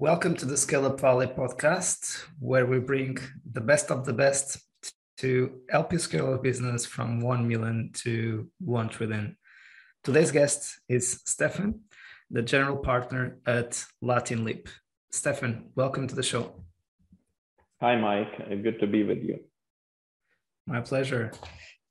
Welcome 0.00 0.34
to 0.38 0.44
the 0.44 0.56
Scale 0.56 0.86
Up 0.86 1.00
Valley 1.00 1.28
podcast, 1.28 2.24
where 2.40 2.66
we 2.66 2.80
bring 2.80 3.16
the 3.52 3.60
best 3.60 3.92
of 3.92 4.04
the 4.04 4.12
best 4.12 4.60
to 5.18 5.60
help 5.70 5.92
you 5.92 6.00
scale 6.00 6.34
a 6.34 6.38
business 6.38 6.84
from 6.84 7.20
1 7.20 7.46
million 7.46 7.92
to 7.98 8.50
1 8.58 8.88
trillion. 8.88 9.36
Today's 10.02 10.32
guest 10.32 10.80
is 10.88 11.22
Stefan, 11.26 11.82
the 12.28 12.42
general 12.42 12.76
partner 12.76 13.38
at 13.46 13.84
Latin 14.02 14.42
Leap. 14.42 14.68
Stefan, 15.12 15.70
welcome 15.76 16.08
to 16.08 16.16
the 16.16 16.24
show. 16.24 16.64
Hi, 17.80 17.94
Mike. 17.94 18.36
Good 18.48 18.80
to 18.80 18.88
be 18.88 19.04
with 19.04 19.22
you. 19.22 19.44
My 20.66 20.80
pleasure. 20.80 21.30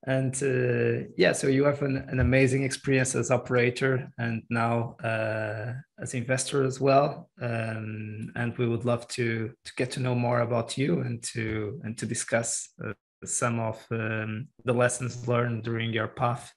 And 0.05 0.35
uh, 0.43 1.07
yeah, 1.15 1.31
so 1.31 1.47
you 1.47 1.63
have 1.63 1.81
an, 1.81 1.97
an, 2.09 2.19
amazing 2.19 2.63
experience 2.63 3.15
as 3.15 3.32
operator 3.32 4.11
and 4.18 4.43
now 4.50 4.97
uh, 5.01 5.73
as 5.97 6.14
investor 6.14 6.65
as 6.65 6.82
well. 6.82 7.29
Um, 7.41 8.29
and 8.36 8.57
we 8.57 8.68
would 8.68 8.83
love 8.83 9.07
to 9.09 9.54
to 9.64 9.73
get 9.78 9.92
to 9.92 10.01
know 10.01 10.14
more 10.14 10.42
about 10.42 10.78
you 10.78 11.00
and 11.00 11.23
to 11.33 11.79
and 11.86 11.97
to 11.97 12.05
discuss 12.05 12.69
uh, 12.83 12.92
some 13.23 13.61
of 13.61 13.81
um, 13.92 14.50
the 14.65 14.73
lessons 14.73 15.25
learned 15.25 15.64
during 15.64 15.93
your 15.93 16.09
path 16.09 16.51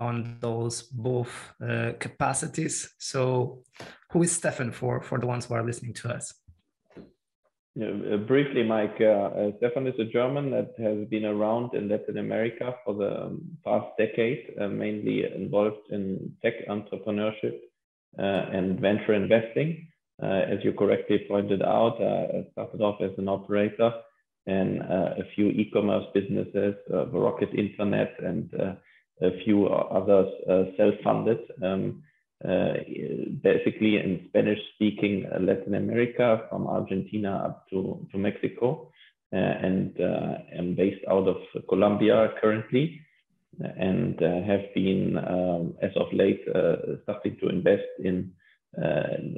on 0.00 0.36
those 0.40 0.82
both 0.82 1.52
uh, 1.62 1.92
capacities. 2.00 2.94
So, 2.98 3.62
who 4.10 4.24
is 4.24 4.32
Stefan 4.32 4.72
for 4.72 5.00
for 5.02 5.18
the 5.18 5.26
ones 5.26 5.46
who 5.46 5.54
are 5.54 5.64
listening 5.64 5.94
to 5.94 6.14
us? 6.14 6.32
Uh, 7.80 8.16
briefly, 8.16 8.64
Mike, 8.64 8.96
uh, 9.00 9.04
uh, 9.04 9.50
Stefan 9.58 9.86
is 9.86 9.94
a 10.00 10.04
German 10.04 10.50
that 10.50 10.74
has 10.78 11.06
been 11.08 11.24
around 11.24 11.74
in 11.74 11.88
Latin 11.88 12.18
America 12.18 12.74
for 12.84 12.94
the 12.94 13.26
um, 13.26 13.56
past 13.64 13.86
decade, 13.96 14.52
uh, 14.60 14.66
mainly 14.66 15.24
involved 15.32 15.88
in 15.90 16.34
tech 16.42 16.54
entrepreneurship 16.68 17.56
uh, 18.18 18.22
and 18.52 18.80
venture 18.80 19.14
investing. 19.14 19.86
Uh, 20.20 20.42
as 20.50 20.58
you 20.64 20.72
correctly 20.72 21.24
pointed 21.28 21.62
out, 21.62 22.02
I 22.02 22.48
started 22.50 22.80
off 22.80 23.00
as 23.00 23.12
an 23.16 23.28
operator 23.28 23.92
and 24.46 24.80
a 24.80 25.24
few 25.34 25.48
e-commerce 25.48 26.06
businesses, 26.14 26.74
the 26.88 27.06
Rocket 27.12 27.50
Internet, 27.54 28.14
and 28.24 28.50
a 29.22 29.44
few 29.44 29.66
others 29.66 30.32
self-funded. 30.76 31.38
Um, 31.62 32.02
basically 33.42 33.96
in 33.96 34.24
Spanish 34.28 34.58
speaking 34.74 35.26
uh, 35.26 35.40
Latin 35.40 35.74
America 35.74 36.42
from 36.48 36.66
Argentina 36.66 37.42
up 37.46 37.68
to, 37.70 38.06
to 38.12 38.18
Mexico 38.18 38.90
uh, 39.32 39.36
and 39.36 39.98
am 40.56 40.74
based 40.74 41.04
out 41.10 41.26
of 41.26 41.36
Colombia 41.68 42.32
currently 42.40 43.00
and 43.60 44.20
have 44.20 44.72
been 44.74 45.18
um, 45.18 45.74
as 45.82 45.90
of 45.96 46.06
late 46.12 46.42
starting 47.02 47.36
to 47.40 47.48
invest 47.48 47.88
in 48.04 48.30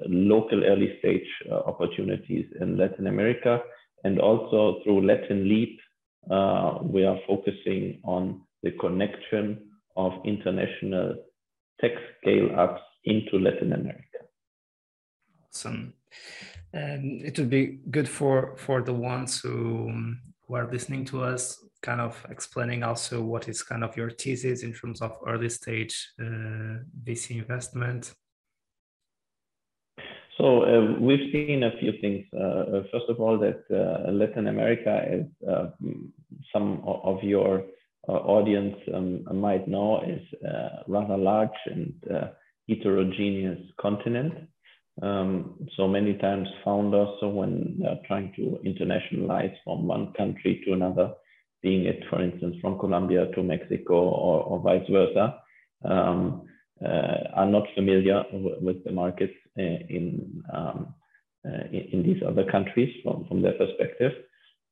local 0.07 0.63
early 0.65 0.97
stage 0.99 1.27
opportunities 1.51 2.47
in 2.61 2.77
Latin 2.77 3.07
America. 3.07 3.61
And 4.05 4.21
also 4.21 4.81
through 4.85 5.07
Latin 5.07 5.49
Leap 5.49 5.79
uh, 6.29 6.79
we 6.83 7.05
are 7.05 7.19
focusing 7.27 8.01
on 8.05 8.43
the 8.63 8.73
connection 8.73 9.71
of 9.97 10.13
international 10.25 11.15
tech 11.81 11.93
scale 12.21 12.51
ups 12.59 12.83
into 13.05 13.39
Latin 13.39 13.73
America. 13.73 14.19
Awesome. 15.49 15.95
And 16.73 17.23
it 17.23 17.39
would 17.39 17.51
be 17.51 17.81
good 17.91 18.09
for 18.09 18.57
for 18.57 18.83
the 18.83 18.95
ones 18.95 19.41
who 19.41 20.15
who 20.47 20.55
are 20.55 20.71
listening 20.71 21.05
to 21.07 21.23
us, 21.23 21.65
kind 21.83 22.01
of 22.01 22.25
explaining 22.31 22.83
also 22.83 23.23
what 23.23 23.49
is 23.49 23.63
kind 23.63 23.83
of 23.85 23.97
your 23.97 24.11
thesis 24.11 24.63
in 24.63 24.73
terms 24.73 25.01
of 25.01 25.17
early 25.27 25.49
stage 25.49 26.13
uh, 26.21 26.83
VC 27.05 27.39
investment. 27.39 28.15
So 30.41 30.65
uh, 30.65 30.99
we've 30.99 31.31
seen 31.33 31.65
a 31.65 31.73
few 31.79 31.93
things. 32.01 32.25
Uh, 32.33 32.79
uh 32.79 32.83
first 32.91 33.09
of 33.09 33.21
all, 33.21 33.39
that 33.39 33.63
uh, 33.71 34.11
Latin 34.11 34.47
America, 34.47 34.93
as 35.17 35.27
uh, 35.47 35.67
some 36.53 36.83
of 36.85 37.23
your 37.23 37.65
uh, 38.09 38.13
audience 38.13 38.77
um, 38.95 39.23
might 39.39 39.69
know, 39.69 40.01
is 40.01 40.23
rather 40.89 41.17
large 41.17 41.61
and 41.67 41.93
heterogeneous 42.71 43.61
continent. 43.81 44.33
Um, 45.03 45.57
so 45.77 45.89
many 45.89 46.15
times 46.15 46.49
founders, 46.65 47.09
so 47.21 47.29
when 47.29 47.79
they're 47.81 48.01
trying 48.07 48.33
to 48.37 48.59
internationalize 48.65 49.55
from 49.65 49.87
one 49.87 50.13
country 50.13 50.63
to 50.65 50.73
another, 50.73 51.13
being 51.63 51.87
it, 51.87 52.03
for 52.09 52.23
instance, 52.23 52.57
from 52.61 52.79
Colombia 52.79 53.27
to 53.35 53.43
Mexico 53.43 53.95
or, 53.95 54.43
or 54.45 54.61
vice 54.61 54.89
versa, 54.91 55.41
um, 55.85 56.43
uh, 56.85 57.19
are 57.35 57.47
not 57.47 57.65
familiar 57.75 58.25
with 58.33 58.83
the 58.85 58.93
markets 58.93 59.35
uh, 59.59 59.63
in, 59.63 60.43
um, 60.53 60.95
uh, 61.47 61.65
in, 61.73 61.89
in 61.93 62.03
these 62.03 62.23
other 62.27 62.45
countries 62.51 62.95
from, 63.03 63.27
from 63.27 63.43
their 63.43 63.53
perspective. 63.53 64.13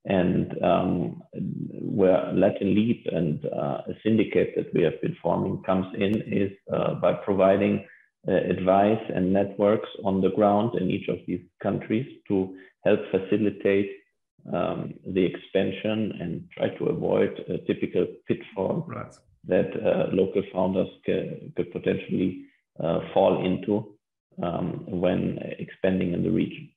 And 0.09 0.55
um, 0.65 1.23
where 1.35 2.33
Latin 2.33 2.75
Leap 2.75 3.07
and 3.13 3.45
uh, 3.45 3.83
a 3.87 3.93
syndicate 4.03 4.55
that 4.57 4.73
we 4.73 4.83
have 4.83 4.99
been 5.03 5.15
forming 5.23 5.63
comes 5.65 5.87
in 5.95 6.23
is 6.23 6.51
uh, 6.73 6.95
by 6.95 7.13
providing 7.13 7.87
uh, 8.27 8.33
advice 8.33 9.03
and 9.15 9.33
networks 9.35 9.89
on 10.05 10.23
the 10.23 10.31
ground 10.31 10.75
in 10.81 10.91
each 10.91 11.09
of 11.09 11.19
these 11.27 11.43
countries 11.63 12.07
to 12.27 12.57
help 12.85 13.01
facilitate 13.11 13.91
um, 14.53 14.95
the 15.07 15.25
expansion 15.25 16.13
and 16.21 16.49
try 16.57 16.69
to 16.79 16.87
avoid 16.87 17.39
a 17.49 17.59
typical 17.67 18.07
pitfall 18.27 18.87
right. 18.89 19.15
that 19.45 19.71
uh, 19.77 20.09
local 20.15 20.43
founders 20.55 20.89
could, 21.05 21.53
could 21.55 21.71
potentially 21.71 22.47
uh, 22.83 23.01
fall 23.13 23.45
into 23.45 23.95
um, 24.43 24.85
when 24.87 25.39
expanding 25.59 26.15
in 26.15 26.23
the 26.23 26.31
region. 26.31 26.71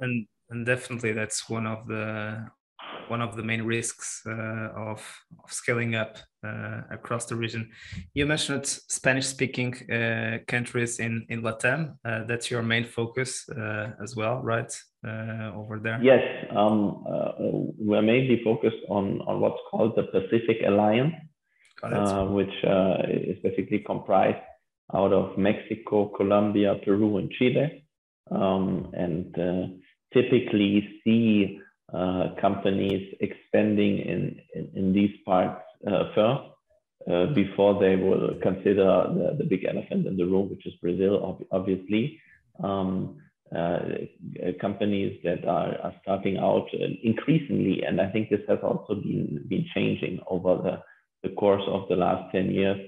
And 0.00 0.26
and 0.50 0.66
definitely 0.66 1.12
that's 1.12 1.48
one 1.48 1.66
of 1.66 1.86
the 1.86 2.50
one 3.08 3.20
of 3.20 3.36
the 3.36 3.42
main 3.42 3.62
risks 3.62 4.22
uh, 4.26 4.68
of, 4.76 5.00
of, 5.44 5.52
scaling 5.52 5.96
up 5.96 6.16
uh, 6.46 6.82
across 6.90 7.26
the 7.26 7.34
region. 7.34 7.68
You 8.14 8.24
mentioned 8.24 8.66
Spanish-speaking 8.66 9.90
uh, 9.90 10.38
countries 10.46 11.00
in 11.00 11.26
in 11.28 11.42
Latam. 11.42 11.96
Uh, 12.04 12.24
that's 12.24 12.50
your 12.50 12.62
main 12.62 12.84
focus 12.84 13.48
uh, 13.48 13.90
as 14.02 14.16
well, 14.16 14.40
right? 14.42 14.72
Uh, 15.06 15.50
over 15.56 15.78
there. 15.78 15.98
Yes, 16.02 16.22
um, 16.54 17.04
we're 17.78 18.02
mainly 18.02 18.40
focused 18.44 18.82
on 18.88 19.20
on 19.22 19.40
what's 19.40 19.62
called 19.70 19.96
the 19.96 20.04
Pacific 20.04 20.58
Alliance, 20.66 21.14
which 22.30 22.56
is 23.28 23.38
basically 23.42 23.80
comprised 23.80 24.44
out 24.94 25.12
of 25.12 25.38
Mexico, 25.38 26.08
Colombia, 26.08 26.74
Peru, 26.84 27.18
and 27.18 27.30
Chile, 27.32 27.84
um, 28.30 28.90
and 28.92 29.79
typically 30.12 31.00
see 31.04 31.60
uh, 31.92 32.28
companies 32.40 33.14
expanding 33.20 33.98
in, 33.98 34.40
in, 34.54 34.70
in 34.74 34.92
these 34.92 35.10
parts 35.24 35.62
uh, 35.86 36.04
first 36.14 36.42
uh, 37.10 37.26
before 37.34 37.80
they 37.80 37.96
will 37.96 38.34
consider 38.42 39.08
the, 39.14 39.36
the 39.38 39.44
big 39.44 39.64
elephant 39.64 40.06
in 40.06 40.16
the 40.16 40.24
room, 40.24 40.50
which 40.50 40.66
is 40.66 40.74
Brazil, 40.82 41.44
obviously. 41.50 42.20
Um, 42.62 43.16
uh, 43.56 43.80
companies 44.60 45.18
that 45.24 45.44
are, 45.44 45.76
are 45.82 45.94
starting 46.02 46.38
out 46.38 46.68
increasingly, 47.02 47.82
and 47.82 48.00
I 48.00 48.08
think 48.10 48.30
this 48.30 48.42
has 48.48 48.58
also 48.62 48.94
been, 48.94 49.44
been 49.48 49.66
changing 49.74 50.20
over 50.28 50.56
the, 50.62 51.28
the 51.28 51.34
course 51.34 51.62
of 51.66 51.88
the 51.88 51.96
last 51.96 52.30
10 52.32 52.50
years. 52.50 52.78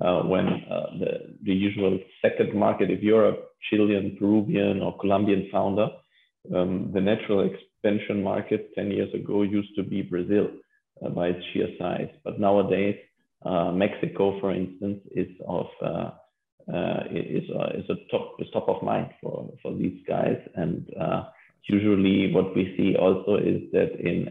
Uh, 0.00 0.22
when 0.22 0.46
uh, 0.46 0.86
the, 0.98 1.36
the 1.42 1.52
usual 1.52 1.98
second 2.22 2.54
market 2.54 2.90
of 2.90 3.02
Europe, 3.02 3.48
Chilean, 3.68 4.16
Peruvian, 4.18 4.80
or 4.80 4.96
Colombian 4.98 5.48
founder, 5.50 5.88
um, 6.54 6.90
the 6.92 7.00
natural 7.00 7.48
expansion 7.48 8.22
market 8.22 8.70
10 8.74 8.90
years 8.90 9.12
ago 9.14 9.42
used 9.42 9.74
to 9.76 9.82
be 9.82 10.02
Brazil 10.02 10.48
uh, 11.04 11.10
by 11.10 11.28
its 11.28 11.44
sheer 11.52 11.68
size. 11.78 12.08
But 12.24 12.40
nowadays, 12.40 12.96
uh, 13.44 13.72
Mexico, 13.72 14.40
for 14.40 14.52
instance, 14.52 15.00
is 15.14 15.28
of 15.46 15.66
uh, 15.82 16.10
uh 16.72 17.04
is 17.12 17.44
uh, 17.50 17.78
is 17.78 17.88
a 17.90 17.96
top 18.10 18.34
is 18.40 18.48
top 18.52 18.68
of 18.68 18.82
mind 18.82 19.10
for 19.22 19.52
for 19.62 19.74
these 19.74 20.00
guys. 20.08 20.38
And 20.54 20.86
uh, 21.00 21.24
usually, 21.68 22.32
what 22.32 22.56
we 22.56 22.74
see 22.76 22.96
also 22.96 23.36
is 23.36 23.60
that 23.72 24.00
in 24.00 24.28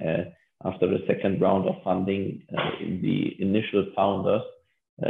after 0.66 0.88
the 0.88 1.00
second 1.08 1.40
round 1.40 1.70
of 1.70 1.76
funding, 1.84 2.42
the 2.80 3.36
initial 3.40 3.86
founders, 3.96 4.42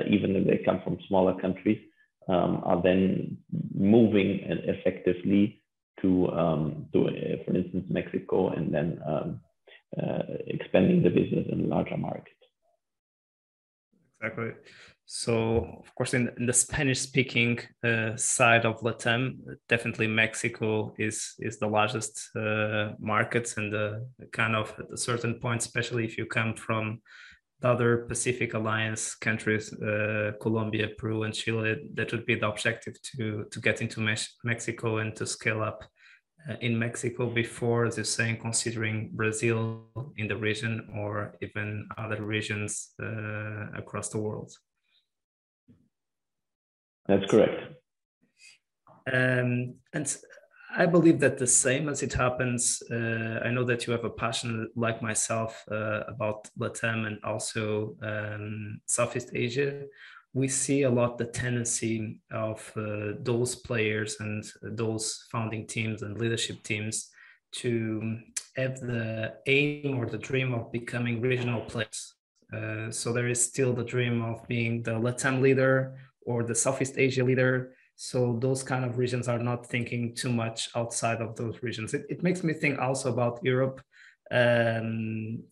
even 0.08 0.36
if 0.36 0.46
they 0.46 0.64
come 0.66 0.82
from 0.84 0.98
smaller 1.08 1.40
countries, 1.40 1.80
um, 2.28 2.62
are 2.64 2.82
then 2.82 3.38
moving 3.74 4.42
and 4.50 4.60
effectively 4.66 5.62
to, 6.02 6.30
um, 6.32 6.88
to 6.94 7.08
uh, 7.08 7.44
for 7.46 7.56
instance, 7.56 7.86
Mexico, 7.90 8.50
and 8.50 8.74
then 8.74 9.00
um, 9.08 9.40
uh, 10.02 10.24
expanding 10.48 11.04
the 11.04 11.10
business 11.10 11.48
in 11.50 11.70
larger 11.70 11.98
markets. 11.98 12.32
Exactly. 14.22 14.52
So, 15.06 15.84
of 15.84 15.94
course, 15.94 16.16
in, 16.16 16.32
in 16.40 16.48
the 16.48 16.54
Spanish-speaking 16.54 17.60
uh, 17.84 18.16
side 18.16 18.66
of 18.66 18.80
Latam, 18.82 19.38
definitely 19.70 20.08
Mexico 20.08 20.96
is 20.98 21.36
is 21.40 21.60
the 21.60 21.68
largest 21.68 22.36
uh, 22.36 22.94
market, 23.00 23.54
and 23.58 24.02
kind 24.32 24.56
of 24.56 24.74
at 24.80 24.92
a 24.92 24.98
certain 24.98 25.36
point, 25.36 25.62
especially 25.62 26.06
if 26.06 26.18
you 26.18 26.26
come 26.26 26.56
from 26.56 27.02
other 27.64 28.06
Pacific 28.08 28.54
Alliance 28.54 29.16
countries, 29.16 29.74
uh, 29.74 30.34
Colombia, 30.42 30.90
Peru, 30.98 31.24
and 31.24 31.34
Chile, 31.34 31.78
that 31.94 32.12
would 32.12 32.26
be 32.26 32.36
the 32.36 32.48
objective 32.48 32.96
to 33.02 33.46
to 33.52 33.60
get 33.60 33.82
into 33.82 34.02
Mexico 34.44 34.98
and 34.98 35.16
to 35.16 35.26
scale 35.26 35.62
up 35.62 35.84
uh, 36.50 36.56
in 36.62 36.78
Mexico 36.78 37.30
before, 37.30 37.86
as 37.86 37.98
you're 37.98 38.04
saying, 38.04 38.38
considering 38.38 39.10
Brazil 39.14 39.88
in 40.18 40.28
the 40.28 40.38
region 40.38 40.88
or 40.96 41.36
even 41.42 41.88
other 41.98 42.24
regions 42.24 42.94
uh, 43.02 43.72
across 43.76 44.10
the 44.10 44.20
world. 44.20 44.52
That's 47.08 47.30
correct. 47.30 47.76
Um, 49.12 49.76
and 49.94 50.18
I 50.78 50.86
believe 50.86 51.22
that 51.22 51.38
the 51.38 51.48
same 51.48 51.88
as 51.88 52.04
it 52.04 52.12
happens, 52.12 52.84
uh, 52.92 53.40
I 53.46 53.50
know 53.50 53.64
that 53.64 53.88
you 53.88 53.94
have 53.94 54.04
a 54.04 54.10
passion 54.10 54.70
like 54.76 55.02
myself 55.02 55.64
uh, 55.72 56.02
about 56.08 56.50
Latam 56.60 57.08
and 57.08 57.18
also 57.24 57.96
um, 58.02 58.82
Southeast 58.86 59.30
Asia. 59.34 59.84
We 60.34 60.50
see 60.50 60.82
a 60.82 60.90
lot 60.90 61.18
the 61.18 61.26
tendency 61.26 62.20
of 62.30 62.70
uh, 62.76 63.14
those 63.22 63.56
players 63.56 64.18
and 64.20 64.44
those 64.62 65.26
founding 65.32 65.66
teams 65.66 66.02
and 66.02 66.20
leadership 66.20 66.62
teams 66.64 67.10
to 67.54 68.20
have 68.58 68.82
the 68.82 69.36
aim 69.48 69.98
or 69.98 70.08
the 70.08 70.18
dream 70.18 70.54
of 70.54 70.74
becoming 70.74 71.22
regional 71.22 71.62
players. 71.62 72.16
Uh, 72.54 72.92
so 72.92 73.14
there 73.14 73.30
is 73.30 73.42
still 73.42 73.72
the 73.72 73.86
dream 73.86 74.22
of 74.22 74.46
being 74.50 74.84
the 74.84 74.92
Latam 74.92 75.40
leader 75.40 75.96
or 76.26 76.44
the 76.44 76.56
Southeast 76.56 76.96
Asia 76.98 77.24
leader 77.24 77.75
so 77.96 78.38
those 78.42 78.62
kind 78.62 78.84
of 78.84 78.98
regions 78.98 79.28
are 79.28 79.40
not 79.40 79.66
thinking 79.66 80.14
too 80.14 80.32
much 80.32 80.70
outside 80.76 81.22
of 81.22 81.36
those 81.36 81.64
regions. 81.64 81.94
It, 81.94 82.06
it 82.10 82.24
makes 82.24 82.44
me 82.44 82.54
think 82.54 82.80
also 82.80 83.12
about 83.12 83.40
Europe. 83.44 83.82
Um, 84.32 85.44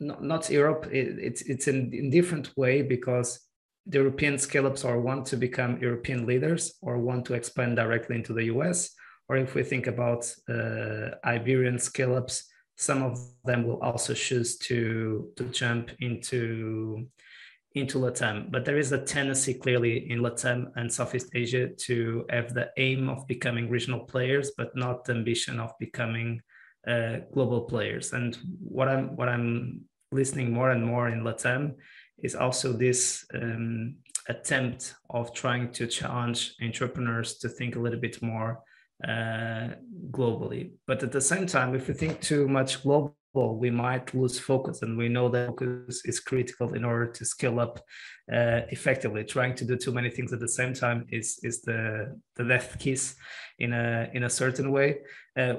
not, 0.00 0.22
not 0.22 0.50
Europe, 0.50 0.86
it, 0.90 1.18
it's, 1.18 1.42
it's 1.42 1.68
in, 1.68 1.92
in 1.92 2.10
different 2.10 2.56
way 2.56 2.82
because 2.82 3.40
the 3.86 3.98
European 3.98 4.38
scale-ups 4.38 4.84
are 4.84 5.00
want 5.00 5.26
to 5.26 5.36
become 5.36 5.80
European 5.80 6.26
leaders 6.26 6.74
or 6.82 6.98
want 6.98 7.24
to 7.26 7.34
expand 7.34 7.76
directly 7.76 8.16
into 8.16 8.32
the 8.32 8.44
US. 8.44 8.90
Or 9.28 9.36
if 9.36 9.54
we 9.54 9.62
think 9.62 9.86
about 9.86 10.32
uh, 10.48 11.10
Iberian 11.24 11.78
scale-ups, 11.78 12.48
some 12.76 13.02
of 13.02 13.18
them 13.44 13.64
will 13.66 13.80
also 13.82 14.14
choose 14.14 14.56
to, 14.58 15.30
to 15.36 15.44
jump 15.44 15.90
into 16.00 17.08
into 17.80 17.98
Latam, 17.98 18.50
but 18.50 18.64
there 18.64 18.78
is 18.78 18.92
a 18.92 19.04
tendency 19.04 19.54
clearly 19.54 20.10
in 20.10 20.20
Latam 20.20 20.70
and 20.76 20.92
Southeast 20.92 21.30
Asia 21.34 21.68
to 21.68 22.24
have 22.30 22.54
the 22.54 22.70
aim 22.76 23.08
of 23.08 23.26
becoming 23.26 23.68
regional 23.70 24.00
players, 24.00 24.52
but 24.56 24.74
not 24.76 25.04
the 25.04 25.12
ambition 25.12 25.58
of 25.60 25.72
becoming 25.78 26.40
uh, 26.86 27.18
global 27.32 27.62
players. 27.62 28.12
And 28.12 28.36
what 28.60 28.88
I'm 28.88 29.16
what 29.16 29.28
I'm 29.28 29.82
listening 30.10 30.52
more 30.52 30.70
and 30.70 30.84
more 30.84 31.08
in 31.08 31.22
Latam 31.22 31.74
is 32.22 32.34
also 32.34 32.72
this 32.72 33.24
um, 33.34 33.96
attempt 34.28 34.94
of 35.10 35.32
trying 35.34 35.72
to 35.72 35.86
challenge 35.86 36.54
entrepreneurs 36.62 37.38
to 37.38 37.48
think 37.48 37.76
a 37.76 37.80
little 37.80 38.00
bit 38.00 38.20
more 38.22 38.60
uh, 39.06 39.68
globally. 40.10 40.72
But 40.86 41.02
at 41.02 41.12
the 41.12 41.20
same 41.20 41.46
time, 41.46 41.74
if 41.74 41.88
we 41.88 41.94
think 41.94 42.20
too 42.20 42.48
much 42.48 42.84
global 43.38 43.58
we 43.58 43.70
might 43.70 44.14
lose 44.14 44.38
focus 44.38 44.82
and 44.82 44.96
we 44.96 45.08
know 45.08 45.28
that 45.28 45.48
focus 45.48 46.02
is 46.04 46.20
critical 46.20 46.74
in 46.74 46.84
order 46.84 47.06
to 47.12 47.24
scale 47.24 47.60
up 47.60 47.78
uh, 48.32 48.60
effectively. 48.70 49.24
Trying 49.24 49.54
to 49.56 49.64
do 49.64 49.76
too 49.76 49.92
many 49.92 50.10
things 50.10 50.32
at 50.32 50.40
the 50.40 50.48
same 50.48 50.74
time 50.74 51.06
is 51.10 51.38
is 51.42 51.62
the 51.62 52.16
the 52.36 52.44
death 52.44 52.76
kiss 52.78 53.16
in 53.58 53.72
a 53.72 54.10
in 54.14 54.24
a 54.24 54.30
certain 54.30 54.70
way. 54.70 54.98
Uh, 55.36 55.54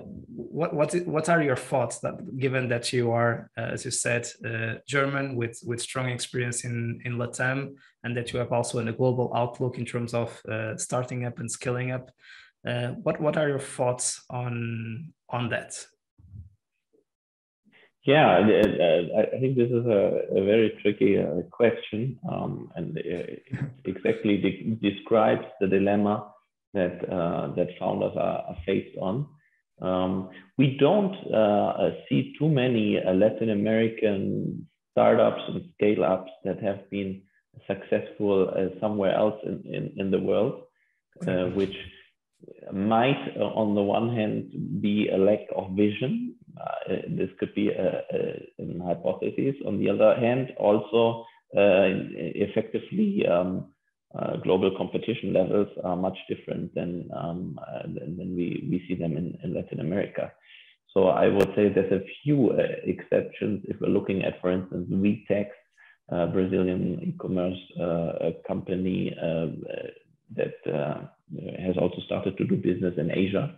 what 0.58 0.74
what 0.74 0.94
what 1.08 1.30
are 1.30 1.44
your 1.44 1.56
thoughts 1.56 2.00
that 2.00 2.16
given 2.38 2.70
that 2.70 2.92
you 2.94 3.12
are 3.12 3.50
uh, 3.58 3.74
as 3.74 3.86
you 3.86 3.92
said 3.92 4.24
uh, 4.50 4.74
german 4.86 5.38
with 5.40 5.58
with 5.70 5.80
strong 5.82 6.10
experience 6.10 6.66
in 6.66 7.00
in 7.06 7.18
latam 7.18 7.60
and 8.04 8.12
that 8.16 8.34
you 8.34 8.40
have 8.40 8.52
also 8.52 8.80
a 8.80 8.92
global 9.02 9.32
outlook 9.42 9.78
in 9.78 9.86
terms 9.86 10.14
of 10.14 10.30
uh, 10.52 10.76
starting 10.76 11.26
up 11.26 11.40
and 11.40 11.50
scaling 11.50 11.92
up 11.92 12.12
uh, 12.68 12.90
what 13.04 13.22
what 13.22 13.38
are 13.38 13.48
your 13.48 13.64
thoughts 13.78 14.22
on 14.30 14.54
on 15.30 15.50
that 15.50 15.72
yeah, 18.10 18.40
I 19.36 19.40
think 19.40 19.56
this 19.56 19.70
is 19.70 19.86
a, 19.86 20.02
a 20.40 20.44
very 20.44 20.78
tricky 20.82 21.20
uh, 21.20 21.42
question, 21.52 22.18
um, 22.32 22.72
and 22.76 22.98
it 22.98 23.44
exactly 23.86 24.38
de 24.38 24.52
describes 24.90 25.46
the 25.62 25.68
dilemma 25.68 26.16
that 26.74 26.98
uh, 27.08 27.54
that 27.56 27.68
founders 27.80 28.14
are, 28.16 28.40
are 28.50 28.58
faced 28.66 28.98
on. 29.00 29.28
Um, 29.82 30.30
we 30.58 30.76
don't 30.80 31.16
uh, 31.32 31.92
see 32.08 32.34
too 32.40 32.50
many 32.50 32.98
uh, 32.98 33.14
Latin 33.14 33.52
American 33.52 34.68
startups 34.92 35.42
and 35.48 35.62
scale 35.76 36.04
ups 36.04 36.32
that 36.46 36.60
have 36.64 36.90
been 36.90 37.22
successful 37.68 38.50
uh, 38.50 38.80
somewhere 38.82 39.14
else 39.14 39.40
in, 39.44 39.62
in, 39.72 39.94
in 39.98 40.12
the 40.12 40.20
world, 40.20 40.64
uh, 41.28 41.46
which 41.60 41.76
might, 42.74 43.22
on 43.38 43.76
the 43.76 43.84
one 43.84 44.16
hand, 44.16 44.82
be 44.82 45.10
a 45.10 45.18
lack 45.18 45.46
of 45.56 45.76
vision 45.76 46.36
uh, 46.58 46.96
this 47.10 47.30
could 47.40 47.54
be 47.56 47.70
a, 47.70 48.04
a, 48.14 48.50
a, 48.60 48.84
hypothesis. 48.84 49.56
On 49.66 49.80
the 49.80 49.90
other 49.90 50.16
hand, 50.20 50.52
also 50.58 51.26
uh, 51.56 51.88
effectively, 52.36 53.26
um, 53.28 53.68
uh, 54.18 54.38
global 54.38 54.76
competition 54.76 55.34
levels 55.34 55.68
are 55.84 55.96
much 55.96 56.18
different 56.28 56.74
than, 56.74 57.10
um, 57.16 57.60
than, 57.84 58.18
than, 58.18 58.36
we, 58.36 58.68
we 58.70 58.84
see 58.88 58.96
them 58.96 59.16
in, 59.16 59.38
in 59.44 59.54
Latin 59.54 59.80
America. 59.80 60.32
So 60.94 61.10
I 61.10 61.28
would 61.28 61.50
say 61.56 61.70
there's 61.70 61.92
a 61.92 62.06
few 62.24 62.52
uh, 62.52 62.64
exceptions 62.84 63.64
if 63.68 63.78
we're 63.80 63.90
looking 63.90 64.24
at, 64.24 64.42
for 64.42 64.52
instance, 64.52 64.90
VTEX, 64.92 65.48
uh, 66.12 66.26
Brazilian 66.28 67.00
e-commerce 67.04 67.60
uh, 67.80 68.32
company 68.48 69.16
that 70.36 70.54
has 71.60 71.78
also 71.78 72.02
started 72.06 72.38
to 72.38 72.46
do 72.46 72.56
business 72.56 72.96
in 72.98 73.12
Asia 73.12 73.56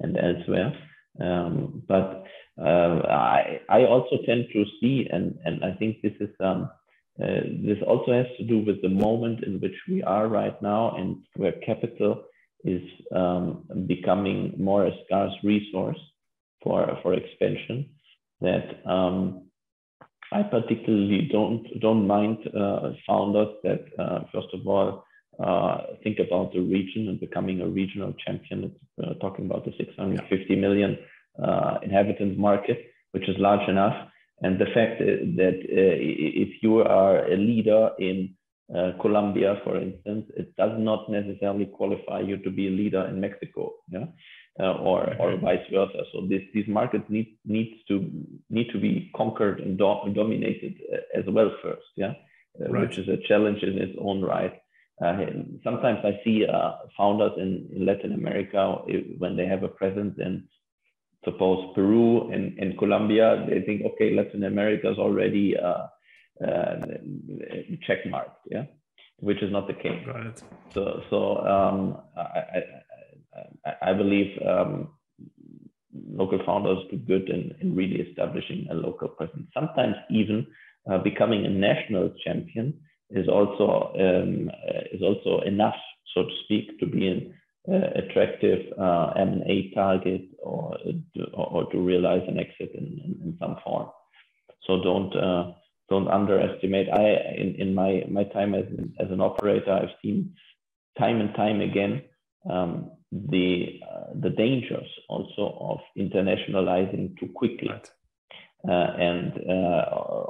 and 0.00 0.16
elsewhere. 0.16 0.76
Um, 1.20 1.82
but 1.86 2.24
uh, 2.60 3.00
I, 3.08 3.60
I 3.68 3.84
also 3.84 4.18
tend 4.26 4.46
to 4.52 4.64
see, 4.80 5.06
and, 5.10 5.38
and 5.44 5.64
I 5.64 5.72
think 5.74 6.02
this 6.02 6.14
is 6.20 6.30
um, 6.40 6.70
uh, 7.22 7.42
this 7.62 7.78
also 7.86 8.12
has 8.12 8.26
to 8.38 8.44
do 8.44 8.64
with 8.64 8.82
the 8.82 8.88
moment 8.88 9.44
in 9.44 9.60
which 9.60 9.76
we 9.88 10.02
are 10.02 10.26
right 10.26 10.60
now 10.60 10.96
and 10.96 11.18
where 11.36 11.52
capital 11.64 12.24
is 12.64 12.82
um, 13.14 13.64
becoming 13.86 14.54
more 14.58 14.86
a 14.86 14.90
scarce 15.04 15.32
resource 15.44 15.98
for, 16.60 16.98
for 17.02 17.14
expansion 17.14 17.88
that 18.40 18.80
um, 18.84 19.42
I 20.32 20.42
particularly 20.42 21.28
don't 21.30 21.64
don't 21.80 22.06
mind 22.06 22.38
uh, 22.48 22.90
founders 23.06 23.54
that 23.62 23.84
uh, 23.98 24.20
first 24.32 24.48
of 24.52 24.66
all 24.66 25.04
think 26.02 26.18
about 26.18 26.52
the 26.52 26.60
region 26.60 27.08
and 27.08 27.20
becoming 27.20 27.60
a 27.60 27.68
regional 27.68 28.14
champion. 28.24 28.64
It's 28.64 29.06
uh, 29.06 29.14
talking 29.20 29.46
about 29.46 29.64
the 29.64 29.72
650 29.76 30.56
million 30.56 30.98
uh, 31.42 31.78
inhabitant 31.82 32.38
market, 32.38 32.78
which 33.12 33.28
is 33.28 33.36
large 33.38 33.68
enough. 33.68 34.08
And 34.42 34.58
the 34.58 34.66
fact 34.66 34.98
that 34.98 35.58
uh, 35.62 35.96
if 36.46 36.62
you 36.62 36.80
are 36.80 37.24
a 37.26 37.36
leader 37.36 37.90
in 37.98 38.34
uh, 38.74 38.92
Colombia, 39.00 39.60
for 39.62 39.80
instance, 39.80 40.26
it 40.36 40.56
does 40.56 40.72
not 40.78 41.10
necessarily 41.10 41.66
qualify 41.66 42.20
you 42.20 42.38
to 42.38 42.50
be 42.50 42.68
a 42.68 42.70
leader 42.70 43.06
in 43.06 43.20
Mexico, 43.20 43.74
yeah, 43.88 44.06
uh, 44.58 44.72
or 44.74 45.14
or 45.20 45.36
vice 45.36 45.64
versa. 45.70 46.02
So 46.12 46.26
this, 46.28 46.42
these 46.54 46.66
markets 46.66 47.04
need 47.08 47.36
needs 47.44 47.76
to 47.88 48.10
need 48.48 48.68
to 48.72 48.80
be 48.80 49.10
conquered 49.14 49.60
and 49.60 49.76
do, 49.76 49.94
dominated 50.14 50.74
uh, 50.92 51.18
as 51.18 51.24
well 51.28 51.50
first, 51.62 51.86
yeah, 51.96 52.14
uh, 52.60 52.70
right. 52.70 52.88
which 52.88 52.98
is 52.98 53.08
a 53.08 53.18
challenge 53.28 53.62
in 53.62 53.78
its 53.78 53.96
own 54.00 54.22
right. 54.22 54.54
Sometimes 55.00 55.98
I 56.04 56.20
see 56.24 56.46
founders 56.96 57.32
in, 57.36 57.68
in 57.74 57.86
Latin 57.86 58.12
America 58.14 58.78
when 59.18 59.36
they 59.36 59.46
have 59.46 59.62
a 59.62 59.68
presence 59.68 60.14
in 60.18 60.48
suppose 61.24 61.72
Peru 61.74 62.30
and, 62.30 62.56
and 62.58 62.78
Colombia, 62.78 63.44
they 63.48 63.62
think, 63.62 63.82
okay, 63.84 64.14
Latin 64.14 64.44
America 64.44 64.90
is 64.90 64.98
already 64.98 65.56
uh, 65.56 65.86
uh, 66.44 66.76
check 67.86 67.98
yeah, 68.50 68.64
which 69.20 69.42
is 69.42 69.50
not 69.50 69.66
the 69.66 69.74
case. 69.74 70.06
Right. 70.06 70.42
So, 70.72 71.02
so 71.10 71.38
um, 71.38 71.98
I, 72.16 72.62
I, 73.64 73.90
I 73.90 73.92
believe 73.92 74.36
um, 74.46 74.90
local 76.10 76.40
founders 76.44 76.78
do 76.90 76.98
good 76.98 77.28
in, 77.28 77.54
in 77.60 77.74
really 77.74 78.00
establishing 78.02 78.66
a 78.70 78.74
local 78.74 79.08
presence. 79.08 79.46
Sometimes 79.54 79.94
even 80.10 80.46
uh, 80.90 80.98
becoming 80.98 81.46
a 81.46 81.50
national 81.50 82.12
champion 82.24 82.74
is 83.14 83.28
also 83.28 83.92
um, 83.98 84.50
is 84.92 85.02
also 85.02 85.40
enough, 85.46 85.76
so 86.14 86.24
to 86.24 86.34
speak, 86.44 86.78
to 86.80 86.86
be 86.86 87.08
an 87.08 87.34
uh, 87.66 87.90
attractive 87.96 88.60
uh, 88.78 89.12
M&A 89.16 89.72
target 89.74 90.22
or, 90.42 90.76
or 91.32 91.70
to 91.70 91.78
realize 91.78 92.22
an 92.28 92.38
exit 92.38 92.70
in, 92.74 92.84
in, 93.04 93.20
in 93.22 93.36
some 93.40 93.56
form. 93.64 93.88
So 94.66 94.82
don't 94.82 95.14
uh, 95.16 95.52
don't 95.88 96.08
underestimate. 96.08 96.88
I 96.90 97.04
in, 97.36 97.54
in 97.58 97.74
my 97.74 98.04
my 98.10 98.24
time 98.24 98.54
as 98.54 98.64
as 98.98 99.10
an 99.10 99.20
operator, 99.20 99.72
I've 99.72 99.96
seen 100.02 100.34
time 100.98 101.20
and 101.20 101.34
time 101.34 101.60
again 101.60 102.02
um, 102.50 102.90
the 103.12 103.80
uh, 103.90 104.12
the 104.20 104.30
dangers 104.30 104.88
also 105.08 105.56
of 105.60 105.78
internationalizing 105.96 107.18
too 107.18 107.28
quickly. 107.34 107.68
Right. 107.70 107.90
And 108.64 109.32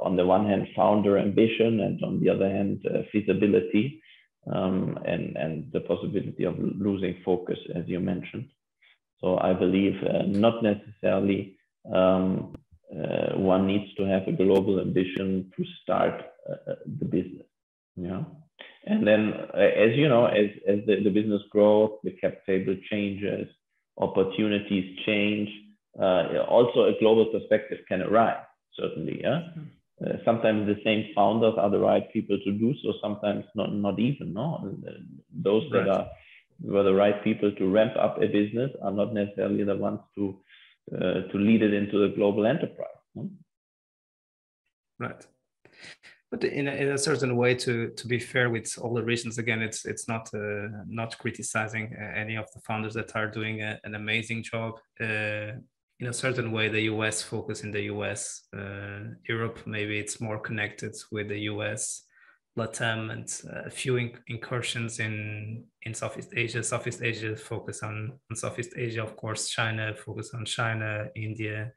on 0.07 0.15
the 0.15 0.25
one 0.25 0.45
hand, 0.47 0.67
founder 0.75 1.17
ambition, 1.17 1.79
and 1.79 2.03
on 2.03 2.19
the 2.19 2.29
other 2.29 2.49
hand, 2.49 2.85
feasibility. 3.11 4.01
Um, 4.53 4.99
and 5.05 5.35
and 5.37 5.71
the 5.73 5.79
possibility 5.79 6.43
of 6.43 6.53
losing 6.59 7.15
focus, 7.25 7.57
as 7.73 7.83
you 7.87 7.99
mentioned. 7.99 8.47
So 9.19 9.39
I 9.39 9.53
believe 9.53 9.95
uh, 10.03 10.27
not 10.27 10.61
necessarily 10.61 11.57
um, 11.91 12.53
uh, 12.93 13.37
one 13.37 13.67
needs 13.67 13.93
to 13.95 14.03
have 14.03 14.27
a 14.27 14.31
global 14.31 14.79
ambition 14.79 15.51
to 15.57 15.63
start 15.81 16.21
uh, 16.49 16.71
uh 16.71 16.75
the 16.99 17.05
business. 17.05 17.47
Yeah. 17.95 18.23
And 18.85 19.07
then, 19.07 19.33
uh, 19.53 19.57
as 19.57 19.95
you 19.95 20.07
know, 20.07 20.25
as, 20.27 20.49
as 20.67 20.79
the, 20.85 21.01
the 21.03 21.09
business 21.09 21.41
grows, 21.49 21.91
the 22.03 22.11
cap 22.11 22.45
table 22.45 22.75
changes, 22.91 23.47
opportunities 23.97 24.99
change. 25.05 25.49
Uh, 25.99 26.43
also, 26.47 26.85
a 26.85 26.99
global 26.99 27.25
perspective 27.27 27.79
can 27.87 28.01
arise, 28.01 28.43
certainly. 28.73 29.21
Yeah. 29.21 29.47
Uh, 30.05 30.17
sometimes 30.25 30.67
the 30.67 30.81
same 30.83 31.05
founders 31.15 31.53
are 31.57 31.69
the 31.69 31.79
right 31.79 32.11
people 32.11 32.37
to 32.43 32.51
do 32.51 32.73
so. 32.83 32.93
Sometimes 33.01 33.45
not, 33.55 33.73
not 33.73 33.97
even. 33.99 34.33
No, 34.33 34.75
those 35.33 35.63
right. 35.71 35.85
that 35.85 35.89
are 35.89 36.07
were 36.61 36.83
the 36.83 36.93
right 36.93 37.23
people 37.23 37.51
to 37.51 37.71
ramp 37.71 37.93
up 37.99 38.21
a 38.21 38.27
business 38.27 38.71
are 38.81 38.91
not 38.91 39.13
necessarily 39.13 39.63
the 39.63 39.75
ones 39.75 39.99
to 40.15 40.39
uh, 40.93 41.21
to 41.31 41.37
lead 41.37 41.63
it 41.63 41.73
into 41.73 42.03
a 42.03 42.09
global 42.09 42.45
enterprise. 42.45 42.87
No? 43.15 43.29
Right. 44.99 45.25
But 46.31 46.43
in 46.43 46.67
a, 46.67 46.71
in 46.71 46.91
a, 46.91 46.97
certain 46.97 47.35
way, 47.35 47.55
to 47.55 47.89
to 47.89 48.07
be 48.07 48.19
fair 48.19 48.49
with 48.49 48.77
all 48.81 48.93
the 48.93 49.03
reasons 49.03 49.37
again, 49.37 49.61
it's 49.61 49.85
it's 49.85 50.07
not 50.07 50.29
uh, 50.33 50.67
not 50.87 51.17
criticizing 51.17 51.95
uh, 51.99 52.11
any 52.15 52.35
of 52.35 52.51
the 52.53 52.59
founders 52.61 52.93
that 52.95 53.15
are 53.15 53.27
doing 53.27 53.61
a, 53.61 53.79
an 53.83 53.95
amazing 53.95 54.43
job. 54.43 54.79
Uh, 54.99 55.53
in 55.99 56.07
a 56.07 56.13
certain 56.13 56.51
way, 56.51 56.67
the 56.67 56.81
US 56.93 57.21
focus 57.21 57.63
in 57.63 57.71
the 57.71 57.83
US, 57.83 58.47
uh, 58.55 58.99
Europe 59.27 59.59
maybe 59.65 59.97
it's 59.99 60.19
more 60.19 60.39
connected 60.39 60.93
with 61.11 61.29
the 61.29 61.39
US 61.51 62.03
Latam 62.57 63.11
and 63.11 63.27
a 63.65 63.69
few 63.69 63.97
incursions 64.27 64.99
in 64.99 65.65
in 65.83 65.93
Southeast 65.93 66.29
Asia. 66.35 66.63
Southeast 66.63 67.01
Asia 67.01 67.35
focus 67.35 67.83
on, 67.83 68.13
on 68.29 68.35
Southeast 68.35 68.73
Asia, 68.77 69.03
of 69.03 69.15
course. 69.17 69.49
China 69.49 69.93
focus 69.93 70.31
on 70.33 70.45
China, 70.45 71.07
India, 71.15 71.71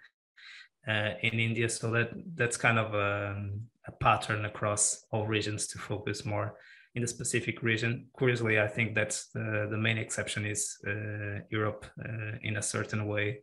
uh, 0.87 1.10
in 1.22 1.40
India. 1.40 1.68
So 1.68 1.90
that 1.90 2.10
that's 2.34 2.56
kind 2.56 2.78
of 2.78 2.94
a, 2.94 3.34
um, 3.37 3.62
a, 3.87 3.92
pattern 3.92 4.44
across 4.44 5.04
all 5.10 5.26
regions 5.26 5.66
to 5.68 5.78
focus 5.78 6.25
more 6.25 6.54
in 6.94 7.02
the 7.02 7.08
specific 7.08 7.62
region. 7.62 8.06
Curiously, 8.16 8.60
I 8.60 8.68
think 8.68 8.94
that's 8.94 9.28
the, 9.34 9.66
the 9.70 9.76
main 9.76 9.98
exception 9.98 10.46
is 10.46 10.76
uh, 10.87 11.40
Europe 11.50 11.87
uh, 12.04 12.38
in 12.42 12.56
a 12.56 12.62
certain 12.62 13.06
way. 13.06 13.42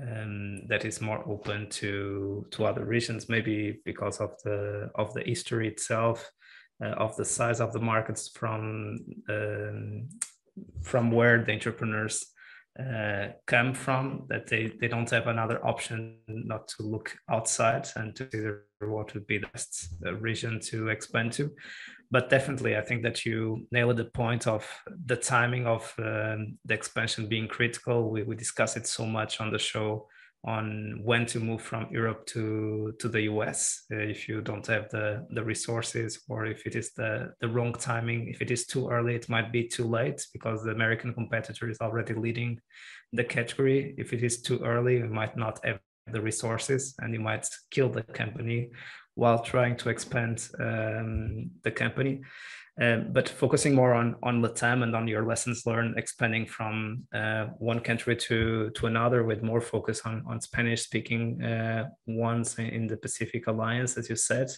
Um, 0.00 0.66
that 0.68 0.86
is 0.86 1.02
more 1.02 1.22
open 1.28 1.68
to 1.70 2.46
to 2.52 2.64
other 2.64 2.84
regions, 2.84 3.28
maybe 3.28 3.80
because 3.84 4.20
of 4.20 4.30
the 4.42 4.90
of 4.94 5.12
the 5.12 5.22
history 5.22 5.68
itself, 5.68 6.30
uh, 6.82 6.94
of 6.96 7.14
the 7.16 7.24
size 7.26 7.60
of 7.60 7.74
the 7.74 7.80
markets 7.80 8.28
from 8.28 8.96
um, 9.28 10.08
from 10.82 11.10
where 11.10 11.44
the 11.44 11.52
entrepreneurs 11.52 12.32
uh, 12.80 13.28
come 13.46 13.74
from 13.74 14.24
that 14.28 14.46
they, 14.46 14.72
they 14.80 14.88
don't 14.88 15.10
have 15.10 15.26
another 15.26 15.64
option 15.66 16.16
not 16.26 16.66
to 16.68 16.82
look 16.82 17.14
outside 17.30 17.86
and 17.96 18.16
to 18.16 18.24
consider 18.24 18.64
what 18.80 19.12
would 19.12 19.26
be 19.26 19.36
the 19.36 19.46
best 19.48 19.94
uh, 20.06 20.14
region 20.14 20.58
to 20.58 20.88
expand 20.88 21.32
to 21.32 21.50
but 22.12 22.30
definitely 22.30 22.76
i 22.76 22.80
think 22.80 23.02
that 23.02 23.26
you 23.26 23.66
nailed 23.72 23.96
the 23.96 24.04
point 24.04 24.46
of 24.46 24.62
the 25.06 25.16
timing 25.16 25.66
of 25.66 25.82
um, 25.98 26.58
the 26.64 26.74
expansion 26.74 27.26
being 27.26 27.48
critical. 27.48 28.10
We, 28.10 28.22
we 28.22 28.36
discuss 28.36 28.76
it 28.76 28.86
so 28.86 29.04
much 29.06 29.40
on 29.40 29.50
the 29.50 29.58
show 29.58 30.08
on 30.44 30.98
when 31.04 31.24
to 31.24 31.38
move 31.38 31.62
from 31.62 31.86
Europe 31.92 32.26
to 32.26 32.92
to 32.98 33.08
the 33.08 33.22
US 33.32 33.84
uh, 33.92 33.96
if 33.96 34.28
you 34.28 34.40
don't 34.40 34.66
have 34.66 34.88
the 34.90 35.24
the 35.30 35.44
resources 35.44 36.20
or 36.28 36.46
if 36.46 36.66
it 36.66 36.74
is 36.74 36.92
the 36.94 37.32
the 37.40 37.48
wrong 37.48 37.72
timing. 37.74 38.28
If 38.28 38.42
it 38.42 38.50
is 38.50 38.66
too 38.66 38.88
early 38.88 39.14
it 39.14 39.28
might 39.28 39.52
be 39.52 39.68
too 39.68 39.84
late 39.84 40.26
because 40.32 40.64
the 40.64 40.72
American 40.72 41.14
competitor 41.14 41.70
is 41.70 41.80
already 41.80 42.14
leading 42.14 42.60
the 43.12 43.24
category. 43.24 43.94
If 43.98 44.12
it 44.12 44.24
is 44.24 44.42
too 44.42 44.58
early 44.64 44.96
you 44.96 45.06
might 45.20 45.36
not 45.36 45.64
have 45.64 45.78
the 46.08 46.20
resources 46.20 46.96
and 46.98 47.14
you 47.14 47.20
might 47.20 47.46
kill 47.70 47.88
the 47.88 48.02
company 48.02 48.70
while 49.14 49.40
trying 49.40 49.76
to 49.76 49.88
expand 49.88 50.48
um, 50.58 51.50
the 51.62 51.70
company 51.70 52.22
um, 52.80 53.08
but 53.12 53.28
focusing 53.28 53.74
more 53.74 53.92
on 53.92 54.16
on 54.22 54.40
Latam 54.40 54.82
and 54.82 54.96
on 54.96 55.06
your 55.06 55.26
lessons 55.26 55.66
learned, 55.66 55.98
expanding 55.98 56.46
from 56.46 57.04
uh, 57.12 57.46
one 57.58 57.80
country 57.80 58.16
to 58.16 58.70
to 58.70 58.86
another 58.86 59.24
with 59.24 59.42
more 59.42 59.60
focus 59.60 60.00
on 60.06 60.24
on 60.26 60.40
Spanish 60.40 60.82
speaking 60.82 61.42
uh, 61.42 61.88
ones 62.06 62.58
in 62.58 62.86
the 62.86 62.96
Pacific 62.96 63.46
Alliance, 63.46 63.98
as 63.98 64.08
you 64.08 64.16
said. 64.16 64.48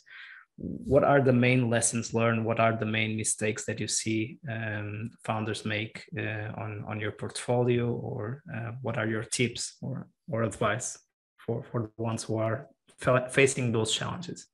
What 0.56 1.02
are 1.02 1.20
the 1.20 1.32
main 1.32 1.68
lessons 1.68 2.14
learned? 2.14 2.44
What 2.44 2.60
are 2.60 2.76
the 2.76 2.86
main 2.86 3.16
mistakes 3.16 3.64
that 3.64 3.80
you 3.80 3.88
see 3.88 4.38
um, 4.48 5.10
founders 5.24 5.64
make 5.64 6.04
uh, 6.16 6.52
on 6.56 6.84
on 6.86 7.00
your 7.00 7.12
portfolio, 7.12 7.90
or 7.90 8.44
uh, 8.54 8.70
what 8.80 8.96
are 8.96 9.08
your 9.08 9.24
tips 9.24 9.76
or 9.82 10.06
or 10.30 10.44
advice 10.44 10.96
for 11.44 11.64
for 11.64 11.90
the 11.96 12.02
ones 12.02 12.22
who 12.22 12.36
are 12.36 12.68
facing 13.30 13.72
those 13.72 13.92
challenges? 13.92 14.46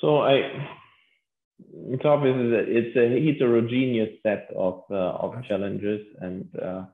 So 0.00 0.18
I, 0.22 0.68
it's 1.88 2.04
obvious 2.04 2.36
that 2.36 2.66
it's 2.68 2.96
a 2.96 3.08
heterogeneous 3.24 4.10
set 4.22 4.48
of 4.56 4.84
uh, 4.90 4.94
of 4.94 5.34
challenges, 5.44 6.06
and 6.20 6.46
uh, 6.62 6.84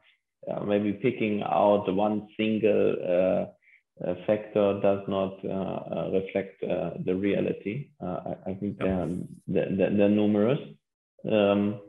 uh, 0.50 0.60
maybe 0.64 0.92
picking 0.92 1.42
out 1.42 1.92
one 1.94 2.28
single 2.36 2.96
uh, 3.02 4.04
uh, 4.04 4.14
factor 4.26 4.80
does 4.80 5.00
not 5.06 5.38
uh, 5.44 6.10
reflect 6.12 6.60
the 6.60 7.14
reality. 7.14 7.88
I, 8.00 8.36
I, 8.46 8.54
think 8.54 8.78
they're, 8.78 9.08
they're, 9.46 9.96
they're 9.96 10.08
numerous. 10.08 10.58
Um, 11.30 11.80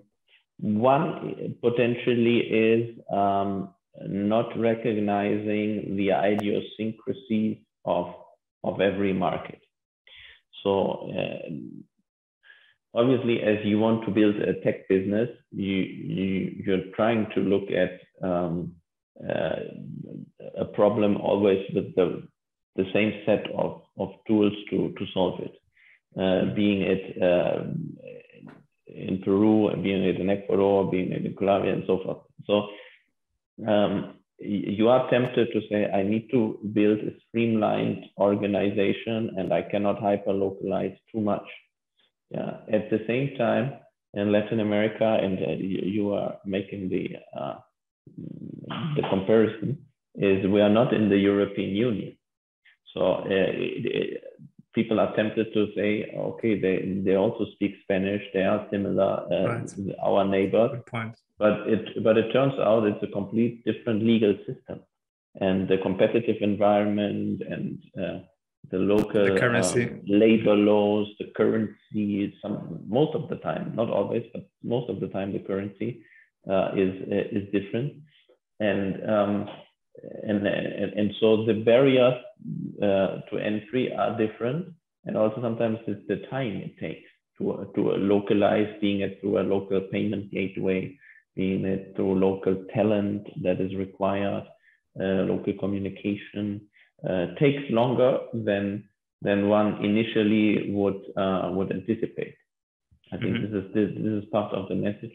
one 0.57 1.55
potentially 1.61 2.37
is 2.39 2.99
um, 3.11 3.74
not 4.07 4.57
recognizing 4.57 5.95
the 5.95 6.11
idiosyncrasies 6.11 7.57
of 7.85 8.13
of 8.63 8.81
every 8.81 9.13
market. 9.13 9.61
So 10.63 11.09
uh, 11.15 11.49
obviously, 12.99 13.41
as 13.41 13.63
you 13.63 13.79
want 13.79 14.05
to 14.05 14.11
build 14.11 14.35
a 14.37 14.59
tech 14.61 14.87
business, 14.89 15.29
you, 15.51 15.75
you 15.75 16.63
you're 16.65 16.91
trying 16.95 17.27
to 17.35 17.41
look 17.41 17.69
at 17.69 17.99
um, 18.27 18.73
uh, 19.29 19.59
a 20.57 20.65
problem 20.65 21.17
always 21.17 21.63
with 21.73 21.95
the 21.95 22.27
the 22.75 22.85
same 22.93 23.13
set 23.25 23.45
of, 23.55 23.81
of 23.97 24.09
tools 24.27 24.53
to 24.71 24.93
to 24.97 25.05
solve 25.13 25.39
it. 25.39 25.55
Uh, 26.19 26.53
being 26.55 26.81
it 26.81 27.21
uh, 27.21 27.63
in 28.87 29.21
Peru, 29.23 29.69
being 29.83 30.03
it 30.03 30.19
in 30.19 30.29
Ecuador, 30.29 30.89
being 30.89 31.11
it 31.11 31.25
in 31.25 31.35
Colombia, 31.35 31.73
and 31.73 31.83
so 31.85 31.99
forth. 32.03 32.19
So 32.47 32.67
um, 33.67 34.15
you 34.39 34.89
are 34.89 35.09
tempted 35.09 35.47
to 35.53 35.61
say, 35.69 35.89
I 35.89 36.03
need 36.03 36.29
to 36.31 36.59
build 36.73 36.99
a 36.99 37.11
streamlined 37.27 38.05
organization 38.17 39.31
and 39.37 39.53
I 39.53 39.61
cannot 39.61 39.99
hyper 39.99 40.33
localize 40.33 40.95
too 41.11 41.21
much. 41.21 41.45
Yeah. 42.31 42.57
At 42.71 42.89
the 42.89 42.99
same 43.07 43.37
time, 43.37 43.73
in 44.15 44.31
Latin 44.31 44.61
America, 44.61 45.19
and 45.21 45.37
uh, 45.39 45.51
you 45.59 46.13
are 46.13 46.37
making 46.45 46.89
the 46.89 47.17
uh, 47.37 47.55
the 48.95 49.01
comparison, 49.09 49.77
is 50.15 50.47
we 50.47 50.61
are 50.61 50.69
not 50.69 50.93
in 50.93 51.09
the 51.09 51.17
European 51.17 51.75
Union. 51.75 52.17
So 52.93 53.01
uh, 53.01 53.51
people 54.75 54.99
are 54.99 55.15
tempted 55.15 55.47
to 55.53 55.67
say, 55.75 56.13
okay, 56.15 56.59
they, 56.59 57.01
they 57.03 57.15
also 57.15 57.45
speak 57.53 57.73
Spanish, 57.83 58.21
they 58.33 58.43
are 58.43 58.67
similar, 58.69 59.25
uh, 59.31 59.47
right. 59.47 59.71
our 60.03 60.25
neighbors. 60.25 60.81
But 61.39 61.67
it, 61.67 62.03
but 62.03 62.17
it 62.17 62.31
turns 62.31 62.53
out 62.59 62.85
it's 62.85 63.03
a 63.03 63.07
complete 63.07 63.63
different 63.65 64.03
legal 64.03 64.35
system. 64.45 64.81
And 65.41 65.67
the 65.67 65.77
competitive 65.77 66.37
environment 66.41 67.41
and 67.49 67.83
uh, 67.97 68.19
the 68.71 68.77
local 68.77 69.25
the 69.25 69.39
currency. 69.39 69.85
Um, 69.85 70.01
labor 70.07 70.55
laws, 70.55 71.07
the 71.19 71.31
currency, 71.35 72.33
some, 72.41 72.79
most 72.87 73.15
of 73.15 73.29
the 73.29 73.37
time, 73.37 73.73
not 73.75 73.89
always, 73.89 74.23
but 74.33 74.47
most 74.63 74.89
of 74.89 74.99
the 74.99 75.07
time, 75.07 75.33
the 75.33 75.39
currency 75.39 76.03
uh, 76.49 76.71
is, 76.75 76.93
is 77.31 77.51
different. 77.51 77.93
And, 78.59 79.09
um, 79.09 79.49
and, 80.23 80.45
and, 80.45 80.93
and 80.93 81.11
so 81.19 81.45
the 81.45 81.53
barriers 81.53 82.15
uh, 82.81 83.21
to 83.29 83.37
entry 83.37 83.93
are 83.93 84.17
different. 84.17 84.67
And 85.05 85.15
also 85.17 85.41
sometimes 85.41 85.79
it's 85.87 86.07
the 86.07 86.25
time 86.29 86.57
it 86.57 86.77
takes 86.79 87.07
to, 87.37 87.71
to 87.75 87.81
localize, 87.81 88.67
being 88.81 89.01
it 89.01 89.19
through 89.21 89.39
a 89.39 89.43
local 89.43 89.81
payment 89.91 90.31
gateway, 90.31 90.97
being 91.35 91.65
it 91.65 91.93
through 91.95 92.19
local 92.19 92.65
talent 92.73 93.27
that 93.43 93.61
is 93.61 93.75
required, 93.75 94.43
uh, 94.99 95.23
local 95.23 95.53
communication, 95.59 96.61
uh, 97.07 97.27
takes 97.39 97.63
longer 97.69 98.19
than 98.33 98.85
than 99.21 99.49
one 99.49 99.83
initially 99.83 100.71
would 100.71 101.01
uh, 101.17 101.49
would 101.51 101.71
anticipate. 101.71 102.35
I 103.11 103.17
think 103.17 103.35
mm-hmm. 103.35 103.53
this 103.53 103.63
is 103.63 103.73
this, 103.73 103.89
this 103.95 104.23
is 104.23 104.29
part 104.31 104.53
of 104.53 104.67
the 104.69 104.75
message. 104.75 105.13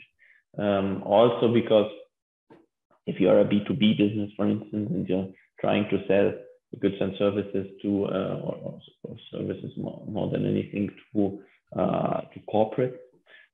Um, 0.59 1.03
also 1.05 1.53
because 1.53 1.91
if 3.11 3.21
you 3.21 3.29
are 3.29 3.41
a 3.41 3.45
B2B 3.45 3.99
business, 3.99 4.31
for 4.37 4.49
instance, 4.49 4.89
and 4.91 5.09
you're 5.09 5.29
trying 5.61 5.87
to 5.91 5.99
sell 6.07 6.33
goods 6.81 6.95
and 7.01 7.13
services 7.19 7.67
to 7.83 8.05
uh, 8.07 8.41
or, 8.45 8.81
or, 9.03 9.17
services 9.33 9.73
more, 9.77 10.05
more 10.09 10.31
than 10.31 10.47
anything 10.47 10.89
to 11.13 11.41
uh, 11.79 12.21
to 12.33 12.41
corporate. 12.49 13.01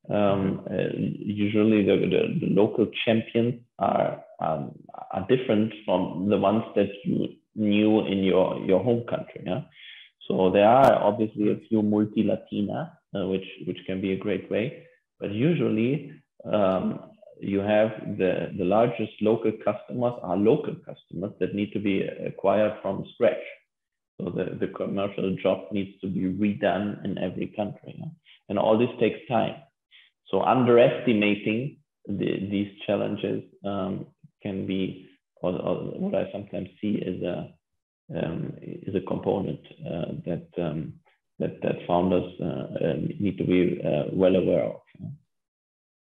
Um, 0.09 0.65
uh, 0.71 0.95
usually, 0.97 1.85
the, 1.85 1.97
the, 2.13 2.47
the, 2.47 2.55
local 2.55 2.87
champions 3.05 3.61
are 3.79 4.23
um, 4.41 4.73
are 5.11 5.27
different 5.29 5.73
from 5.85 6.29
the 6.29 6.39
ones 6.39 6.63
that 6.77 6.91
you 7.05 7.29
knew 7.55 8.07
in 8.07 8.23
your 8.23 8.59
your 8.67 8.83
home 8.85 9.05
country. 9.09 9.43
Yeah, 9.45 9.63
so 10.29 10.51
there 10.51 10.69
are 10.69 11.03
obviously 11.03 11.51
a 11.51 11.61
few 11.69 11.83
multi 11.83 12.23
Latina, 12.23 12.93
uh, 13.15 13.27
which 13.27 13.47
which 13.67 13.79
can 13.87 14.01
be 14.01 14.13
a 14.13 14.19
great 14.19 14.51
way, 14.51 14.85
but 15.19 15.33
usually 15.33 16.13
um, 16.45 17.01
you 17.41 17.61
have 17.61 17.91
the, 18.19 18.53
the 18.57 18.65
largest 18.65 19.13
local 19.21 19.53
customers 19.65 20.15
are 20.23 20.37
local 20.37 20.75
customers 20.75 21.33
that 21.41 21.55
need 21.55 21.73
to 21.73 21.79
be 21.79 22.03
acquired 22.03 22.79
from 22.83 23.05
scratch. 23.15 23.43
So 24.19 24.31
the, 24.31 24.57
the 24.59 24.73
commercial 24.73 25.37
job 25.43 25.73
needs 25.73 26.01
to 26.01 26.09
be 26.09 26.21
redone 26.21 27.05
in 27.05 27.19
every 27.19 27.49
country. 27.49 28.03
And 28.49 28.59
all 28.59 28.79
this 28.79 28.89
takes 28.99 29.19
time. 29.29 29.57
So 30.29 30.43
underestimating 30.43 31.79
the, 32.07 32.49
these 32.51 32.73
challenges 32.87 33.43
um, 33.65 34.07
can 34.43 34.67
be, 34.67 35.09
or, 35.43 35.53
or, 35.53 35.75
what 35.99 36.15
I 36.15 36.31
sometimes 36.33 36.69
see 36.81 36.95
is 36.95 37.23
a, 37.23 37.53
um, 38.17 38.55
is 38.63 38.95
a 38.95 39.07
component 39.07 39.61
uh, 39.85 40.13
that, 40.25 40.49
um, 40.59 40.95
that, 41.39 41.61
that 41.63 41.87
founders 41.87 42.33
uh, 42.41 42.95
need 43.21 43.37
to 43.37 43.45
be 43.45 43.81
uh, 43.85 44.05
well 44.13 44.37
aware 44.37 44.65
of. 44.65 44.81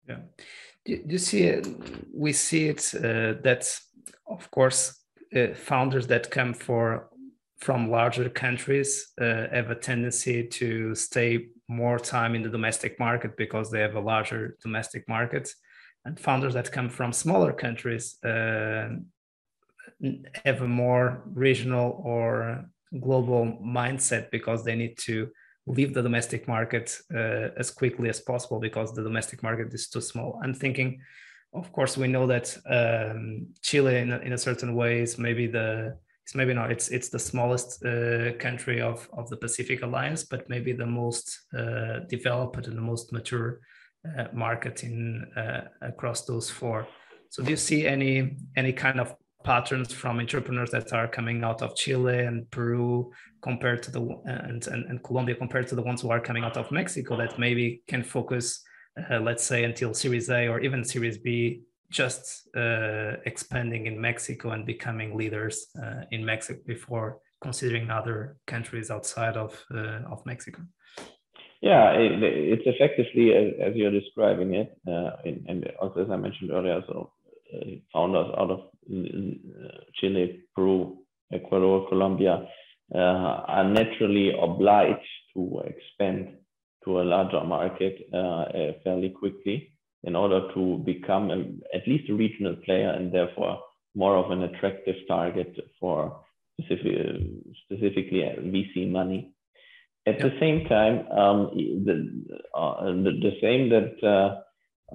Yeah 0.08 0.18
you 0.86 1.18
see 1.18 1.62
we 2.14 2.34
see 2.34 2.70
it 2.70 2.94
uh, 2.96 3.34
that 3.44 3.80
of 4.28 4.50
course 4.52 5.04
uh, 5.36 5.54
founders 5.54 6.08
that 6.08 6.32
come 6.32 6.54
for 6.54 7.10
from 7.62 7.92
larger 7.92 8.28
countries 8.28 9.14
uh, 9.22 9.48
have 9.52 9.70
a 9.70 9.76
tendency 9.76 10.48
to 10.48 10.96
stay 10.96 11.48
more 11.68 12.00
time 12.00 12.34
in 12.36 12.42
the 12.42 12.50
domestic 12.50 13.00
market 13.00 13.38
because 13.38 13.70
they 13.70 13.80
have 13.80 13.96
a 13.96 14.00
larger 14.00 14.58
domestic 14.64 15.08
market. 15.08 15.54
And 16.04 16.20
founders 16.20 16.56
that 16.56 16.72
come 16.72 16.90
from 16.90 17.14
smaller 17.14 17.54
countries 17.54 18.18
uh, 18.26 18.90
have 20.44 20.62
a 20.62 20.68
more 20.68 21.22
regional 21.34 22.02
or 22.04 22.66
global 23.00 23.60
mindset 23.64 24.32
because 24.32 24.64
they 24.64 24.76
need 24.76 24.98
to 24.98 25.30
leave 25.68 25.94
the 25.94 26.02
domestic 26.02 26.48
market 26.48 26.98
uh, 27.14 27.50
as 27.58 27.72
quickly 27.72 28.10
as 28.10 28.20
possible 28.20 28.60
because 28.60 28.94
the 28.94 29.04
domestic 29.04 29.44
market 29.44 29.74
is 29.74 29.88
too 29.88 30.02
small. 30.02 30.40
I'm 30.44 30.54
thinking, 30.54 31.02
of 31.54 31.72
course, 31.72 31.98
we 31.98 32.08
know 32.08 32.28
that 32.28 32.58
um, 32.66 33.48
Chile, 33.62 33.98
in 33.98 34.12
a, 34.12 34.18
in 34.20 34.34
a 34.34 34.38
certain 34.38 34.76
way, 34.76 35.02
is 35.02 35.18
maybe 35.18 35.48
the 35.48 35.98
it's 36.24 36.36
maybe 36.36 36.54
not 36.54 36.72
it's 36.72 36.90
it's 36.90 37.10
the 37.10 37.20
smallest 37.20 37.84
uh, 37.86 38.34
country 38.34 38.82
of 38.82 39.10
of 39.14 39.30
the 39.30 39.38
Pacific 39.38 39.82
Alliance, 39.82 40.24
but 40.24 40.50
maybe 40.50 40.72
the 40.72 40.86
most 40.86 41.42
uh, 41.58 42.00
developed 42.08 42.68
and 42.68 42.78
the 42.78 42.82
most 42.82 43.12
mature 43.12 43.60
uh, 44.06 44.26
market 44.34 44.84
in 44.84 45.26
uh, 45.36 45.68
across 45.82 46.26
those 46.26 46.50
four. 46.50 46.88
So, 47.30 47.44
do 47.44 47.50
you 47.50 47.58
see 47.58 47.88
any 47.88 48.38
any 48.56 48.74
kind 48.74 49.00
of 49.00 49.16
patterns 49.44 49.94
from 49.94 50.20
entrepreneurs 50.20 50.72
that 50.72 50.94
are 50.94 51.08
coming 51.08 51.44
out 51.44 51.62
of 51.62 51.76
Chile 51.76 52.20
and 52.20 52.50
Peru 52.52 53.12
compared 53.42 53.82
to 53.84 53.92
the 53.92 54.02
and, 54.26 54.66
and, 54.68 54.86
and 54.86 55.04
Colombia 55.04 55.36
compared 55.36 55.68
to 55.68 55.76
the 55.76 55.82
ones 55.82 56.02
who 56.02 56.12
are 56.12 56.20
coming 56.20 56.44
out 56.44 56.58
of 56.58 56.72
Mexico 56.72 57.18
that 57.18 57.40
maybe 57.40 57.82
can 57.88 58.04
focus, 58.04 58.64
uh, 59.10 59.20
let's 59.20 59.44
say, 59.44 59.64
until 59.64 59.94
Series 59.94 60.30
A 60.30 60.48
or 60.48 60.60
even 60.60 60.84
Series 60.84 61.18
B, 61.18 61.62
just 61.90 62.48
uh, 62.56 63.14
expanding 63.26 63.86
in 63.88 64.00
Mexico 64.00 64.52
and 64.52 64.66
becoming 64.66 65.18
leaders 65.18 65.68
uh, 65.82 66.02
in 66.12 66.26
Mexico 66.26 66.60
before 66.66 67.20
considering 67.42 67.90
other 67.90 68.38
countries 68.48 68.92
outside 68.92 69.36
of 69.36 69.64
uh, 69.74 70.02
of 70.12 70.26
Mexico. 70.26 70.62
Yeah, 71.62 71.92
it, 71.92 72.24
it's 72.24 72.64
effectively 72.66 73.34
as, 73.34 73.54
as, 73.62 73.76
you're 73.76 73.92
describing 73.92 74.56
it, 74.56 74.76
uh, 74.88 75.12
and, 75.48 75.72
also 75.80 76.04
as 76.04 76.10
I 76.10 76.18
mentioned 76.18 76.50
earlier, 76.50 76.82
so 76.88 77.12
founders 77.94 78.28
out 78.38 78.52
of 78.52 78.60
Chile, 79.96 80.40
Peru, 80.56 80.98
Ecuador, 81.34 81.88
Colombia 81.90 82.48
uh, 82.94 82.98
are 82.98 83.70
naturally 83.70 84.32
obliged 84.42 85.00
to 85.34 85.62
expand 85.66 86.38
to 86.84 87.00
a 87.00 87.04
larger 87.04 87.44
market 87.44 88.00
uh, 88.14 88.46
fairly 88.84 89.10
quickly 89.10 89.72
in 90.04 90.16
order 90.16 90.52
to 90.54 90.82
become 90.86 91.30
a, 91.30 91.40
at 91.76 91.88
least 91.88 92.10
a 92.10 92.14
regional 92.14 92.56
player 92.66 92.90
and 92.90 93.14
therefore 93.14 93.60
more 93.96 94.16
of 94.16 94.32
an 94.32 94.44
attractive 94.44 94.96
target 95.08 95.56
for 95.80 96.22
specific, 96.60 97.22
specifically 97.66 98.22
VC 98.40 98.90
money. 98.90 99.34
At 100.08 100.20
the 100.20 100.32
same 100.40 100.66
time, 100.66 101.08
um, 101.12 101.52
the, 101.54 102.40
uh, 102.58 102.86
the, 102.86 103.12
the, 103.22 103.32
same 103.40 103.70
that 103.70 103.94
uh, 104.02 104.08
uh, 104.08 104.42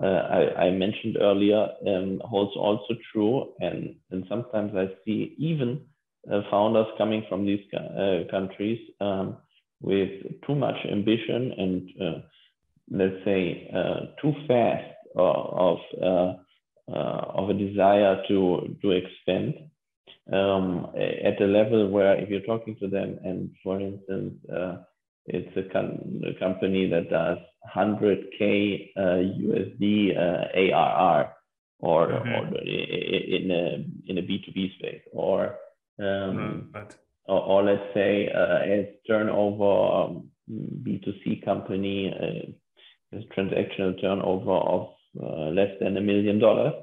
I, 0.04 0.66
I, 0.66 0.70
mentioned 0.70 1.16
earlier 1.20 1.68
um, 1.87 2.20
holds 2.24 2.56
also 2.56 2.94
true. 3.12 3.52
And, 3.61 3.96
and 4.11 4.24
sometimes 4.28 4.72
I 4.74 4.88
see 5.04 5.35
even 5.38 5.80
uh, 6.30 6.42
founders 6.50 6.87
coming 6.98 7.24
from 7.28 7.46
these 7.46 7.64
uh, 7.74 8.30
countries 8.30 8.78
um, 9.00 9.38
with 9.80 10.11
too 10.46 10.54
much 10.54 10.76
ambition 10.90 11.52
and, 11.56 11.90
uh, 12.00 12.18
let's 12.90 13.24
say, 13.24 13.70
uh, 13.74 14.20
too 14.20 14.32
fast 14.46 14.92
of, 15.16 15.78
uh, 16.02 16.35
of 16.88 17.50
a 17.50 17.54
desire 17.54 18.22
to, 18.28 18.76
to 18.82 18.90
expand. 18.90 19.54
Um, 20.32 20.88
at 20.96 21.40
a 21.40 21.46
level 21.46 21.88
where 21.88 22.16
if 22.16 22.28
you're 22.28 22.40
talking 22.40 22.76
to 22.80 22.88
them 22.88 23.20
and 23.22 23.50
for 23.62 23.80
instance 23.80 24.35
it's 25.26 25.56
a, 25.56 25.72
com- 25.72 26.22
a 26.24 26.38
company 26.38 26.88
that 26.88 27.10
does 27.10 27.38
100k 27.74 28.90
uh, 28.96 29.00
USD 29.00 30.16
uh, 30.16 30.74
ARR, 30.74 31.32
or, 31.80 32.08
mm-hmm. 32.08 32.28
or 32.28 32.58
in 32.62 33.50
a 33.50 34.10
in 34.10 34.18
a 34.18 34.22
B2B 34.22 34.78
space, 34.78 35.02
or 35.12 35.56
um, 35.98 36.70
mm, 36.74 36.92
or, 37.26 37.40
or, 37.40 37.64
let's 37.64 37.92
say 37.92 38.30
uh, 38.32 38.58
as 38.58 38.86
turnover 39.06 40.04
um, 40.04 40.28
B2C 40.48 41.44
company 41.44 42.14
uh, 42.14 43.18
transactional 43.36 44.00
turnover 44.00 44.52
of 44.52 44.88
uh, 45.20 45.50
less 45.50 45.70
than 45.80 45.96
a 45.96 46.00
million 46.00 46.38
dollars 46.38 46.74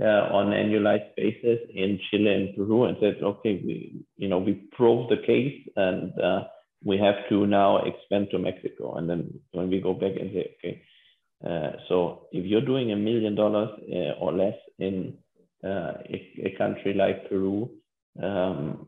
uh, 0.00 0.04
on 0.04 0.52
an 0.52 0.68
annualized 0.68 1.14
basis 1.16 1.58
in 1.74 1.98
Chile 2.10 2.32
and 2.32 2.56
Peru, 2.56 2.84
and 2.84 2.96
said, 3.00 3.16
okay, 3.22 3.60
we 3.64 4.04
you 4.16 4.28
know 4.28 4.38
we 4.38 4.54
proved 4.72 5.10
the 5.10 5.26
case 5.26 5.68
and 5.76 6.18
uh, 6.20 6.44
we 6.84 6.98
have 6.98 7.28
to 7.28 7.46
now 7.46 7.78
expand 7.84 8.28
to 8.30 8.38
Mexico. 8.38 8.94
And 8.94 9.08
then 9.08 9.40
when 9.52 9.70
we 9.70 9.80
go 9.80 9.94
back 9.94 10.12
and 10.18 10.30
say, 10.32 10.56
okay, 10.58 10.82
uh, 11.44 11.76
so 11.88 12.26
if 12.32 12.44
you're 12.44 12.64
doing 12.64 12.92
a 12.92 12.96
million 12.96 13.34
dollars 13.34 13.70
uh, 13.90 14.12
or 14.20 14.32
less 14.32 14.54
in 14.78 15.14
uh, 15.64 15.94
a, 16.08 16.32
a, 16.44 16.54
country 16.56 16.94
like 16.94 17.28
Peru, 17.28 17.70
um, 18.22 18.86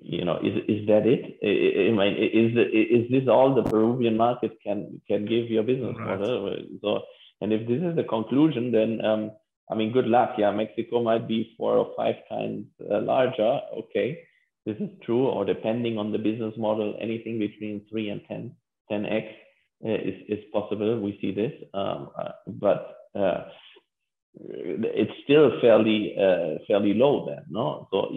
you 0.00 0.24
know, 0.24 0.38
is, 0.38 0.56
is 0.68 0.86
that 0.86 1.06
it? 1.06 1.38
I, 1.42 1.88
I 1.88 1.92
mean, 1.92 2.14
is, 2.16 2.54
the, 2.54 2.62
is 2.62 3.10
this 3.10 3.28
all 3.28 3.54
the 3.54 3.62
Peruvian 3.62 4.16
market 4.16 4.58
can 4.62 5.00
can 5.08 5.24
give 5.24 5.50
your 5.50 5.62
business 5.62 5.96
right. 5.98 6.18
model? 6.18 6.56
So, 6.82 7.00
and 7.40 7.52
if 7.52 7.66
this 7.66 7.80
is 7.82 7.96
the 7.96 8.04
conclusion, 8.04 8.70
then 8.70 9.04
um, 9.04 9.30
I 9.70 9.74
mean, 9.74 9.92
good 9.92 10.06
luck. 10.06 10.34
Yeah, 10.36 10.50
Mexico 10.50 11.02
might 11.02 11.26
be 11.26 11.54
four 11.56 11.78
or 11.78 11.92
five 11.96 12.16
times 12.28 12.66
uh, 12.90 13.00
larger. 13.00 13.60
Okay, 13.78 14.18
this 14.66 14.76
is 14.78 14.90
true, 15.04 15.26
or 15.26 15.44
depending 15.44 15.98
on 15.98 16.12
the 16.12 16.18
business 16.18 16.54
model, 16.56 16.96
anything 17.00 17.38
between 17.38 17.82
3 17.90 18.08
and 18.08 18.20
10, 18.28 18.56
10x 18.90 19.28
uh, 19.84 19.92
is, 19.92 20.14
is 20.28 20.44
possible. 20.52 21.00
We 21.00 21.18
see 21.20 21.32
this, 21.32 21.52
um, 21.74 22.08
uh, 22.18 22.30
but 22.46 22.96
uh, 23.14 23.44
it's 24.36 25.12
still 25.24 25.60
fairly 25.60 26.16
uh, 26.18 26.58
fairly 26.66 26.94
low 26.94 27.26
then, 27.26 27.44
no? 27.48 27.86
So 27.92 28.08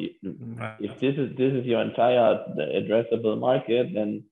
if 0.79 0.99
this 0.99 1.15
is 1.15 1.37
this 1.37 1.53
is 1.53 1.65
your 1.65 1.81
entire 1.81 2.43
addressable 2.57 3.39
market, 3.39 3.93
then 3.93 4.23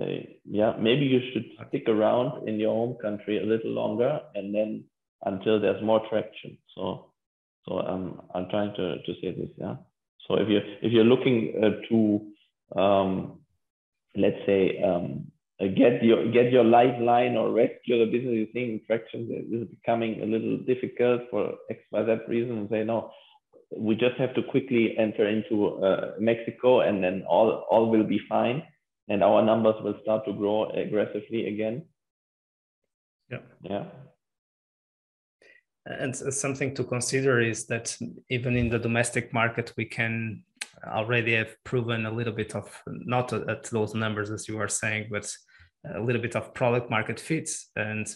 uh, 0.00 0.22
yeah, 0.44 0.74
maybe 0.78 1.04
you 1.04 1.20
should 1.32 1.46
stick 1.68 1.88
around 1.88 2.48
in 2.48 2.58
your 2.58 2.72
home 2.72 2.96
country 3.02 3.38
a 3.38 3.46
little 3.46 3.72
longer, 3.72 4.20
and 4.34 4.54
then 4.54 4.84
until 5.24 5.60
there's 5.60 5.82
more 5.82 6.00
traction. 6.08 6.56
So 6.74 7.12
so 7.68 7.80
um, 7.80 8.22
I'm 8.34 8.48
trying 8.48 8.74
to 8.76 9.02
to 9.02 9.12
say 9.20 9.32
this, 9.32 9.50
yeah. 9.58 9.76
So 10.30 10.36
if 10.36 10.48
you're 10.48 10.62
if 10.80 10.92
you're 10.92 11.04
looking 11.04 11.54
uh, 11.58 11.82
to 11.88 12.80
um, 12.80 13.40
let's 14.14 14.38
say 14.46 14.80
um, 14.80 15.26
uh, 15.60 15.66
get 15.66 16.04
your 16.04 16.30
get 16.30 16.52
your 16.52 16.62
lifeline 16.62 17.36
or 17.36 17.50
rescue 17.50 17.98
the 17.98 18.06
business 18.06 18.34
you're 18.36 18.46
seeing 18.52 18.80
traction 18.86 19.26
is 19.50 19.66
becoming 19.68 20.22
a 20.22 20.26
little 20.26 20.58
difficult 20.58 21.22
for 21.32 21.54
X 21.68 21.80
Y 21.90 22.04
Z 22.06 22.18
reason 22.28 22.58
and 22.58 22.70
say 22.70 22.84
no 22.84 23.10
we 23.76 23.96
just 23.96 24.16
have 24.18 24.34
to 24.34 24.42
quickly 24.42 24.96
enter 24.98 25.28
into 25.28 25.82
uh, 25.84 26.12
Mexico 26.20 26.82
and 26.82 27.02
then 27.02 27.24
all 27.28 27.66
all 27.68 27.90
will 27.90 28.04
be 28.04 28.20
fine 28.28 28.62
and 29.08 29.24
our 29.24 29.42
numbers 29.42 29.74
will 29.82 29.98
start 30.02 30.24
to 30.26 30.32
grow 30.32 30.70
aggressively 30.70 31.48
again. 31.48 31.82
Yeah. 33.30 33.38
Yeah. 33.62 33.84
And 35.86 36.14
something 36.14 36.74
to 36.74 36.84
consider 36.84 37.40
is 37.40 37.66
that 37.66 37.96
even 38.28 38.56
in 38.56 38.68
the 38.68 38.78
domestic 38.78 39.32
market, 39.32 39.72
we 39.76 39.86
can 39.86 40.42
already 40.86 41.34
have 41.34 41.54
proven 41.64 42.06
a 42.06 42.10
little 42.10 42.32
bit 42.32 42.54
of 42.54 42.70
not 42.86 43.32
at 43.32 43.64
those 43.64 43.94
numbers 43.94 44.30
as 44.30 44.48
you 44.48 44.58
are 44.58 44.68
saying, 44.68 45.08
but 45.10 45.30
a 45.94 46.00
little 46.00 46.20
bit 46.20 46.36
of 46.36 46.52
product 46.54 46.90
market 46.90 47.18
fits. 47.18 47.70
And 47.76 48.06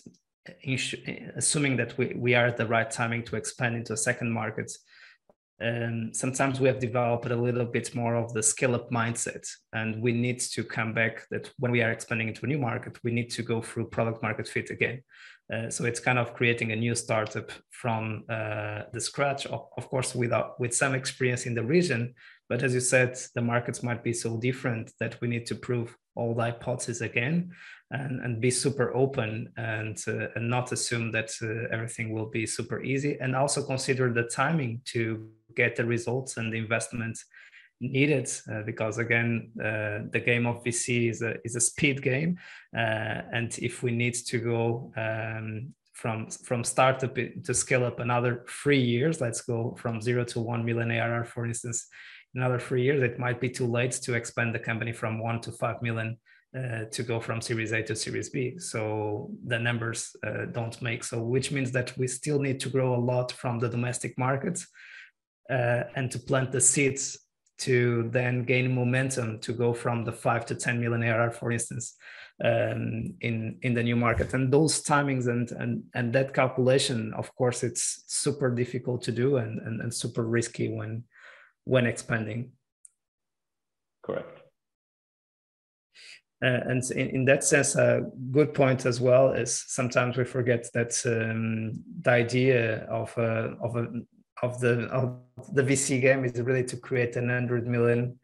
assuming 1.36 1.76
that 1.78 1.96
we, 1.96 2.14
we 2.16 2.34
are 2.34 2.46
at 2.46 2.58
the 2.58 2.66
right 2.66 2.90
timing 2.90 3.22
to 3.24 3.36
expand 3.36 3.76
into 3.76 3.94
a 3.94 3.96
second 3.96 4.30
market 4.30 4.70
um, 5.60 6.12
sometimes 6.12 6.60
we 6.60 6.66
have 6.66 6.80
developed 6.80 7.26
a 7.26 7.36
little 7.36 7.64
bit 7.64 7.94
more 7.94 8.16
of 8.16 8.32
the 8.32 8.42
scale 8.42 8.74
up 8.74 8.90
mindset. 8.90 9.48
And 9.72 10.02
we 10.02 10.12
need 10.12 10.40
to 10.40 10.64
come 10.64 10.92
back 10.92 11.26
that 11.30 11.50
when 11.58 11.70
we 11.70 11.82
are 11.82 11.92
expanding 11.92 12.28
into 12.28 12.44
a 12.44 12.48
new 12.48 12.58
market 12.58 12.98
we 13.04 13.12
need 13.12 13.30
to 13.30 13.42
go 13.42 13.62
through 13.62 13.88
product 13.88 14.22
market 14.22 14.48
fit 14.48 14.70
again 14.70 15.02
uh, 15.52 15.68
so 15.68 15.84
it's 15.84 16.00
kind 16.00 16.18
of 16.18 16.34
creating 16.34 16.72
a 16.72 16.76
new 16.76 16.94
startup 16.94 17.50
from 17.70 18.24
uh, 18.30 18.82
the 18.92 19.00
scratch 19.00 19.46
of, 19.46 19.66
of 19.76 19.88
course 19.88 20.14
without 20.14 20.58
with 20.58 20.74
some 20.74 20.94
experience 20.94 21.46
in 21.46 21.54
the 21.54 21.62
region. 21.62 22.14
But 22.48 22.62
as 22.62 22.72
you 22.74 22.80
said 22.80 23.18
the 23.34 23.42
markets 23.42 23.82
might 23.82 24.02
be 24.02 24.12
so 24.12 24.38
different 24.38 24.92
that 25.00 25.20
we 25.20 25.28
need 25.28 25.46
to 25.46 25.54
prove 25.54 25.96
all 26.14 26.34
the 26.34 26.42
hypotheses 26.42 27.00
again 27.02 27.50
and, 27.90 28.20
and 28.20 28.40
be 28.40 28.50
super 28.50 28.94
open 28.94 29.52
and, 29.56 29.98
uh, 30.08 30.28
and 30.34 30.48
not 30.48 30.72
assume 30.72 31.10
that 31.12 31.30
uh, 31.42 31.74
everything 31.74 32.12
will 32.12 32.30
be 32.30 32.46
super 32.46 32.82
easy. 32.82 33.18
And 33.20 33.36
also 33.36 33.62
consider 33.62 34.12
the 34.12 34.24
timing 34.24 34.80
to 34.86 35.28
get 35.56 35.76
the 35.76 35.84
results 35.84 36.36
and 36.36 36.52
the 36.52 36.58
investment 36.58 37.18
needed 37.80 38.30
uh, 38.50 38.62
because 38.62 38.98
again 38.98 39.50
uh, 39.60 39.98
the 40.10 40.22
game 40.24 40.46
of 40.46 40.62
vc 40.64 41.10
is 41.10 41.22
a, 41.22 41.34
is 41.44 41.56
a 41.56 41.60
speed 41.60 42.02
game 42.02 42.38
uh, 42.76 43.20
and 43.32 43.58
if 43.58 43.82
we 43.82 43.90
need 43.90 44.14
to 44.14 44.38
go 44.38 44.92
um, 44.96 45.72
from 45.92 46.28
from 46.30 46.64
startup 46.64 47.14
to 47.14 47.54
scale 47.54 47.84
up 47.84 48.00
another 48.00 48.44
three 48.48 48.80
years 48.80 49.20
let's 49.20 49.42
go 49.42 49.76
from 49.78 50.00
zero 50.00 50.24
to 50.24 50.40
one 50.40 50.64
million 50.64 50.90
arr 50.90 51.24
for 51.24 51.46
instance 51.46 51.86
another 52.34 52.58
three 52.58 52.82
years 52.82 53.02
it 53.02 53.18
might 53.18 53.40
be 53.40 53.48
too 53.48 53.66
late 53.66 53.92
to 53.92 54.14
expand 54.14 54.54
the 54.54 54.58
company 54.58 54.92
from 54.92 55.18
one 55.18 55.40
to 55.40 55.52
five 55.52 55.80
million 55.82 56.16
uh, 56.56 56.84
to 56.90 57.02
go 57.02 57.18
from 57.18 57.40
series 57.40 57.72
a 57.72 57.82
to 57.82 57.96
series 57.96 58.30
b. 58.30 58.56
So 58.58 59.30
the 59.44 59.58
numbers 59.58 60.14
uh, 60.24 60.44
don't 60.52 60.80
make. 60.80 61.02
So 61.02 61.20
which 61.20 61.50
means 61.50 61.72
that 61.72 61.96
we 61.98 62.06
still 62.06 62.38
need 62.38 62.60
to 62.60 62.68
grow 62.68 62.94
a 62.94 63.04
lot 63.12 63.32
from 63.32 63.58
the 63.58 63.68
domestic 63.68 64.16
markets 64.16 64.68
uh, 65.50 65.82
and 65.96 66.10
to 66.12 66.18
plant 66.20 66.52
the 66.52 66.60
seeds 66.60 67.18
to 67.58 68.08
then 68.10 68.44
gain 68.44 68.74
momentum 68.74 69.38
to 69.40 69.52
go 69.52 69.72
from 69.72 70.04
the 70.04 70.12
five 70.12 70.46
to 70.46 70.54
10 70.54 70.80
million 70.80 71.02
ARR, 71.02 71.30
for 71.30 71.52
instance, 71.52 71.96
um, 72.44 73.14
in 73.20 73.58
in 73.62 73.74
the 73.74 73.82
new 73.82 73.96
market. 73.96 74.34
And 74.34 74.52
those 74.52 74.82
timings 74.82 75.28
and 75.28 75.50
and 75.52 75.84
and 75.94 76.12
that 76.14 76.34
calculation, 76.34 77.12
of 77.14 77.34
course, 77.36 77.62
it's 77.62 78.04
super 78.06 78.50
difficult 78.50 79.02
to 79.02 79.12
do 79.12 79.36
and 79.36 79.60
and, 79.60 79.80
and 79.80 79.94
super 79.94 80.24
risky 80.24 80.68
when 80.72 81.04
when 81.64 81.86
expanding. 81.86 82.52
Correct. 84.02 84.44
Uh, 86.44 86.60
and 86.68 86.82
in, 86.90 87.08
in 87.08 87.24
that 87.24 87.42
sense, 87.42 87.74
a 87.74 88.02
good 88.30 88.52
point 88.52 88.84
as 88.84 89.00
well 89.00 89.32
is 89.32 89.64
sometimes 89.68 90.18
we 90.18 90.24
forget 90.24 90.66
that 90.74 91.00
um, 91.06 91.82
the 92.02 92.10
idea 92.10 92.84
of 92.90 93.16
a, 93.16 93.56
of 93.62 93.76
a 93.76 93.86
of 94.44 94.60
the 94.60 94.74
of 94.98 95.04
the 95.52 95.62
VC 95.62 96.00
game 96.00 96.24
is 96.24 96.40
really 96.40 96.64
to 96.64 96.76
create 96.76 97.16
an 97.16 97.28
hundred 97.28 97.66
million 97.66 98.18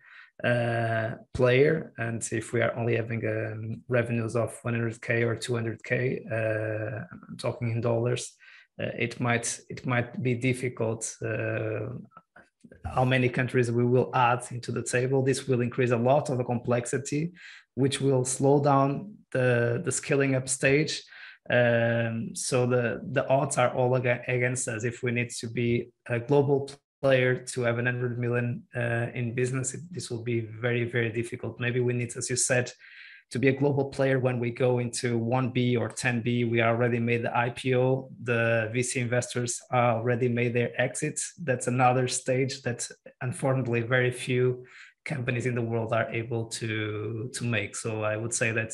uh, 0.44 1.11
player, 1.35 1.92
and 1.98 2.26
if 2.33 2.52
we 2.52 2.61
are 2.62 2.74
only 2.76 2.96
having 2.96 3.22
um, 3.26 3.83
revenues 3.88 4.37
of 4.37 4.50
100k 4.62 5.09
or 5.28 5.37
200k, 5.37 5.90
uh, 6.38 7.04
talking 7.37 7.70
in 7.72 7.80
dollars, 7.80 8.22
uh, 8.80 8.92
it 9.06 9.20
might 9.20 9.46
it 9.68 9.85
might 9.87 10.22
be 10.22 10.35
difficult. 10.35 11.02
Uh, 11.24 11.88
how 12.85 13.04
many 13.04 13.28
countries 13.28 13.70
we 13.70 13.85
will 13.85 14.11
add 14.14 14.42
into 14.50 14.72
the 14.72 14.83
table? 14.83 15.22
This 15.22 15.46
will 15.46 15.61
increase 15.61 15.90
a 15.90 16.04
lot 16.11 16.30
of 16.30 16.38
the 16.38 16.44
complexity, 16.44 17.33
which 17.74 18.00
will 18.00 18.24
slow 18.24 18.62
down 18.62 19.14
the 19.33 19.83
the 19.85 19.92
scaling 19.92 20.35
up 20.35 20.48
stage 20.48 21.02
um, 21.50 22.34
so 22.34 22.66
the 22.66 23.00
the 23.12 23.26
odds 23.28 23.58
are 23.58 23.74
all 23.74 23.94
against 23.94 24.68
us. 24.68 24.84
If 24.84 25.02
we 25.02 25.10
need 25.10 25.30
to 25.40 25.48
be 25.48 25.90
a 26.06 26.20
global 26.20 26.70
player 27.02 27.34
to 27.34 27.62
have 27.62 27.78
an 27.78 27.86
100 27.86 28.18
million 28.18 28.62
uh, 28.76 29.06
in 29.14 29.34
business, 29.34 29.76
this 29.90 30.10
will 30.10 30.22
be 30.22 30.40
very 30.40 30.84
very 30.84 31.10
difficult. 31.10 31.58
Maybe 31.58 31.80
we 31.80 31.92
need, 31.92 32.16
as 32.16 32.30
you 32.30 32.36
said, 32.36 32.72
to 33.30 33.38
be 33.38 33.48
a 33.48 33.52
global 33.52 33.86
player 33.86 34.18
when 34.20 34.38
we 34.38 34.50
go 34.50 34.78
into 34.78 35.18
1B 35.18 35.78
or 35.78 35.88
10B. 35.88 36.50
We 36.50 36.62
already 36.62 36.98
made 37.00 37.22
the 37.22 37.30
IPO. 37.30 38.10
The 38.22 38.70
VC 38.74 38.96
investors 38.96 39.60
already 39.72 40.28
made 40.28 40.54
their 40.54 40.72
exits. 40.80 41.34
That's 41.42 41.66
another 41.66 42.06
stage 42.06 42.62
that 42.62 42.88
unfortunately 43.22 43.80
very 43.82 44.10
few 44.12 44.64
companies 45.04 45.46
in 45.46 45.54
the 45.54 45.62
world 45.62 45.92
are 45.92 46.08
able 46.10 46.46
to 46.46 47.30
to 47.34 47.44
make. 47.44 47.74
So 47.74 48.04
I 48.04 48.16
would 48.16 48.34
say 48.34 48.52
that 48.52 48.72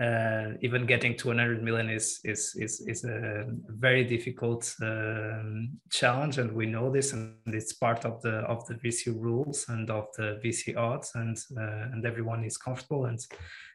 uh, 0.00 0.54
even 0.60 0.86
getting 0.86 1.16
to 1.16 1.28
100 1.28 1.62
million 1.62 1.88
is 1.88 2.20
is 2.24 2.54
is, 2.56 2.80
is 2.88 3.04
a 3.04 3.46
very 3.68 4.04
difficult 4.04 4.74
um, 4.82 5.70
challenge 5.90 6.38
and 6.38 6.50
we 6.52 6.66
know 6.66 6.90
this 6.90 7.12
and 7.12 7.36
it's 7.46 7.74
part 7.74 8.04
of 8.04 8.20
the 8.22 8.38
of 8.48 8.66
the 8.66 8.74
vc 8.74 9.06
rules 9.06 9.66
and 9.68 9.90
of 9.90 10.06
the 10.16 10.40
vc 10.44 10.76
odds 10.76 11.12
and 11.14 11.38
uh, 11.56 11.92
and 11.92 12.04
everyone 12.04 12.42
is 12.44 12.56
comfortable 12.56 13.04
and 13.06 13.20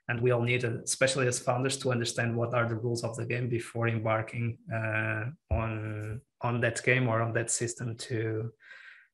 and 0.10 0.20
we 0.20 0.32
all 0.32 0.42
need 0.42 0.66
uh, 0.66 0.82
especially 0.84 1.28
as 1.28 1.40
founders 1.40 1.78
to 1.78 1.92
understand 1.92 2.36
what 2.36 2.54
are 2.54 2.68
the 2.68 2.76
rules 2.76 3.04
of 3.04 3.16
the 3.16 3.26
game 3.26 3.48
before 3.48 3.88
embarking 3.88 4.58
uh, 4.74 5.24
on 5.52 6.20
on 6.42 6.60
that 6.60 6.84
game 6.84 7.08
or 7.08 7.22
on 7.22 7.32
that 7.34 7.50
system 7.50 7.96
to 7.96 8.52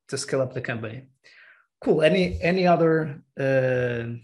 to 0.08 0.18
scale 0.18 0.42
up 0.42 0.54
the 0.54 0.62
company. 0.62 1.08
Cool. 1.82 2.02
Any 2.02 2.40
any 2.42 2.66
other 2.66 3.22
uh, 3.40 4.18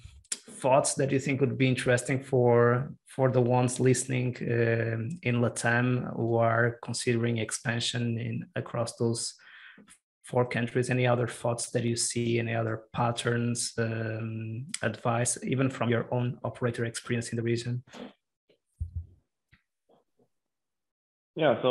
thoughts 0.62 0.94
that 0.96 1.12
you 1.12 1.20
think 1.20 1.42
would 1.42 1.58
be 1.58 1.68
interesting 1.68 2.24
for 2.24 2.94
for 3.08 3.30
the 3.32 3.42
ones 3.42 3.80
listening 3.80 4.36
uh, 4.42 4.98
in 5.28 5.36
Latam 5.42 6.16
who 6.16 6.36
are 6.36 6.80
considering 6.84 7.38
expansion 7.38 8.18
in 8.18 8.46
across 8.56 8.96
those 8.96 9.34
four 10.24 10.46
countries? 10.46 10.90
Any 10.90 11.08
other 11.08 11.28
thoughts 11.28 11.72
that 11.72 11.84
you 11.84 11.96
see? 11.96 12.40
Any 12.40 12.56
other 12.56 12.84
patterns, 12.94 13.74
um, 13.78 14.66
advice, 14.82 15.38
even 15.44 15.70
from 15.70 15.90
your 15.90 16.06
own 16.12 16.38
operator 16.44 16.86
experience 16.86 17.30
in 17.30 17.38
the 17.38 17.44
region? 17.44 17.84
Yeah, 21.36 21.62
so 21.62 21.70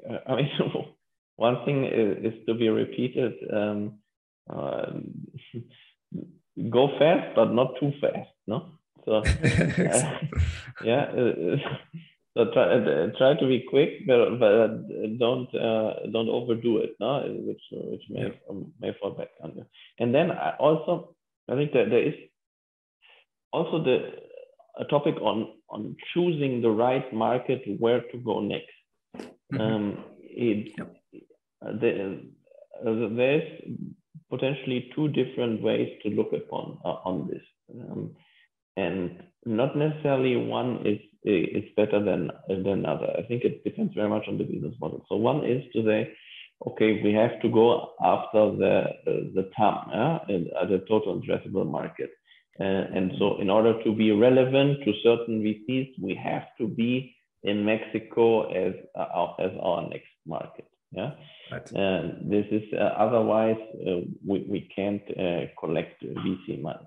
I 0.26 0.36
mean, 0.36 0.50
one 1.36 1.64
thing 1.64 1.84
is, 1.84 2.32
is 2.32 2.46
to 2.46 2.54
be 2.54 2.68
repeated. 2.68 3.34
Um, 3.52 3.98
uh, 4.48 4.86
go 6.70 6.88
fast, 6.98 7.34
but 7.34 7.52
not 7.52 7.74
too 7.80 7.92
fast. 8.00 8.30
No, 8.46 8.72
so 9.04 9.16
uh, 9.24 10.18
yeah. 10.84 11.04
Uh, 11.04 11.56
so 12.36 12.44
try 12.52 12.74
uh, 12.74 13.06
try 13.18 13.34
to 13.38 13.46
be 13.46 13.64
quick, 13.68 14.06
but, 14.06 14.38
but 14.38 15.18
don't 15.18 15.52
uh, 15.54 16.06
don't 16.12 16.28
overdo 16.28 16.78
it. 16.78 16.96
No, 17.00 17.22
which 17.26 17.62
which 17.70 18.02
may 18.08 18.22
yeah. 18.22 18.54
may 18.80 18.96
fall 19.00 19.12
back 19.12 19.28
on 19.42 19.54
you. 19.56 19.66
And 19.98 20.14
then 20.14 20.30
I 20.30 20.56
also 20.58 21.16
I 21.48 21.54
think 21.54 21.72
that 21.72 21.90
there 21.90 22.02
is 22.02 22.14
also 23.52 23.82
the 23.82 24.12
a 24.78 24.84
topic 24.84 25.16
on 25.20 25.52
on 25.68 25.96
choosing 26.12 26.62
the 26.62 26.70
right 26.70 27.12
market 27.12 27.62
where 27.78 28.02
to 28.12 28.18
go 28.18 28.40
next. 28.40 28.66
Mm-hmm. 29.16 29.60
Um, 29.60 30.04
it, 30.22 30.72
yep. 30.78 30.96
there, 31.80 32.16
there's 32.84 33.62
potentially 34.30 34.90
two 34.94 35.08
different 35.08 35.62
ways 35.62 35.88
to 36.02 36.10
look 36.10 36.32
upon 36.32 36.78
uh, 36.84 36.98
on 37.04 37.28
this, 37.28 37.42
um, 37.74 38.14
and 38.76 39.22
not 39.44 39.76
necessarily 39.76 40.36
one 40.36 40.86
is 40.86 40.98
is 41.24 41.64
better 41.76 42.02
than 42.02 42.30
than 42.48 42.86
other. 42.86 43.12
I 43.18 43.22
think 43.22 43.44
it 43.44 43.64
depends 43.64 43.94
very 43.94 44.08
much 44.08 44.24
on 44.28 44.38
the 44.38 44.44
business 44.44 44.74
model. 44.80 45.04
So 45.08 45.16
one 45.16 45.44
is 45.44 45.62
to 45.74 45.84
say, 45.84 46.12
okay, 46.66 47.02
we 47.02 47.12
have 47.12 47.40
to 47.42 47.48
go 47.48 47.92
after 48.02 48.56
the 48.56 48.84
the 49.06 49.50
TAM, 49.56 49.76
yeah, 49.92 50.18
uh, 50.60 50.66
the 50.66 50.84
total 50.88 51.20
addressable 51.20 51.70
market. 51.70 52.10
Uh, 52.60 52.84
and 52.94 53.12
so 53.18 53.40
in 53.40 53.48
order 53.48 53.82
to 53.82 53.94
be 53.94 54.12
relevant 54.12 54.84
to 54.84 54.92
certain 55.02 55.42
VCs, 55.42 55.92
we 55.98 56.14
have 56.14 56.44
to 56.58 56.68
be 56.68 57.16
in 57.42 57.64
Mexico 57.64 58.50
as, 58.50 58.74
uh, 58.94 59.32
as 59.38 59.50
our 59.62 59.88
next 59.88 60.08
market. 60.26 60.69
Yeah. 60.92 61.10
Right. 61.52 61.72
Uh, 61.72 62.02
this 62.22 62.46
is 62.50 62.62
uh, 62.72 62.94
otherwise 62.98 63.56
uh, 63.86 64.00
we, 64.26 64.44
we 64.48 64.68
can't 64.74 65.02
uh, 65.10 65.46
collect 65.58 66.02
VC 66.02 66.60
money. 66.60 66.86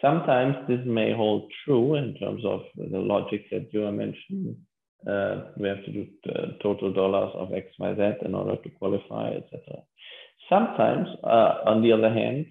Sometimes 0.00 0.56
this 0.68 0.80
may 0.84 1.14
hold 1.14 1.50
true 1.64 1.94
in 1.94 2.14
terms 2.16 2.44
of 2.44 2.60
the 2.76 2.98
logic 2.98 3.44
that 3.50 3.68
you 3.72 3.86
are 3.86 3.92
mentioning. 3.92 4.56
Uh, 5.06 5.44
we 5.58 5.68
have 5.68 5.82
to 5.84 5.92
do 5.92 6.06
uh, 6.28 6.62
total 6.62 6.92
dollars 6.92 7.30
of 7.34 7.52
X, 7.52 7.68
Y, 7.78 7.94
Z 7.94 8.26
in 8.26 8.34
order 8.34 8.56
to 8.56 8.70
qualify, 8.70 9.30
etc. 9.30 9.60
Sometimes, 10.48 11.08
on 11.22 11.82
the 11.82 11.92
other 11.92 12.12
hand, 12.12 12.46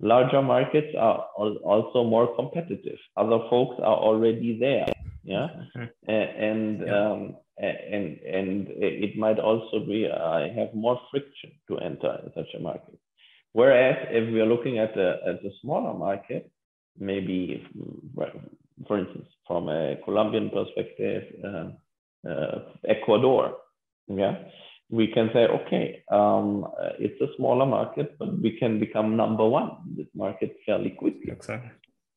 larger 0.00 0.42
markets 0.42 0.94
are 0.98 1.26
also 1.36 2.02
more 2.02 2.34
competitive. 2.34 2.98
Other 3.16 3.38
folks 3.50 3.76
are 3.78 3.96
already 3.96 4.58
there. 4.58 4.86
Yeah. 5.22 5.48
Mm-hmm. 5.76 6.10
and 6.10 6.80
yeah. 6.80 7.10
Um, 7.10 7.36
and 7.58 8.18
and 8.20 8.68
it 8.70 9.16
might 9.16 9.38
also 9.38 9.80
be 9.80 10.08
I 10.08 10.48
have 10.56 10.74
more 10.74 11.00
friction 11.10 11.52
to 11.68 11.78
enter 11.78 12.30
such 12.34 12.48
a 12.56 12.60
market. 12.60 12.98
Whereas 13.52 13.96
if 14.10 14.32
we 14.32 14.40
are 14.40 14.46
looking 14.46 14.78
at 14.78 14.94
the 14.94 15.16
at 15.26 15.42
the 15.42 15.50
smaller 15.62 15.94
market, 15.94 16.50
maybe 16.98 17.66
for 18.86 18.98
instance 18.98 19.28
from 19.46 19.68
a 19.68 19.96
Colombian 20.04 20.50
perspective, 20.50 21.22
uh, 21.44 22.28
uh, 22.28 22.58
Ecuador, 22.86 23.56
yeah, 24.08 24.36
we 24.90 25.06
can 25.06 25.30
say 25.32 25.46
okay, 25.46 26.02
um, 26.10 26.66
it's 26.98 27.20
a 27.22 27.34
smaller 27.36 27.66
market, 27.66 28.18
but 28.18 28.38
we 28.38 28.58
can 28.58 28.78
become 28.78 29.16
number 29.16 29.48
one 29.48 29.70
in 29.88 29.96
this 29.96 30.12
market 30.14 30.56
fairly 30.66 30.90
quickly. 30.90 31.32
Exactly. 31.32 31.70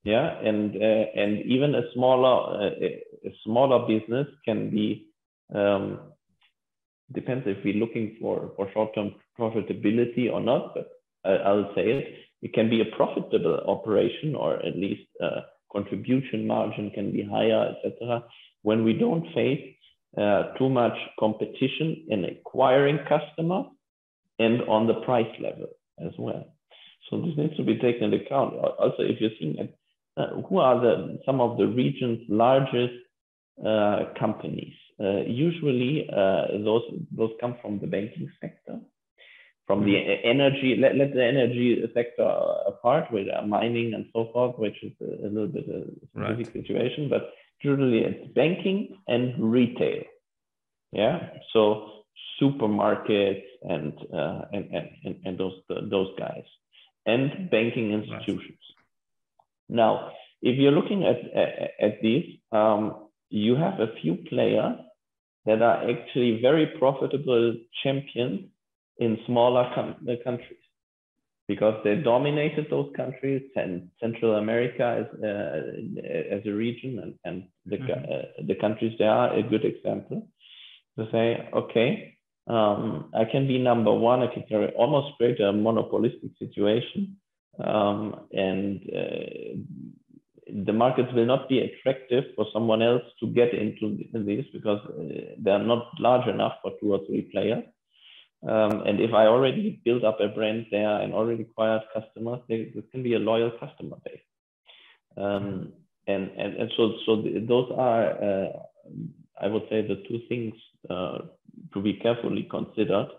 Yeah, 0.04 0.40
and 0.40 0.76
uh, 0.76 1.06
and 1.16 1.46
even 1.46 1.76
a 1.76 1.84
smaller 1.94 2.68
uh, 2.68 2.86
a 3.26 3.32
smaller 3.46 3.88
business 3.88 4.28
can 4.46 4.70
be 4.70 5.09
um, 5.54 6.00
depends 7.14 7.46
if 7.48 7.58
we're 7.64 7.74
looking 7.74 8.18
for 8.22 8.52
for 8.56 8.70
short 8.74 8.94
term 8.96 9.16
profitability 9.40 10.32
or 10.32 10.42
not, 10.42 10.74
but 10.76 10.88
I'll 11.26 11.72
say 11.76 11.90
it. 11.92 12.16
It 12.42 12.54
can 12.54 12.70
be 12.70 12.82
a 12.82 12.96
profitable 12.96 13.62
operation, 13.68 14.36
or 14.36 14.56
at 14.66 14.76
least 14.76 15.08
uh, 15.22 15.42
contribution 15.72 16.48
margin 16.48 16.92
can 16.92 17.12
be 17.12 17.24
higher, 17.24 17.76
etc. 17.84 18.24
When 18.62 18.84
we 18.84 18.94
don't 18.94 19.26
face 19.34 19.76
uh, 20.18 20.54
too 20.58 20.70
much 20.70 20.98
competition 21.20 22.06
in 22.10 22.26
acquiring 22.26 23.00
customers 23.08 23.66
and 24.40 24.62
on 24.64 24.88
the 24.88 24.96
price 25.02 25.34
level 25.40 25.68
as 26.00 26.12
well. 26.18 26.46
So 27.10 27.22
this 27.22 27.38
needs 27.38 27.58
to 27.58 27.64
be 27.64 27.78
taken 27.78 28.06
into 28.06 28.26
account. 28.26 28.56
Also, 28.56 29.04
if 29.04 29.20
you're 29.20 29.32
seeing 29.40 29.58
at, 29.60 29.74
uh, 30.18 30.42
who 30.42 30.58
are 30.58 30.80
the 30.80 31.20
some 31.26 31.42
of 31.42 31.58
the 31.58 31.68
region's 31.68 32.20
largest 32.30 32.94
companies, 34.20 34.74
uh, 35.00 35.22
usually 35.26 36.10
uh, 36.12 36.48
those 36.64 36.84
those 37.12 37.32
come 37.40 37.56
from 37.62 37.80
the 37.80 37.88
banking 37.88 38.30
sector 38.42 38.80
from 39.70 39.86
the 39.86 39.94
mm-hmm. 39.94 40.28
energy, 40.28 40.76
let, 40.82 40.96
let 40.96 41.14
the 41.14 41.24
energy 41.24 41.80
sector 41.94 42.24
apart 42.66 43.06
with 43.12 43.28
uh, 43.30 43.46
mining 43.46 43.94
and 43.94 44.08
so 44.14 44.28
forth, 44.34 44.58
which 44.58 44.76
is 44.82 44.94
a, 45.00 45.28
a 45.28 45.30
little 45.30 45.48
bit 45.48 45.64
a 45.70 45.84
specific 46.08 46.16
right. 46.16 46.54
situation, 46.54 47.08
but 47.08 47.30
usually 47.62 48.00
it's 48.00 48.34
banking 48.34 48.98
and 49.08 49.52
retail. 49.52 50.02
Yeah, 50.92 51.20
so 51.54 51.92
supermarkets 52.42 53.44
and 53.62 53.94
uh, 54.12 54.46
and, 54.52 54.66
and 55.04 55.16
and 55.24 55.38
those 55.38 55.54
those 55.70 56.10
guys 56.18 56.46
and 57.06 57.52
banking 57.52 57.92
institutions. 57.92 58.58
Right. 59.70 59.78
Now, 59.78 60.12
if 60.42 60.58
you're 60.58 60.72
looking 60.72 61.06
at 61.06 61.20
at, 61.38 61.72
at 61.80 62.02
these, 62.02 62.40
um, 62.52 63.09
you 63.30 63.56
have 63.56 63.80
a 63.80 63.94
few 64.02 64.16
players 64.30 64.78
that 65.46 65.62
are 65.62 65.90
actually 65.90 66.40
very 66.42 66.68
profitable 66.78 67.56
champions 67.84 68.50
in 68.98 69.18
smaller 69.26 69.64
uh, 69.64 70.14
countries 70.24 70.58
because 71.48 71.82
they 71.84 71.96
dominated 71.96 72.68
those 72.70 72.92
countries 72.96 73.42
and 73.56 73.90
Central 74.00 74.36
America 74.36 74.86
as, 75.02 75.24
uh, 75.24 76.36
as 76.36 76.42
a 76.46 76.52
region 76.52 77.00
and, 77.00 77.16
and 77.26 77.48
the, 77.66 77.78
mm-hmm. 77.78 77.92
uh, 77.92 78.46
the 78.48 78.56
countries 78.56 78.94
there 79.00 79.10
are 79.10 79.36
a 79.36 79.42
good 79.42 79.66
example 79.66 80.28
to 80.98 81.08
say, 81.12 81.50
okay, 81.56 82.18
um, 82.48 83.10
I 83.16 83.26
can 83.26 83.48
be 83.48 83.58
number 83.58 83.94
one, 83.94 84.22
I 84.22 84.28
can 84.28 84.44
almost 84.78 85.18
create 85.18 85.40
a 85.40 85.52
monopolistic 85.52 86.32
situation 86.38 87.18
um, 87.64 88.28
and 88.32 88.82
uh, 88.96 89.58
the 90.66 90.74
markets 90.74 91.10
will 91.14 91.26
not 91.26 91.50
be 91.50 91.60
attractive 91.60 92.26
for 92.36 92.46
someone 92.54 92.82
else 92.82 93.04
to 93.20 93.28
get 93.28 93.54
into 93.54 93.98
this 94.14 94.46
because 94.54 94.80
uh, 94.88 95.36
they 95.38 95.52
are 95.52 95.64
not 95.64 95.88
large 96.00 96.28
enough 96.28 96.54
for 96.62 96.72
two 96.80 96.94
or 96.94 97.00
three 97.06 97.30
players. 97.32 97.64
Um, 98.48 98.84
and 98.88 99.02
if 99.02 99.14
I 99.14 99.26
already 99.26 99.82
built 99.84 100.04
up 100.04 100.20
a 100.22 100.30
brand 100.30 100.68
there 100.72 101.02
and 101.02 101.14
already 101.14 101.44
acquired 101.44 101.82
customers, 101.94 102.40
there, 102.48 102.66
can 102.92 103.04
be 103.04 103.16
a 103.16 103.20
loyal 103.20 103.52
customer 103.60 103.98
base. 104.06 104.22
Um, 105.18 105.74
and, 106.08 106.30
and, 106.38 106.56
and 106.56 106.72
so, 106.78 106.94
so 107.06 107.24
those 107.48 107.70
are, 107.76 108.24
uh, 108.24 108.50
I 109.42 109.48
would 109.48 109.64
say, 109.70 109.82
the 109.82 110.04
two 110.08 110.22
things 110.30 110.54
uh, 110.90 111.20
to 111.74 111.82
be 111.82 111.94
carefully 111.96 112.48
considered, 112.50 113.10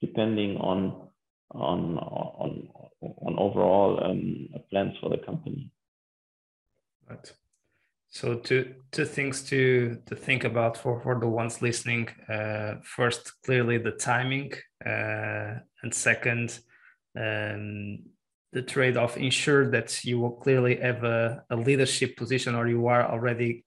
depending 0.00 0.56
on 0.58 1.08
on 1.54 1.98
on 1.98 2.68
on 3.02 3.38
overall 3.38 4.02
um, 4.04 4.48
plans 4.70 4.94
for 5.00 5.10
the 5.10 5.18
company. 5.18 5.70
Right. 7.08 7.32
So 8.08 8.34
two 8.34 8.74
two 8.90 9.06
things 9.06 9.42
to 9.44 9.98
to 10.06 10.14
think 10.14 10.44
about 10.44 10.76
for 10.76 11.00
for 11.00 11.18
the 11.18 11.26
ones 11.26 11.62
listening. 11.62 12.08
Uh, 12.28 12.74
first, 12.84 13.32
clearly 13.44 13.78
the 13.78 13.92
timing, 13.92 14.52
uh, 14.84 15.54
and 15.82 15.92
second, 15.92 16.58
um, 17.18 18.00
the 18.52 18.62
trade 18.62 18.98
off. 18.98 19.16
Ensure 19.16 19.70
that 19.70 20.04
you 20.04 20.20
will 20.20 20.32
clearly 20.32 20.76
have 20.76 21.04
a, 21.04 21.42
a 21.48 21.56
leadership 21.56 22.16
position, 22.18 22.54
or 22.54 22.68
you 22.68 22.86
are 22.86 23.10
already 23.10 23.64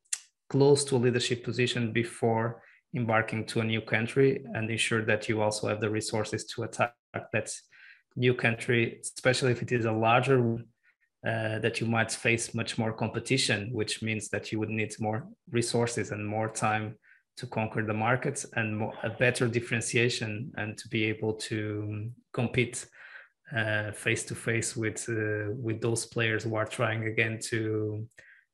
close 0.50 0.86
to 0.86 0.96
a 0.96 0.98
leadership 1.06 1.44
position 1.44 1.92
before 1.92 2.62
embarking 2.96 3.46
to 3.48 3.62
a 3.62 3.64
new 3.64 3.82
country, 3.82 4.46
and 4.54 4.70
ensure 4.70 5.04
that 5.06 5.28
you 5.28 5.42
also 5.42 5.68
have 5.68 5.82
the 5.82 5.90
resources 5.90 6.46
to 6.46 6.64
attack 6.64 6.94
that 7.34 7.50
new 8.16 8.34
country, 8.36 9.00
especially 9.02 9.52
if 9.52 9.64
it 9.64 9.72
is 9.72 9.86
a 9.86 9.92
larger 9.92 10.40
one 10.40 10.66
uh, 11.26 11.60
that 11.60 11.80
you 11.80 11.88
might 11.88 12.12
face 12.12 12.54
much 12.54 12.78
more 12.78 12.94
competition, 12.94 13.70
which 13.72 14.02
means 14.02 14.30
that 14.30 14.52
you 14.52 14.60
would 14.60 14.70
need 14.70 14.94
more 15.00 15.28
resources 15.52 16.12
and 16.12 16.26
more 16.26 16.50
time 16.50 16.96
to 17.38 17.48
conquer 17.48 17.84
the 17.84 17.94
markets 17.94 18.46
and 18.56 18.78
more, 18.78 18.94
a 19.04 19.10
better 19.10 19.48
differentiation 19.48 20.52
and 20.58 20.78
to 20.78 20.88
be 20.88 21.04
able 21.06 21.34
to 21.34 22.10
compete 22.32 22.86
face 23.94 24.24
to 24.24 24.36
face 24.36 24.76
with 24.76 25.08
uh, 25.10 25.52
with 25.52 25.82
those 25.82 26.06
players 26.06 26.44
who 26.44 26.56
are 26.56 26.66
trying 26.66 27.06
again 27.06 27.40
to 27.40 28.08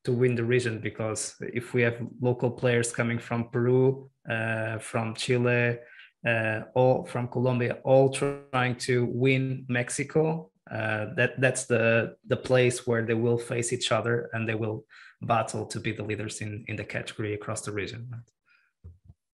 to 0.03 0.11
win 0.11 0.35
the 0.35 0.43
region. 0.43 0.79
Because 0.79 1.35
if 1.41 1.73
we 1.73 1.81
have 1.81 1.97
local 2.19 2.51
players 2.51 2.91
coming 2.91 3.19
from 3.19 3.49
Peru, 3.49 4.09
uh, 4.29 4.79
from 4.79 5.15
Chile, 5.15 5.77
uh, 6.27 6.61
all 6.75 7.05
from 7.05 7.27
Colombia, 7.27 7.77
all 7.83 8.09
trying 8.09 8.75
to 8.75 9.05
win 9.05 9.65
Mexico, 9.67 10.50
uh, 10.71 11.13
that 11.15 11.39
that's 11.41 11.65
the 11.65 12.15
the 12.27 12.37
place 12.37 12.87
where 12.87 13.05
they 13.05 13.13
will 13.13 13.37
face 13.37 13.73
each 13.73 13.91
other 13.91 14.29
and 14.33 14.47
they 14.47 14.55
will 14.55 14.85
battle 15.21 15.65
to 15.65 15.79
be 15.79 15.91
the 15.91 16.03
leaders 16.03 16.39
in 16.39 16.63
in 16.67 16.77
the 16.77 16.83
category 16.83 17.33
across 17.33 17.61
the 17.61 17.71
region. 17.71 18.09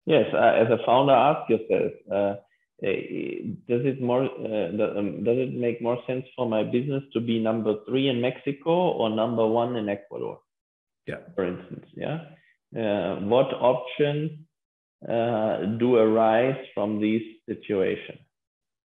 Yes, 0.06 0.26
uh, 0.34 0.54
as 0.62 0.68
a 0.70 0.84
founder, 0.86 1.14
ask 1.14 1.50
yourself: 1.50 1.92
uh, 2.12 2.36
eh, 2.84 3.54
Does 3.70 3.86
it 3.86 4.02
more 4.02 4.24
uh, 4.24 5.00
um, 5.00 5.24
does 5.24 5.38
it 5.38 5.54
make 5.54 5.82
more 5.82 6.00
sense 6.06 6.26
for 6.36 6.50
my 6.50 6.64
business 6.64 7.04
to 7.14 7.22
be 7.22 7.40
number 7.40 7.76
three 7.88 8.10
in 8.10 8.20
Mexico 8.20 8.92
or 8.92 9.10
number 9.10 9.48
one 9.48 9.78
in 9.78 9.88
Ecuador? 9.88 10.40
Yeah, 11.08 11.22
for 11.36 11.46
instance, 11.46 11.86
yeah. 11.96 12.26
Uh, 12.76 13.16
what 13.22 13.54
options 13.54 14.32
do 15.80 15.96
arise 15.96 16.60
from 16.74 17.00
these 17.00 17.24
situations? 17.48 18.20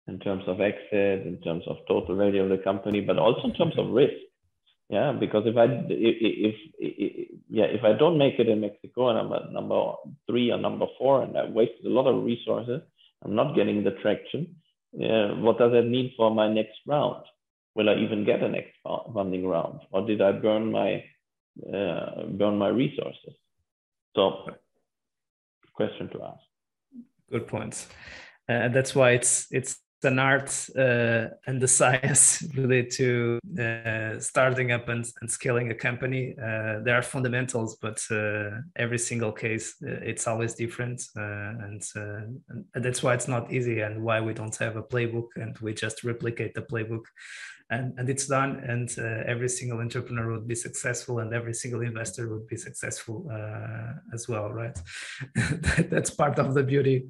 In 0.08 0.18
terms 0.20 0.44
of 0.46 0.60
exit, 0.60 1.26
in 1.26 1.40
terms 1.42 1.64
of 1.66 1.76
total 1.88 2.16
value 2.16 2.42
of 2.42 2.50
the 2.50 2.58
company, 2.58 3.00
but 3.00 3.18
also 3.18 3.42
in 3.44 3.54
terms 3.54 3.74
of 3.78 3.90
risk. 3.90 4.14
Yeah, 4.88 5.12
because 5.18 5.42
if 5.46 5.56
I 5.56 5.64
if, 5.88 6.54
if, 6.78 7.28
yeah 7.48 7.64
if 7.64 7.82
I 7.82 7.92
don't 7.92 8.18
make 8.18 8.38
it 8.38 8.48
in 8.48 8.60
Mexico 8.60 9.08
and 9.08 9.18
I'm 9.18 9.32
at 9.32 9.50
number 9.50 9.94
three 10.28 10.52
or 10.52 10.58
number 10.58 10.86
four 10.96 11.22
and 11.22 11.36
I 11.36 11.46
wasted 11.46 11.86
a 11.86 11.90
lot 11.90 12.06
of 12.06 12.22
resources, 12.22 12.82
I'm 13.24 13.34
not 13.34 13.56
getting 13.56 13.82
the 13.82 13.90
traction. 14.02 14.54
Uh, 14.94 15.34
what 15.42 15.58
does 15.58 15.72
that 15.72 15.82
mean 15.82 16.12
for 16.16 16.30
my 16.30 16.52
next 16.52 16.78
round? 16.86 17.24
Will 17.74 17.90
I 17.90 17.94
even 17.96 18.24
get 18.24 18.42
a 18.42 18.48
next 18.48 18.74
funding 19.12 19.46
round, 19.46 19.80
or 19.90 20.06
did 20.06 20.22
I 20.22 20.32
burn 20.32 20.70
my 20.70 21.04
uh, 21.74 22.26
burn 22.30 22.56
my 22.56 22.68
resources? 22.68 23.34
So, 24.14 24.46
question 25.74 26.08
to 26.10 26.22
ask. 26.22 26.40
Good 27.30 27.48
points. 27.48 27.88
Uh, 28.48 28.68
that's 28.68 28.94
why 28.94 29.10
it's 29.10 29.48
it's 29.50 29.80
an 30.04 30.18
art 30.18 30.50
uh, 30.76 31.28
and 31.46 31.60
the 31.60 31.68
science 31.78 32.42
related 32.54 32.90
to 32.92 33.38
uh, 33.58 34.20
starting 34.20 34.72
up 34.72 34.88
and, 34.88 35.06
and, 35.20 35.30
scaling 35.30 35.70
a 35.70 35.74
company. 35.74 36.34
Uh, 36.38 36.80
there 36.84 36.96
are 36.96 37.02
fundamentals, 37.02 37.76
but 37.76 38.02
uh, 38.10 38.50
every 38.76 38.98
single 38.98 39.32
case 39.32 39.74
uh, 39.82 39.90
it's 40.02 40.26
always 40.26 40.54
different, 40.54 41.02
uh, 41.16 41.20
and, 41.64 41.82
and, 41.94 42.84
that's 42.84 43.02
why 43.02 43.14
it's 43.14 43.28
not 43.28 43.52
easy, 43.52 43.80
and 43.80 44.02
why 44.02 44.20
we 44.20 44.32
don't 44.32 44.56
have 44.56 44.76
a 44.76 44.82
playbook, 44.82 45.28
and 45.36 45.58
we 45.58 45.72
just 45.74 46.04
replicate 46.04 46.54
the 46.54 46.62
playbook 46.62 47.04
and, 47.70 47.94
and 47.98 48.08
it's 48.08 48.26
done 48.26 48.62
and 48.68 48.94
uh, 48.98 49.24
every 49.26 49.48
single 49.48 49.80
entrepreneur 49.80 50.32
would 50.32 50.46
be 50.46 50.54
successful 50.54 51.18
and 51.18 51.34
every 51.34 51.52
single 51.52 51.80
investor 51.80 52.28
would 52.28 52.46
be 52.46 52.56
successful 52.56 53.28
uh, 53.32 53.92
as 54.14 54.28
well 54.28 54.50
right? 54.52 54.78
That's 55.90 56.10
part 56.10 56.38
of 56.38 56.54
the 56.54 56.62
beauty 56.62 57.08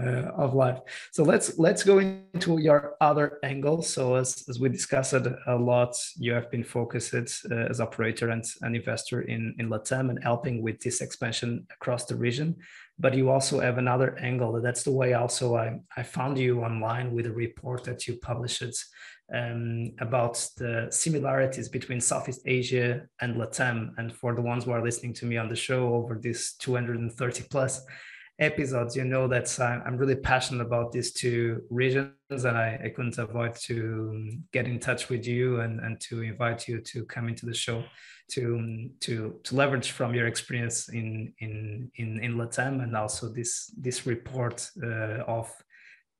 uh, 0.00 0.30
of 0.36 0.54
life. 0.54 0.78
So 1.12 1.24
let's 1.24 1.58
let's 1.58 1.82
go 1.82 1.98
into 1.98 2.58
your 2.58 2.94
other 3.00 3.38
angle. 3.42 3.82
So 3.82 4.14
as, 4.14 4.44
as 4.48 4.58
we 4.58 4.68
discussed 4.68 5.12
a 5.12 5.56
lot 5.56 5.94
you 6.16 6.32
have 6.32 6.50
been 6.50 6.64
focused 6.64 7.14
uh, 7.14 7.54
as 7.54 7.80
operator 7.80 8.30
and 8.30 8.44
an 8.62 8.76
investor 8.76 9.22
in 9.22 9.54
in 9.58 9.68
latam 9.68 10.08
and 10.08 10.22
helping 10.22 10.62
with 10.62 10.80
this 10.80 11.00
expansion 11.00 11.66
across 11.70 12.06
the 12.06 12.16
region. 12.16 12.56
But 12.98 13.14
you 13.14 13.30
also 13.30 13.60
have 13.60 13.78
another 13.78 14.18
angle 14.18 14.60
that's 14.60 14.82
the 14.82 14.90
way 14.90 15.14
also 15.14 15.56
i, 15.56 15.78
I 15.96 16.02
found 16.02 16.36
you 16.36 16.62
online 16.62 17.12
with 17.12 17.26
a 17.26 17.32
report 17.32 17.84
that 17.84 18.08
you 18.08 18.16
published 18.16 18.62
um, 19.34 19.92
about 20.00 20.34
the 20.56 20.88
similarities 20.90 21.68
between 21.68 22.00
Southeast 22.00 22.42
Asia 22.46 23.02
and 23.20 23.36
Latam. 23.36 23.92
And 23.98 24.12
for 24.12 24.34
the 24.34 24.42
ones 24.42 24.64
who 24.64 24.72
are 24.72 24.82
listening 24.82 25.14
to 25.14 25.26
me 25.26 25.36
on 25.36 25.48
the 25.48 25.56
show 25.56 25.94
over 25.94 26.18
these 26.20 26.54
230 26.58 27.44
plus 27.50 27.84
episodes, 28.38 28.96
you 28.96 29.04
know 29.04 29.28
that 29.28 29.58
I'm 29.60 29.96
really 29.96 30.16
passionate 30.16 30.62
about 30.62 30.92
these 30.92 31.12
two 31.12 31.62
regions, 31.70 32.12
and 32.30 32.56
I, 32.56 32.80
I 32.84 32.88
couldn't 32.90 33.18
avoid 33.18 33.54
to 33.66 34.38
get 34.52 34.66
in 34.66 34.78
touch 34.78 35.08
with 35.08 35.26
you 35.26 35.60
and, 35.60 35.80
and 35.80 36.00
to 36.02 36.22
invite 36.22 36.68
you 36.68 36.80
to 36.80 37.04
come 37.04 37.28
into 37.28 37.46
the 37.46 37.54
show 37.54 37.84
to 38.30 38.90
to 39.00 39.40
to 39.42 39.56
leverage 39.56 39.92
from 39.92 40.14
your 40.14 40.26
experience 40.26 40.90
in 40.90 41.32
in 41.38 41.90
in, 41.96 42.22
in 42.22 42.34
Latam 42.34 42.82
and 42.82 42.94
also 42.94 43.28
this 43.28 43.72
this 43.78 44.06
report 44.06 44.70
uh, 44.82 45.22
of 45.26 45.50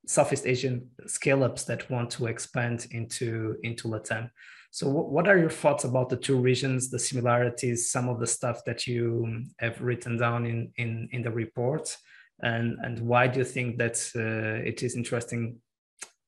Southeast 0.06 0.46
Asian 0.46 0.88
scale 1.06 1.44
ups 1.44 1.64
that 1.64 1.90
want 1.90 2.10
to 2.10 2.26
expand 2.26 2.86
into 2.92 3.56
into 3.62 3.88
Latam. 3.88 4.30
So, 4.70 4.88
what 4.88 5.28
are 5.28 5.38
your 5.38 5.50
thoughts 5.50 5.84
about 5.84 6.08
the 6.08 6.16
two 6.16 6.38
regions, 6.38 6.90
the 6.90 6.98
similarities, 6.98 7.90
some 7.90 8.08
of 8.08 8.20
the 8.20 8.26
stuff 8.26 8.64
that 8.66 8.86
you 8.86 9.44
have 9.58 9.80
written 9.80 10.18
down 10.18 10.46
in 10.46 10.72
in 10.76 11.08
in 11.12 11.22
the 11.22 11.30
report, 11.30 11.96
and 12.40 12.76
and 12.82 13.00
why 13.00 13.26
do 13.28 13.38
you 13.38 13.44
think 13.44 13.78
that 13.78 13.96
uh, 14.14 14.62
it 14.66 14.82
is 14.82 14.94
interesting 14.94 15.56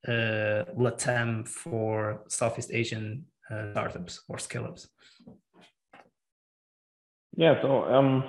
uh, 0.09 0.65
Latam 0.77 1.47
for 1.47 2.25
Southeast 2.29 2.71
Asian 2.73 3.27
uh, 3.51 3.73
startups 3.73 4.23
or 4.29 4.39
scale 4.39 4.65
ups? 4.65 4.89
Yeah, 7.37 7.61
so 7.63 7.85
um, 7.85 8.25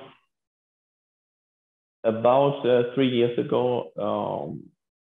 about 2.04 2.66
uh, 2.66 2.94
three 2.94 3.10
years 3.10 3.38
ago, 3.38 3.92
um, 3.98 4.71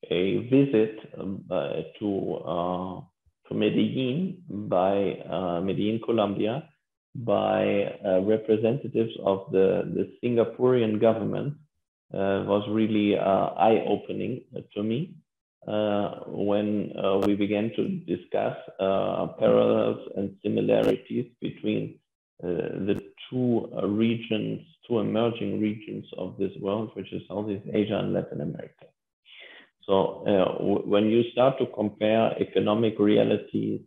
a 0.10 0.40
visit 0.50 1.00
um, 1.20 1.44
uh, 1.50 1.82
to 2.00 2.36
uh, 2.46 3.02
to 3.48 3.54
Medellin 3.54 4.42
by 4.50 5.18
uh, 5.30 5.62
Medellin, 5.62 6.00
Colombia, 6.04 6.70
by 7.16 7.98
uh, 8.06 8.22
representatives 8.22 9.12
of 9.24 9.52
the 9.52 9.84
the 9.96 10.12
Singaporean 10.24 11.00
government 11.00 11.56
uh, 12.14 12.44
was 12.46 12.64
really 12.70 13.18
eye-opening 13.18 14.42
to 14.74 14.84
me 14.84 15.16
when 16.28 16.92
we 17.26 17.36
began 17.36 17.72
to 17.76 17.88
discuss 18.06 18.56
parallels 19.40 20.00
and 20.16 20.36
similarities 20.42 21.26
between 21.42 22.00
the 22.42 23.00
two 23.30 23.70
regions, 23.84 24.62
two 24.88 25.00
emerging 25.00 25.60
regions 25.62 26.06
of 26.18 26.38
this 26.38 26.52
world, 26.60 26.90
which 26.96 27.12
is 27.14 27.22
Southeast 27.28 27.66
Asia 27.72 28.00
and 28.00 28.14
Latin 28.14 28.42
America. 28.42 28.86
So 29.90 30.24
uh, 30.28 30.64
when 30.86 31.10
you 31.10 31.24
start 31.32 31.58
to 31.58 31.66
compare 31.66 32.40
economic 32.40 33.00
realities, 33.00 33.82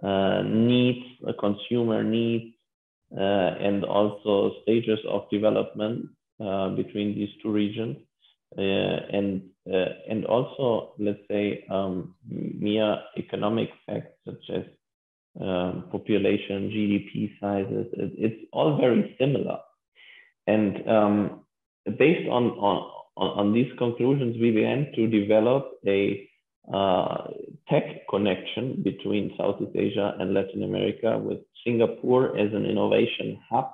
uh, 0.00 0.42
needs, 0.46 1.04
uh, 1.26 1.32
consumer 1.40 2.04
needs, 2.04 2.54
uh, 3.18 3.58
and 3.58 3.84
also 3.84 4.52
stages 4.62 5.00
of 5.08 5.28
development 5.28 6.06
uh, 6.40 6.68
between 6.68 7.16
these 7.16 7.30
two 7.42 7.50
regions, 7.50 7.96
and 8.56 9.42
and 9.66 10.24
also 10.26 10.94
let's 10.98 11.18
say 11.28 11.64
um, 11.68 12.14
mere 12.28 13.00
economic 13.16 13.70
facts 13.86 14.14
such 14.24 14.44
as 14.54 14.62
um, 15.40 15.88
population, 15.90 16.70
GDP 16.70 17.30
sizes, 17.40 17.86
it, 17.92 18.12
it's 18.18 18.48
all 18.52 18.76
very 18.78 19.16
similar. 19.18 19.58
And 20.46 20.88
um, 20.88 21.40
based 21.98 22.28
on, 22.28 22.50
on, 22.58 22.99
on 23.16 23.52
these 23.52 23.70
conclusions, 23.78 24.36
we 24.40 24.50
began 24.50 24.92
to 24.94 25.06
develop 25.06 25.72
a 25.86 26.28
uh, 26.72 27.26
tech 27.68 28.06
connection 28.08 28.82
between 28.82 29.34
Southeast 29.36 29.72
Asia 29.74 30.14
and 30.18 30.34
Latin 30.34 30.62
America 30.62 31.18
with 31.18 31.38
Singapore 31.64 32.38
as 32.38 32.52
an 32.52 32.64
innovation 32.64 33.38
hub 33.50 33.70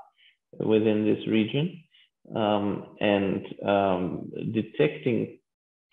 within 0.59 1.05
this 1.05 1.27
region 1.29 1.83
um, 2.35 2.97
and 3.01 3.45
um, 3.67 4.33
detecting 4.53 5.39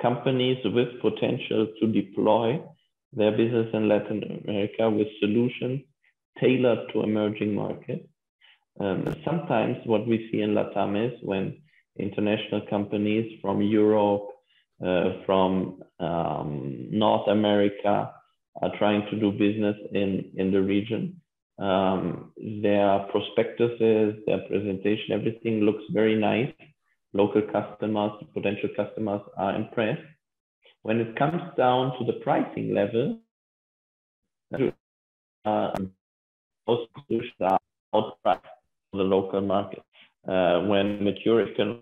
companies 0.01 0.58
with 0.65 1.01
potential 1.01 1.67
to 1.79 1.88
deploy 1.88 2.62
their 3.12 3.32
business 3.32 3.67
in 3.73 3.88
Latin 3.88 4.41
America 4.45 4.89
with 4.89 5.08
solutions 5.19 5.82
tailored 6.39 6.79
to 6.91 7.03
emerging 7.03 7.53
markets. 7.53 8.08
Um, 8.79 9.15
sometimes 9.23 9.77
what 9.86 10.08
we 10.08 10.29
see 10.32 10.41
in 10.41 10.56
Latam 10.56 11.08
is 11.08 11.19
when 11.21 11.62
international 11.97 12.62
companies 12.69 13.39
from 13.41 13.62
Europe, 13.62 14.27
uh, 14.86 15.23
from 15.25 15.82
um, 15.99 16.88
North 16.91 17.27
America 17.27 18.12
are 18.62 18.71
trying 18.77 19.06
to 19.10 19.19
do 19.19 19.32
business 19.32 19.75
in, 19.93 20.32
in 20.36 20.51
the 20.51 20.62
region. 20.62 21.21
Um, 21.60 22.32
their 22.62 23.06
prospectuses, 23.12 24.15
their 24.25 24.39
presentation, 24.47 25.12
everything 25.13 25.62
looks 25.62 25.84
very 25.91 26.15
nice. 26.15 26.51
Local 27.13 27.43
customers, 27.43 28.12
potential 28.34 28.69
customers 28.75 29.21
are 29.38 29.56
impressed. 29.56 30.01
When 30.82 30.99
it 30.99 31.15
comes 31.15 31.41
down 31.56 31.97
to 31.99 32.06
the 32.06 32.19
pricing 32.23 32.73
level, 32.73 33.19
uh, 35.45 35.71
most 36.67 36.89
solutions 37.08 37.34
are 37.39 37.60
outpriced 37.93 38.41
for 38.91 38.97
the 38.97 39.03
local 39.03 39.41
market. 39.41 39.84
Uh, 40.27 40.62
when 40.62 41.03
mature 41.03 41.45
econ 41.45 41.79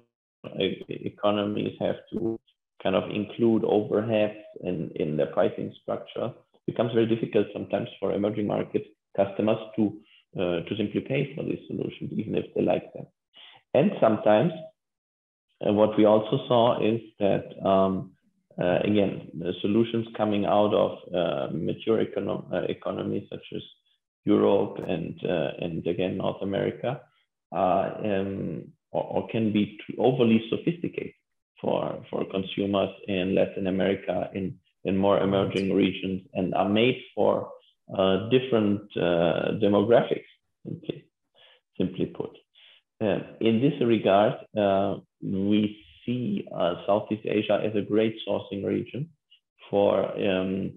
economies 0.89 1.75
have 1.79 1.97
to 2.11 2.39
kind 2.81 2.95
of 2.95 3.09
include 3.11 3.61
overheads 3.61 4.41
in, 4.61 4.89
in 4.95 5.15
their 5.15 5.27
pricing 5.27 5.71
structure, 5.81 6.33
it 6.53 6.61
becomes 6.65 6.91
very 6.93 7.05
difficult 7.05 7.45
sometimes 7.53 7.87
for 7.99 8.13
emerging 8.13 8.47
market 8.47 8.83
customers 9.15 9.57
to 9.75 9.93
uh, 10.37 10.61
to 10.61 10.75
simply 10.77 11.01
pay 11.01 11.35
for 11.35 11.43
these 11.43 11.59
solutions, 11.67 12.09
even 12.13 12.35
if 12.35 12.45
they 12.55 12.61
like 12.61 12.91
them. 12.93 13.05
And 13.73 13.91
sometimes, 13.99 14.53
uh, 15.67 15.73
what 15.73 15.97
we 15.97 16.05
also 16.05 16.39
saw 16.47 16.79
is 16.81 17.01
that 17.19 17.45
um, 17.67 18.13
uh, 18.61 18.79
again, 18.83 19.29
the 19.37 19.53
solutions 19.61 20.07
coming 20.15 20.45
out 20.45 20.73
of 20.73 20.97
uh, 21.13 21.53
mature 21.53 22.03
econo 22.03 22.51
uh, 22.53 22.63
economies 22.69 23.27
such 23.29 23.45
as 23.55 23.61
Europe 24.25 24.77
and 24.87 25.19
and 25.59 25.85
again 25.87 26.17
North 26.17 26.41
America, 26.41 27.01
um, 27.51 28.71
or, 28.91 29.03
or, 29.03 29.27
can 29.29 29.51
be 29.51 29.77
overly 29.97 30.41
sophisticated 30.49 31.13
for 31.59 32.03
for 32.09 32.25
consumers 32.25 32.89
in 33.07 33.35
Latin 33.35 33.67
America 33.67 34.29
in 34.33 34.57
in 34.83 34.97
more 34.97 35.19
emerging 35.19 35.73
regions 35.73 36.21
and 36.33 36.53
are 36.55 36.69
made 36.69 36.99
for 37.15 37.51
uh, 37.95 38.29
different 38.29 38.81
uh, 38.97 39.59
demographics, 39.61 40.31
simply, 40.65 41.05
simply 41.77 42.05
put. 42.07 42.31
Uh, 42.99 43.19
in 43.41 43.59
this 43.61 43.73
regard, 43.85 44.33
we 45.21 45.77
see 46.05 46.47
uh, 46.55 46.75
Southeast 46.85 47.25
Asia 47.25 47.61
as 47.63 47.75
a 47.75 47.81
great 47.81 48.15
sourcing 48.27 48.65
region 48.65 49.09
for 49.69 50.11
um, 50.17 50.71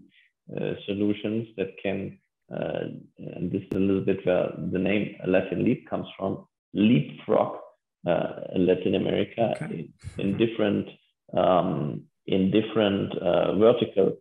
uh, 0.57 0.73
solutions 0.87 1.49
that 1.57 1.71
can, 1.83 2.19
uh, 2.55 2.85
and 3.19 3.51
this 3.51 3.63
is 3.63 3.77
a 3.77 3.81
little 3.81 4.03
bit 4.03 4.25
where 4.27 4.51
the 4.73 4.79
name 4.79 5.17
Latin 5.27 5.65
Leap 5.65 5.89
comes 5.89 6.07
from, 6.19 6.47
leapfrog 6.75 7.59
Latin 8.05 8.95
America 8.95 9.55
okay. 9.57 9.89
in, 10.19 10.27
in, 10.27 10.37
different 10.37 10.89
um, 11.35 12.03
in 12.27 12.51
different 12.51 13.15
verticals 13.59 14.19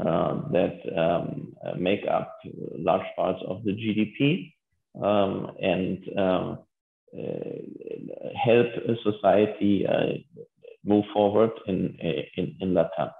uh, 0.00 0.40
that 0.50 0.80
um, 0.96 1.52
make 1.78 2.00
up 2.10 2.38
large 2.78 3.06
parts 3.14 3.40
of 3.46 3.62
the 3.62 3.72
GDP 3.72 4.54
um, 5.02 5.52
and 5.60 5.98
um, 6.18 6.58
uh, 7.14 8.28
help 8.42 8.68
society 9.02 9.86
uh, 9.86 10.14
move 10.82 11.04
forward 11.12 11.50
in, 11.66 11.94
in, 12.36 12.56
in 12.60 12.72
Latam. 12.72 13.10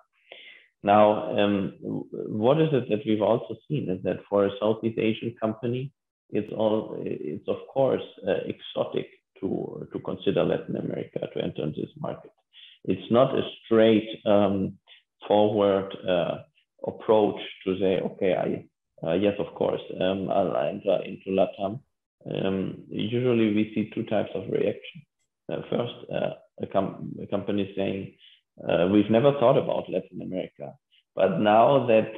Now, 0.82 1.38
um, 1.38 1.74
what 2.11 2.58
is 2.58 2.68
it 2.73 2.88
that 2.88 3.02
we've 3.06 3.20
also 3.20 3.54
seen 3.68 3.90
is 3.90 4.02
that 4.04 4.20
for 4.31 4.46
a 4.46 4.50
Southeast 4.58 4.98
Asian 4.98 5.35
company, 5.38 5.92
it's 6.33 6.52
all 6.52 6.96
it's 6.98 7.48
of 7.48 7.58
course 7.72 8.02
uh, 8.26 8.40
exotic 8.46 9.08
to 9.40 9.87
to 9.92 9.98
consider 10.00 10.44
Latin 10.44 10.76
America 10.76 11.20
to 11.33 11.42
enter 11.42 11.66
this 11.66 11.90
market. 11.98 12.33
It's 12.85 13.10
not 13.10 13.37
a 13.38 13.42
straight 13.64 14.08
um, 14.26 14.78
forward 15.28 15.94
uh, 16.08 16.38
approach 16.87 17.40
to 17.64 17.78
say, 17.78 18.00
okay, 18.00 18.35
I 18.35 19.06
uh, 19.06 19.14
yes, 19.14 19.35
of 19.38 19.54
course, 19.54 19.80
um, 20.00 20.30
I'll 20.30 20.56
enter 20.56 21.02
into 21.04 21.30
Latam 21.30 21.80
um, 22.30 22.85
usually 22.88 23.54
we 23.54 23.72
see 23.74 23.90
two 23.94 24.04
types 24.04 24.30
of 24.35 24.44
reaction. 24.50 25.02
Uh, 25.52 25.62
first, 25.70 25.94
uh, 26.12 26.30
a, 26.62 26.66
com 26.66 27.12
a, 27.20 27.26
company 27.26 27.72
saying, 27.76 28.14
uh, 28.68 28.87
we've 28.92 29.10
never 29.10 29.33
thought 29.33 29.58
about 29.58 29.90
Latin 29.90 30.22
America, 30.22 30.72
but 31.16 31.40
now 31.40 31.87
that, 31.87 32.12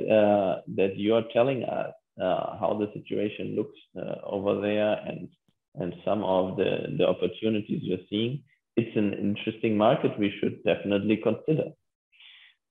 that 0.77 0.97
you're 0.97 1.25
telling 1.33 1.65
us 1.65 1.93
how 2.19 2.79
the 2.79 2.91
situation 2.99 3.57
looks 3.57 3.79
uh, 3.97 4.17
over 4.25 4.61
there 4.61 4.97
and, 5.07 5.29
and 5.77 5.95
some 6.05 6.23
of 6.23 6.57
the, 6.57 6.95
the 6.99 7.07
opportunities 7.07 7.81
you're 7.83 7.99
seeing, 8.09 8.43
it's 8.77 8.97
an 8.97 9.13
interesting 9.15 9.77
market 9.77 10.19
we 10.19 10.33
should 10.41 10.63
definitely 10.65 11.17
consider. 11.17 11.71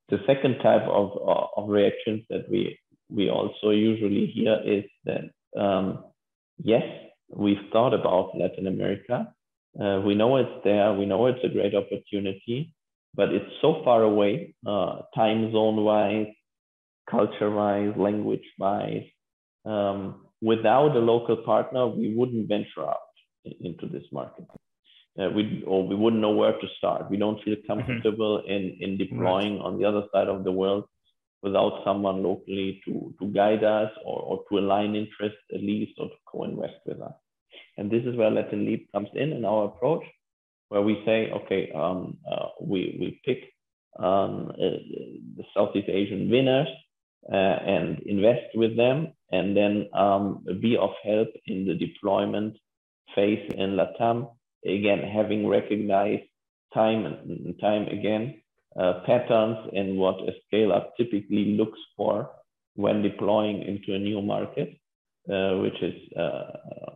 The 0.09 0.19
second 0.27 0.57
type 0.59 0.83
of, 0.83 1.11
of 1.57 1.69
reactions 1.69 2.23
that 2.29 2.49
we 2.49 2.77
we 3.09 3.29
also 3.29 3.69
usually 3.69 4.27
hear 4.27 4.59
is 4.65 4.85
that 5.05 5.59
um, 5.59 6.05
yes, 6.57 6.83
we've 7.29 7.69
thought 7.71 7.93
about 7.93 8.37
Latin 8.37 8.67
America. 8.67 9.33
Uh, 9.79 10.01
we 10.05 10.15
know 10.15 10.37
it's 10.37 10.63
there. 10.63 10.93
We 10.93 11.05
know 11.05 11.27
it's 11.27 11.43
a 11.43 11.49
great 11.49 11.75
opportunity, 11.75 12.73
but 13.15 13.29
it's 13.29 13.51
so 13.61 13.81
far 13.83 14.03
away, 14.03 14.55
uh, 14.65 15.01
time 15.15 15.51
zone 15.51 15.83
wise, 15.83 16.27
culture 17.09 17.51
wise, 17.51 17.93
language 17.97 18.45
wise. 18.57 19.05
Um, 19.66 20.26
without 20.41 20.95
a 20.95 20.99
local 20.99 21.38
partner, 21.38 21.88
we 21.88 22.14
wouldn't 22.16 22.47
venture 22.47 22.86
out 22.86 22.97
into 23.61 23.88
this 23.88 24.03
market. 24.11 24.45
Uh, 25.20 25.30
we 25.30 25.64
or 25.68 25.88
we 25.88 25.95
wouldn't 25.95 26.22
know 26.22 26.32
where 26.32 26.53
to 26.53 26.68
start. 26.78 27.09
We 27.09 27.18
don't 27.18 27.41
feel 27.43 27.55
mm-hmm. 27.55 27.68
comfortable 27.68 28.39
mm-hmm. 28.39 28.51
in 28.51 28.78
in 28.80 28.97
deploying 28.97 29.57
right. 29.57 29.66
on 29.66 29.78
the 29.78 29.86
other 29.86 30.03
side 30.11 30.28
of 30.28 30.43
the 30.43 30.51
world 30.51 30.86
without 31.43 31.84
someone 31.86 32.24
locally 32.24 32.82
to 32.86 33.14
to 33.20 33.28
guide 33.28 33.64
us 33.64 33.91
or, 34.05 34.20
or 34.22 34.43
to 34.49 34.57
align 34.57 34.95
interests 34.95 35.45
at 35.53 35.61
least 35.61 35.93
or 35.99 36.07
to 36.07 36.16
co-invest 36.26 36.80
with 36.86 36.99
us. 37.01 37.14
And 37.78 37.91
this 37.91 38.03
is 38.05 38.16
where 38.16 38.32
Latin 38.32 38.66
Leap 38.66 38.91
comes 38.91 39.09
in 39.14 39.34
in 39.34 39.45
our 39.45 39.66
approach, 39.66 40.03
where 40.70 40.82
we 40.82 41.01
say, 41.05 41.32
okay, 41.32 41.72
um, 41.76 42.18
uh, 42.30 42.47
we 42.59 42.97
we 42.99 43.22
pick 43.24 43.53
um, 43.99 44.51
uh, 44.51 44.80
the 45.38 45.43
Southeast 45.53 45.89
Asian 45.89 46.30
winners 46.30 46.70
uh, 47.32 47.57
and 47.76 47.99
invest 48.05 48.55
with 48.55 48.76
them, 48.76 49.14
and 49.34 49.57
then 49.57 49.89
um, 49.93 50.45
be 50.61 50.77
of 50.77 50.91
help 51.03 51.29
in 51.47 51.65
the 51.65 51.73
deployment 51.73 52.55
phase 53.15 53.43
in 53.57 53.71
LATAM. 53.79 54.29
Again, 54.65 55.01
having 55.17 55.47
recognized 55.47 56.29
time 56.73 57.05
and 57.05 57.55
time 57.59 57.88
again 57.88 58.41
uh, 58.79 59.01
patterns 59.05 59.57
in 59.73 59.97
what 59.97 60.17
a 60.29 60.34
scale 60.45 60.71
up 60.71 60.93
typically 60.97 61.45
looks 61.59 61.79
for 61.97 62.29
when 62.75 63.01
deploying 63.01 63.63
into 63.63 63.93
a 63.95 63.99
new 63.99 64.21
market, 64.21 64.69
uh, 65.31 65.55
which 65.63 65.79
is 65.81 65.95
uh, 66.15 66.43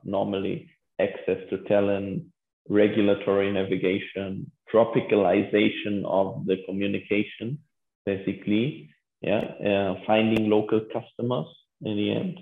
normally 0.03 0.69
access 0.99 1.39
to 1.49 1.57
talent, 1.67 2.23
regulatory 2.69 3.51
navigation, 3.51 4.51
tropicalization 4.73 6.03
of 6.05 6.45
the 6.45 6.57
communication, 6.67 7.57
basically, 8.05 8.89
yeah, 9.21 9.43
uh, 9.69 9.95
finding 10.05 10.49
local 10.49 10.81
customers 10.93 11.47
in 11.81 11.95
the 11.97 12.11
end, 12.11 12.39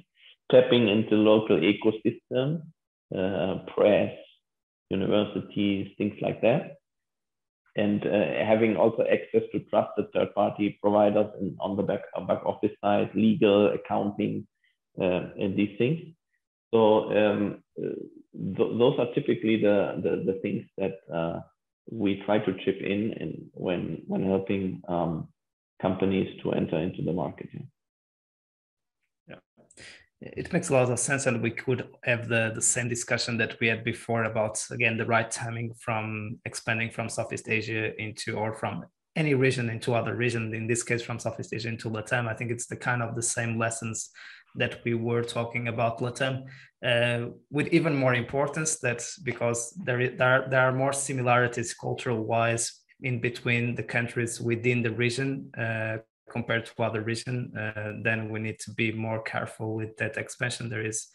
tapping 0.51 0.87
into 0.87 1.15
local 1.15 1.57
ecosystem, 1.57 2.61
uh, 3.15 3.59
press, 3.75 4.13
universities, 4.89 5.91
things 5.97 6.15
like 6.21 6.41
that. 6.41 6.77
And 7.77 8.05
uh, 8.07 8.45
having 8.45 8.77
also 8.77 9.03
access 9.03 9.43
to 9.51 9.59
trusted 9.69 10.05
third 10.13 10.33
party 10.33 10.77
providers 10.81 11.27
on 11.59 11.75
the 11.75 11.83
back, 11.83 12.01
back 12.27 12.45
office 12.45 12.71
side, 12.81 13.09
legal, 13.15 13.73
accounting, 13.73 14.47
uh, 14.99 15.23
and 15.37 15.57
these 15.57 15.77
things. 15.77 15.99
So 16.73 17.11
um, 17.11 17.63
th 17.77 18.69
those 18.81 18.95
are 18.99 19.13
typically 19.13 19.57
the, 19.61 19.77
the, 20.03 20.13
the 20.29 20.39
things 20.41 20.63
that 20.77 20.95
uh, 21.13 21.39
we 21.91 22.21
try 22.25 22.39
to 22.39 22.53
chip 22.63 22.79
in, 22.81 23.13
in 23.21 23.49
when, 23.53 24.03
when 24.07 24.23
helping 24.23 24.81
um, 24.87 25.27
companies 25.81 26.29
to 26.41 26.51
enter 26.53 26.79
into 26.79 27.01
the 27.01 27.13
market. 27.13 27.49
It 30.25 30.51
makes 30.51 30.69
a 30.69 30.73
lot 30.73 30.89
of 30.89 30.99
sense 30.99 31.27
and 31.27 31.41
we 31.41 31.51
could 31.51 31.87
have 32.03 32.27
the, 32.27 32.51
the 32.55 32.61
same 32.61 32.89
discussion 32.89 33.37
that 33.37 33.59
we 33.59 33.67
had 33.67 33.83
before 33.83 34.23
about 34.23 34.63
again 34.71 34.97
the 34.97 35.05
right 35.05 35.29
timing 35.29 35.73
from 35.79 36.39
expanding 36.45 36.89
from 36.89 37.09
southeast 37.09 37.47
asia 37.47 37.99
into 38.01 38.35
or 38.35 38.53
from 38.53 38.83
any 39.15 39.35
region 39.35 39.69
into 39.69 39.93
other 39.93 40.15
region 40.15 40.53
in 40.53 40.67
this 40.67 40.83
case 40.83 41.03
from 41.03 41.19
southeast 41.19 41.53
asia 41.53 41.69
into 41.69 41.89
latam. 41.89 42.27
I 42.27 42.33
think 42.33 42.49
it's 42.51 42.65
the 42.65 42.75
kind 42.75 43.03
of 43.03 43.15
the 43.15 43.21
same 43.21 43.59
lessons 43.59 44.09
that 44.55 44.79
we 44.83 44.93
were 44.93 45.21
talking 45.21 45.67
about 45.67 45.99
latam 45.99 46.45
uh, 46.83 47.29
with 47.51 47.67
even 47.67 47.95
more 47.95 48.15
importance 48.15 48.79
that 48.79 49.05
because 49.23 49.71
there, 49.83 50.09
there, 50.09 50.47
there 50.49 50.61
are 50.61 50.71
more 50.71 50.93
similarities 50.93 51.73
cultural 51.73 52.23
wise 52.23 52.81
in 53.01 53.19
between 53.19 53.75
the 53.75 53.83
countries 53.83 54.41
within 54.41 54.81
the 54.81 54.91
region 54.91 55.51
uh, 55.57 55.97
compared 56.29 56.65
to 56.65 56.83
other 56.83 57.01
region, 57.01 57.53
uh, 57.57 57.93
then 58.03 58.29
we 58.29 58.39
need 58.39 58.59
to 58.59 58.71
be 58.71 58.91
more 58.91 59.21
careful 59.21 59.75
with 59.75 59.95
that 59.97 60.17
expansion. 60.17 60.69
There 60.69 60.85
is 60.85 61.07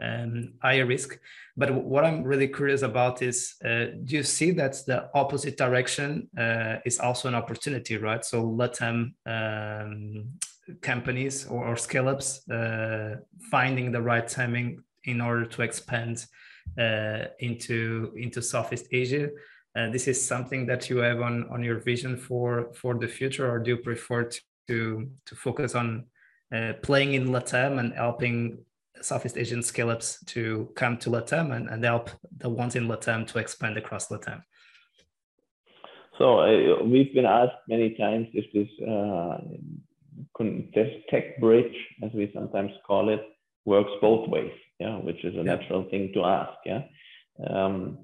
um, 0.00 0.52
higher 0.62 0.86
risk. 0.86 1.18
But 1.56 1.74
what 1.74 2.04
I'm 2.04 2.22
really 2.22 2.48
curious 2.48 2.82
about 2.82 3.22
is, 3.22 3.54
uh, 3.64 3.86
do 4.04 4.16
you 4.16 4.22
see 4.22 4.52
that 4.52 4.76
the 4.86 5.10
opposite 5.14 5.56
direction 5.56 6.28
uh, 6.38 6.76
is 6.84 6.98
also 6.98 7.28
an 7.28 7.34
opportunity, 7.34 7.96
right? 7.96 8.24
So 8.24 8.42
Latam 8.44 9.14
um, 9.26 10.30
companies 10.80 11.46
or, 11.46 11.66
or 11.66 11.76
scale-ups 11.76 12.48
uh, 12.48 13.16
finding 13.50 13.90
the 13.90 14.02
right 14.02 14.26
timing 14.26 14.82
in 15.04 15.20
order 15.20 15.46
to 15.46 15.62
expand 15.62 16.26
uh, 16.78 17.24
into 17.40 18.12
into 18.16 18.42
Southeast 18.42 18.86
Asia. 18.92 19.30
Uh, 19.76 19.90
this 19.90 20.06
is 20.08 20.24
something 20.24 20.66
that 20.66 20.90
you 20.90 20.98
have 20.98 21.20
on, 21.20 21.48
on 21.50 21.62
your 21.62 21.78
vision 21.78 22.16
for 22.16 22.72
for 22.74 22.98
the 22.98 23.08
future, 23.08 23.50
or 23.50 23.58
do 23.58 23.70
you 23.70 23.76
prefer 23.78 24.24
to 24.24 24.40
to 24.68 25.10
to 25.26 25.34
focus 25.34 25.74
on 25.74 26.04
uh, 26.54 26.74
playing 26.82 27.14
in 27.14 27.28
Latam 27.28 27.78
and 27.80 27.92
helping 27.94 28.58
Southeast 29.00 29.36
Asian 29.36 29.62
scale-ups 29.62 30.24
to 30.26 30.70
come 30.74 30.96
to 30.98 31.10
Latam 31.10 31.54
and, 31.54 31.68
and 31.68 31.84
help 31.84 32.10
the 32.38 32.48
ones 32.48 32.74
in 32.74 32.88
Latam 32.88 33.26
to 33.28 33.38
expand 33.38 33.76
across 33.76 34.08
Latam. 34.08 34.42
So 36.18 36.40
uh, 36.40 36.82
we've 36.82 37.14
been 37.14 37.26
asked 37.26 37.62
many 37.68 37.94
times 37.94 38.26
if 38.32 38.46
this 38.52 38.68
uh, 38.86 39.38
tech 41.10 41.38
bridge, 41.40 41.76
as 42.02 42.10
we 42.12 42.30
sometimes 42.34 42.72
call 42.86 43.08
it, 43.08 43.22
works 43.64 43.90
both 44.00 44.28
ways. 44.28 44.52
Yeah, 44.80 44.98
which 44.98 45.24
is 45.24 45.34
a 45.34 45.38
yeah. 45.38 45.54
natural 45.54 45.88
thing 45.90 46.12
to 46.14 46.24
ask. 46.24 46.58
Yeah. 46.64 46.82
Um, 47.50 47.98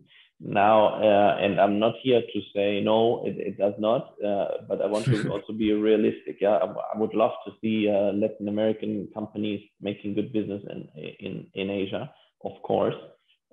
now 0.45 0.88
uh, 1.03 1.38
and 1.40 1.59
i'm 1.59 1.78
not 1.78 1.95
here 2.03 2.20
to 2.20 2.40
say 2.55 2.80
no 2.80 3.24
it, 3.24 3.36
it 3.38 3.59
does 3.59 3.72
not 3.78 4.14
uh, 4.22 4.49
but 4.68 4.82
i 4.82 4.86
want 4.86 5.05
to 5.07 5.28
also 5.32 5.53
be 5.53 5.72
realistic 5.72 6.36
yeah 6.40 6.59
I, 6.62 6.66
I, 6.66 6.99
would 6.99 7.14
love 7.14 7.32
to 7.47 7.53
see 7.62 7.88
uh, 7.88 8.12
latin 8.12 8.49
american 8.49 9.09
companies 9.14 9.61
making 9.80 10.14
good 10.14 10.32
business 10.32 10.62
in 10.70 10.88
in, 11.18 11.47
in 11.55 11.70
asia 11.70 12.12
of 12.45 12.53
course 12.62 12.95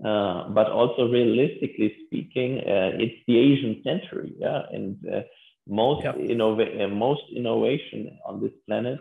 uh, 0.04 0.50
but 0.50 0.70
also 0.70 1.08
realistically 1.10 1.96
speaking 2.06 2.60
uh, 2.60 2.92
it's 3.00 3.24
the 3.26 3.38
asian 3.38 3.82
century 3.84 4.34
yeah 4.38 4.64
and 4.74 4.98
uh, 5.08 5.22
most 5.68 6.04
yep. 6.04 6.16
innova- 6.18 6.92
most 6.92 7.24
innovation 7.34 8.18
on 8.26 8.42
this 8.42 8.52
planet 8.68 9.00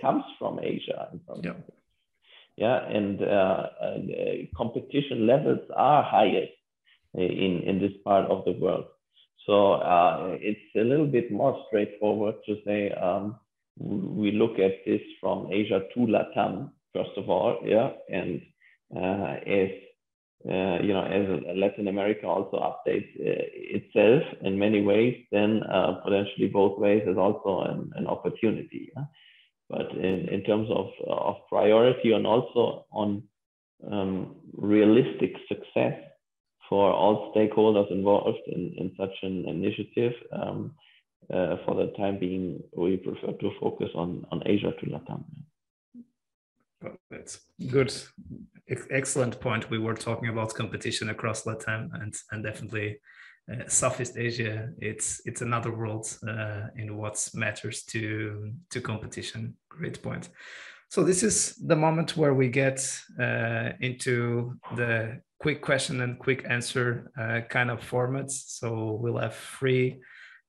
comes 0.00 0.24
from 0.38 0.60
asia 0.62 1.08
and 1.10 1.20
from 1.26 1.40
yep. 1.42 1.70
yeah 2.56 2.84
and 2.86 3.18
competition 4.54 5.26
levels 5.26 5.60
are 5.74 6.02
highest 6.02 6.52
in, 7.14 7.62
in 7.66 7.78
this 7.80 7.92
part 8.04 8.26
of 8.26 8.44
the 8.44 8.52
world. 8.52 8.84
So 9.46 9.72
uh, 9.74 10.36
it's 10.40 10.60
a 10.76 10.84
little 10.84 11.06
bit 11.06 11.32
more 11.32 11.64
straightforward 11.68 12.36
to 12.46 12.56
say 12.64 12.90
um, 12.92 13.36
we 13.78 14.32
look 14.32 14.58
at 14.58 14.84
this 14.86 15.00
from 15.20 15.50
Asia 15.50 15.82
to 15.94 16.00
Latam, 16.00 16.70
first 16.94 17.16
of 17.16 17.30
all, 17.30 17.60
yeah, 17.64 17.90
and 18.10 18.42
uh, 18.94 19.36
as 19.46 19.70
uh, 20.48 20.80
you 20.80 20.94
know, 20.94 21.04
as 21.04 21.56
Latin 21.56 21.88
America 21.88 22.26
also 22.26 22.56
updates 22.56 23.08
uh, 23.20 23.44
itself 23.52 24.22
in 24.40 24.58
many 24.58 24.80
ways, 24.80 25.14
then 25.30 25.62
uh, 25.64 26.00
potentially 26.02 26.48
both 26.48 26.78
ways 26.78 27.02
is 27.06 27.18
also 27.18 27.60
an, 27.68 27.90
an 27.94 28.06
opportunity. 28.06 28.90
Yeah? 28.96 29.04
But 29.68 29.90
in, 29.92 30.28
in 30.30 30.42
terms 30.44 30.68
of, 30.70 30.86
of 31.06 31.36
priority 31.48 32.12
and 32.12 32.26
also 32.26 32.86
on 32.90 33.22
um, 33.92 34.36
realistic 34.56 35.34
success, 35.46 35.94
for 36.70 36.92
all 36.92 37.34
stakeholders 37.34 37.90
involved 37.90 38.38
in, 38.46 38.72
in 38.78 38.92
such 38.96 39.14
an 39.22 39.46
initiative. 39.46 40.12
Um, 40.32 40.72
uh, 41.34 41.56
for 41.64 41.74
the 41.74 41.92
time 41.98 42.18
being, 42.18 42.62
we 42.76 42.96
prefer 42.96 43.32
to 43.32 43.50
focus 43.60 43.90
on, 43.94 44.24
on 44.32 44.42
Asia 44.46 44.72
to 44.80 44.86
Latam. 44.86 45.24
that's 47.10 47.40
good. 47.68 47.92
Excellent 48.90 49.40
point. 49.40 49.68
We 49.68 49.78
were 49.78 49.94
talking 49.94 50.28
about 50.28 50.54
competition 50.54 51.10
across 51.10 51.44
Latam 51.44 51.90
and, 52.00 52.14
and 52.30 52.42
definitely 52.42 52.98
uh, 53.52 53.68
Southeast 53.68 54.16
Asia. 54.16 54.70
It's 54.78 55.20
it's 55.24 55.42
another 55.42 55.72
world 55.72 56.06
uh, 56.26 56.68
in 56.76 56.96
what 56.96 57.28
matters 57.34 57.82
to 57.84 58.52
to 58.70 58.80
competition. 58.80 59.54
Great 59.68 60.02
point. 60.02 60.30
So 60.88 61.04
this 61.04 61.22
is 61.22 61.54
the 61.56 61.76
moment 61.76 62.16
where 62.16 62.34
we 62.34 62.48
get 62.48 62.78
uh, 63.18 63.70
into 63.80 64.54
the 64.76 65.20
quick 65.40 65.62
question 65.62 66.00
and 66.02 66.18
quick 66.18 66.44
answer 66.48 67.10
uh, 67.18 67.40
kind 67.48 67.70
of 67.70 67.80
formats. 67.80 68.32
So 68.58 68.98
we'll 69.00 69.18
have 69.18 69.36
three 69.58 70.00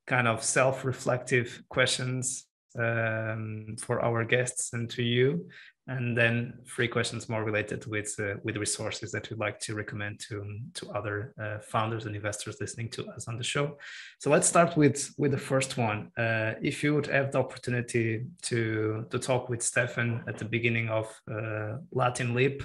kind 0.06 0.28
of 0.28 0.44
self-reflective 0.44 1.64
questions 1.70 2.46
um, 2.78 3.76
for 3.80 4.02
our 4.02 4.26
guests 4.26 4.74
and 4.74 4.90
to 4.92 5.04
you. 5.04 5.48
and 5.88 6.16
then 6.16 6.54
three 6.68 6.88
questions 6.88 7.28
more 7.28 7.44
related 7.44 7.86
with 7.88 8.16
uh, 8.20 8.36
with 8.44 8.56
resources 8.58 9.12
that 9.12 9.30
we'd 9.30 9.40
like 9.40 9.60
to 9.60 9.76
recommend 9.76 10.20
to 10.20 10.60
to 10.74 10.90
other 10.92 11.34
uh, 11.42 11.60
founders 11.60 12.06
and 12.06 12.16
investors 12.16 12.58
listening 12.62 12.90
to 12.90 13.08
us 13.10 13.28
on 13.28 13.38
the 13.38 13.44
show. 13.44 13.78
So 14.20 14.30
let's 14.30 14.48
start 14.48 14.78
with 14.78 15.12
with 15.18 15.32
the 15.32 15.38
first 15.38 15.78
one. 15.78 16.12
Uh, 16.18 16.54
if 16.62 16.84
you 16.84 16.94
would 16.96 17.08
have 17.08 17.32
the 17.32 17.40
opportunity 17.40 18.26
to 18.44 19.06
to 19.10 19.20
talk 19.20 19.50
with 19.50 19.62
Stefan 19.64 20.24
at 20.28 20.38
the 20.38 20.46
beginning 20.46 20.90
of 20.90 21.08
uh, 21.30 21.78
Latin 21.92 22.36
Leap, 22.36 22.64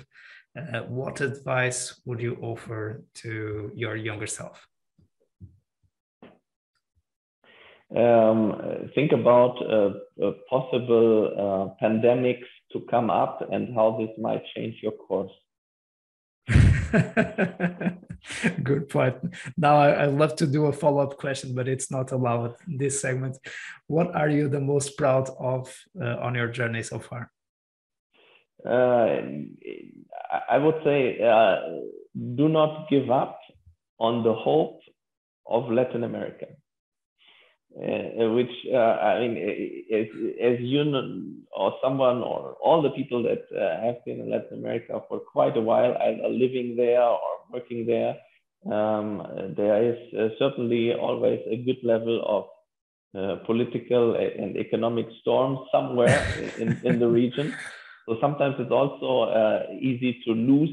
uh, 0.56 0.80
what 0.82 1.20
advice 1.20 2.00
would 2.04 2.20
you 2.20 2.36
offer 2.40 3.02
to 3.14 3.70
your 3.74 3.96
younger 3.96 4.26
self? 4.26 4.66
Um, 7.94 8.90
think 8.94 9.12
about 9.12 9.62
uh, 9.62 9.90
possible 10.50 11.74
pandemics 11.80 12.46
to 12.72 12.80
come 12.90 13.10
up 13.10 13.48
and 13.52 13.74
how 13.74 13.96
this 13.98 14.10
might 14.18 14.42
change 14.54 14.76
your 14.82 14.92
course. 14.92 15.32
Good 18.62 18.88
point. 18.88 19.16
Now, 19.56 19.76
I, 19.76 19.90
I 19.90 20.06
love 20.06 20.36
to 20.36 20.46
do 20.46 20.66
a 20.66 20.72
follow 20.72 21.02
up 21.02 21.16
question, 21.16 21.54
but 21.54 21.68
it's 21.68 21.90
not 21.90 22.12
allowed 22.12 22.54
in 22.66 22.78
this 22.78 23.00
segment. 23.00 23.36
What 23.86 24.14
are 24.14 24.28
you 24.28 24.48
the 24.48 24.60
most 24.60 24.96
proud 24.96 25.28
of 25.38 25.74
uh, 26.00 26.16
on 26.16 26.34
your 26.34 26.48
journey 26.48 26.82
so 26.82 26.98
far? 26.98 27.30
Uh, 28.64 29.20
I 30.50 30.58
would 30.58 30.76
say 30.84 31.20
uh, 31.22 31.56
do 32.34 32.48
not 32.48 32.88
give 32.90 33.10
up 33.10 33.40
on 33.98 34.22
the 34.22 34.34
hope 34.34 34.80
of 35.46 35.70
Latin 35.70 36.04
America. 36.04 36.46
Uh, 37.76 38.30
which 38.32 38.50
uh, 38.72 38.78
I 38.78 39.20
mean, 39.20 39.36
as, 39.92 40.06
as 40.42 40.60
you 40.60 40.82
know, 40.82 41.22
or 41.54 41.74
someone 41.84 42.22
or 42.22 42.56
all 42.64 42.80
the 42.80 42.88
people 42.90 43.22
that 43.22 43.44
uh, 43.54 43.84
have 43.84 44.02
been 44.06 44.18
in 44.18 44.30
Latin 44.30 44.60
America 44.60 45.02
for 45.06 45.20
quite 45.20 45.58
a 45.58 45.60
while, 45.60 45.94
either 45.94 46.26
living 46.26 46.74
there 46.76 47.02
or 47.02 47.20
working 47.52 47.84
there, 47.84 48.16
um, 48.72 49.52
there 49.58 49.92
is 49.92 49.98
uh, 50.14 50.28
certainly 50.38 50.94
always 50.94 51.40
a 51.50 51.56
good 51.56 51.76
level 51.82 52.22
of 52.26 53.20
uh, 53.20 53.44
political 53.44 54.14
and 54.14 54.56
economic 54.56 55.06
storm 55.20 55.58
somewhere 55.70 56.26
in, 56.58 56.80
in 56.82 56.98
the 56.98 57.08
region. 57.08 57.54
So 58.06 58.16
sometimes 58.20 58.56
it's 58.58 58.70
also 58.70 59.30
uh, 59.30 59.62
easy 59.80 60.20
to 60.24 60.32
lose 60.32 60.70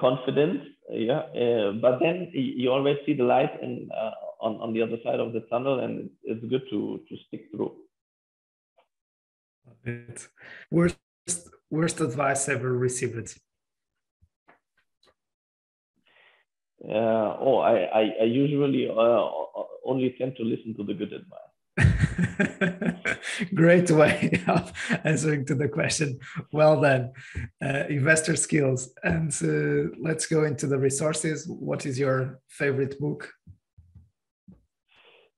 confidence. 0.00 0.60
Yeah, 0.90 1.72
but 1.82 1.98
then 2.00 2.30
you 2.32 2.70
always 2.70 2.96
see 3.04 3.12
the 3.12 3.24
light 3.24 3.62
and 3.62 3.90
on, 4.40 4.56
on 4.60 4.72
the 4.72 4.82
other 4.82 4.98
side 5.04 5.20
of 5.20 5.32
the 5.32 5.40
tunnel 5.40 5.80
and 5.80 6.10
it's 6.22 6.44
good 6.46 6.62
to 6.70 7.00
to 7.08 7.16
stick 7.26 7.48
through 7.50 7.72
worst 10.70 10.98
worst 11.70 12.00
advice 12.00 12.48
ever 12.48 12.72
received 12.72 13.38
uh, 16.84 17.36
oh 17.40 17.58
I, 17.58 17.74
I, 18.00 18.02
I 18.22 18.24
usually 18.24 18.88
uh, 18.88 19.28
only 19.84 20.14
tend 20.18 20.36
to 20.36 20.44
listen 20.44 20.74
to 20.76 20.84
the 20.84 20.94
good 20.94 21.12
advice 21.12 21.47
Great 23.54 23.90
way 23.90 24.42
of 24.48 24.72
answering 25.04 25.44
to 25.46 25.54
the 25.54 25.68
question. 25.68 26.18
Well 26.52 26.80
done. 26.80 27.12
Uh, 27.62 27.84
investor 27.88 28.36
skills. 28.36 28.90
And 29.02 29.32
uh, 29.42 29.94
let's 30.00 30.26
go 30.26 30.44
into 30.44 30.66
the 30.66 30.78
resources. 30.78 31.46
What 31.46 31.86
is 31.86 31.98
your 31.98 32.40
favorite 32.48 32.98
book? 32.98 33.32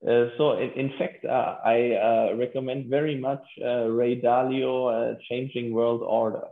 Uh, 0.06 0.28
so 0.38 0.52
in, 0.52 0.70
in 0.70 0.92
fact, 0.98 1.24
uh, 1.26 1.56
I 1.64 1.92
uh, 1.92 2.36
recommend 2.36 2.86
very 2.86 3.18
much 3.18 3.44
uh, 3.62 3.84
Ray 3.84 4.18
Dalio, 4.18 4.88
uh, 4.88 5.18
Changing 5.28 5.74
World 5.74 6.02
Order, 6.02 6.46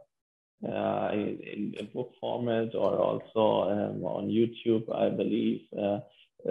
in, 0.63 1.73
in, 1.79 1.89
book 1.95 2.13
format 2.21 2.75
or 2.75 2.99
also 2.99 3.71
um, 3.71 4.05
on 4.05 4.29
YouTube, 4.29 4.85
I 4.95 5.09
believe. 5.09 5.63
Yeah. 5.73 6.01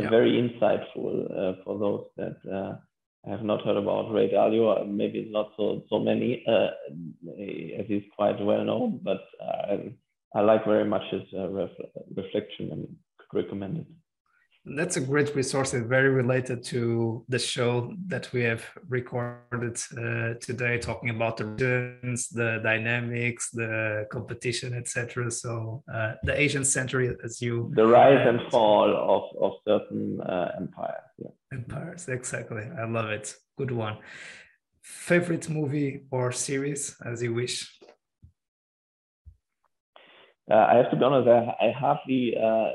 Very 0.09 0.33
insightful 0.33 1.63
for 1.63 1.77
those 1.77 2.05
that 2.17 2.79
have 3.25 3.43
not 3.43 3.63
heard 3.63 3.77
about 3.77 4.11
Ray 4.11 4.29
Dalio. 4.29 4.81
Uh, 4.81 4.85
maybe 4.85 5.27
not 5.29 5.51
so 5.57 5.83
so 5.89 5.99
many, 5.99 6.43
uh, 6.47 6.69
as 7.79 7.85
he's 7.87 8.03
quite 8.15 8.39
well 8.43 8.63
known, 8.63 8.99
but 9.03 9.21
I, 9.41 9.91
I 10.35 10.41
like 10.41 10.65
very 10.65 10.85
much 10.85 11.03
his 11.11 11.23
ref 11.33 11.69
reflection 12.15 12.71
and 12.71 12.95
could 13.17 13.43
recommend 13.43 13.77
it. 13.77 13.87
That's 14.75 14.97
a 14.97 15.01
great 15.01 15.33
resource 15.35 15.73
and 15.73 15.87
very 15.87 16.09
related 16.09 16.63
to 16.65 17.23
the 17.29 17.39
show 17.39 17.93
that 18.07 18.31
we 18.33 18.41
have 18.43 18.65
recorded 18.89 19.79
uh, 19.97 20.33
today, 20.41 20.77
talking 20.77 21.09
about 21.09 21.37
the 21.37 21.45
regions, 21.45 22.27
the 22.29 22.59
dynamics, 22.63 23.49
the 23.51 24.07
competition, 24.11 24.73
etc. 24.73 25.31
So 25.31 25.83
uh, 25.93 26.13
the 26.23 26.39
Asian 26.39 26.65
century, 26.65 27.15
as 27.23 27.41
you 27.41 27.71
the 27.75 27.87
rise 27.87 28.27
and 28.27 28.41
fall 28.51 28.89
of 28.93 29.23
of 29.41 29.53
certain 29.65 30.19
uh, 30.21 30.51
empires. 30.57 31.11
Yeah. 31.17 31.31
Empires, 31.53 32.07
exactly. 32.09 32.63
I 32.77 32.85
love 32.85 33.09
it. 33.09 33.33
Good 33.57 33.71
one. 33.71 33.97
Favorite 34.81 35.49
movie 35.49 36.03
or 36.11 36.31
series, 36.31 36.95
as 37.05 37.23
you 37.23 37.33
wish. 37.33 37.73
Uh, 40.49 40.55
I 40.55 40.75
have 40.75 40.89
to 40.91 40.95
be 40.95 41.03
honest. 41.03 41.27
I, 41.27 41.67
I 41.67 41.71
hardly 41.71 42.35
uh, 42.37 42.71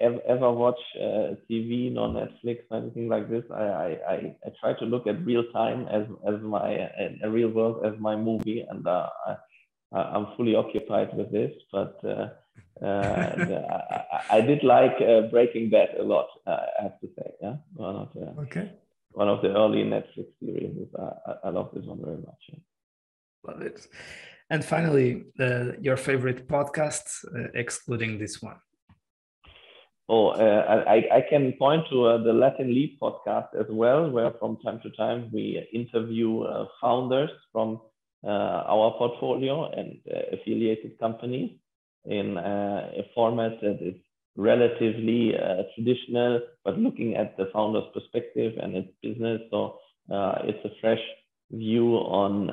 ever, 0.00 0.52
watch 0.52 0.78
uh, 1.00 1.34
TV, 1.50 1.92
nor 1.92 2.08
Netflix, 2.08 2.58
or 2.70 2.78
anything 2.78 3.08
like 3.08 3.28
this. 3.28 3.44
I, 3.50 3.62
I, 3.62 3.88
I, 4.08 4.36
I, 4.44 4.50
try 4.60 4.72
to 4.78 4.84
look 4.84 5.06
at 5.06 5.24
real 5.24 5.44
time 5.52 5.86
as, 5.88 6.06
as 6.26 6.40
my, 6.42 6.88
a 7.22 7.30
real 7.30 7.50
world 7.50 7.84
as 7.84 7.98
my 7.98 8.16
movie, 8.16 8.64
and 8.68 8.86
uh, 8.86 9.08
I, 9.26 9.98
I'm 9.98 10.28
fully 10.36 10.54
occupied 10.54 11.16
with 11.16 11.30
this. 11.32 11.52
But 11.72 11.98
uh, 12.04 12.28
uh 12.84 12.86
I, 14.30 14.38
I, 14.38 14.40
did 14.40 14.62
like 14.64 14.96
uh, 15.00 15.22
Breaking 15.30 15.70
Bad 15.70 15.90
a 15.98 16.02
lot, 16.02 16.28
uh, 16.46 16.58
I 16.78 16.82
have 16.82 17.00
to 17.00 17.08
say. 17.18 17.30
Yeah, 17.42 17.56
one 17.74 17.96
of 17.96 18.08
the, 18.14 18.26
okay. 18.42 18.72
one 19.12 19.28
of 19.28 19.42
the 19.42 19.48
early 19.48 19.84
Netflix 19.84 20.28
series. 20.40 20.88
I, 20.98 21.32
I 21.44 21.48
love 21.50 21.70
this 21.74 21.84
one 21.84 22.00
very 22.04 22.18
much. 22.18 22.42
Yeah. 22.48 22.58
Love 23.44 23.62
it. 23.62 23.86
And 24.50 24.64
finally, 24.64 25.24
your 25.80 25.96
favorite 25.96 26.46
podcast, 26.46 27.24
excluding 27.54 28.18
this 28.18 28.40
one. 28.40 28.56
Oh, 30.08 30.28
uh, 30.28 30.84
I, 30.86 31.02
I 31.16 31.20
can 31.28 31.52
point 31.58 31.84
to 31.90 32.04
uh, 32.06 32.22
the 32.22 32.32
Latin 32.32 32.72
Leap 32.72 33.00
podcast 33.00 33.48
as 33.58 33.66
well, 33.68 34.08
where 34.08 34.30
from 34.38 34.56
time 34.64 34.80
to 34.84 34.90
time 34.90 35.30
we 35.32 35.66
interview 35.72 36.42
uh, 36.42 36.66
founders 36.80 37.30
from 37.50 37.80
uh, 38.24 38.28
our 38.68 38.92
portfolio 38.98 39.68
and 39.72 39.98
uh, 40.12 40.36
affiliated 40.36 40.98
companies 41.00 41.50
in 42.04 42.38
uh, 42.38 42.90
a 42.96 43.04
format 43.16 43.60
that 43.62 43.78
is 43.82 43.94
relatively 44.36 45.34
traditional, 45.74 46.40
but 46.64 46.78
looking 46.78 47.16
at 47.16 47.36
the 47.36 47.48
founder's 47.52 47.84
perspective 47.92 48.52
and 48.62 48.76
its 48.76 48.92
business. 49.02 49.40
So 49.50 49.78
it's 50.44 50.64
a 50.64 50.70
fresh 50.80 51.02
view 51.50 51.94
on 51.96 52.50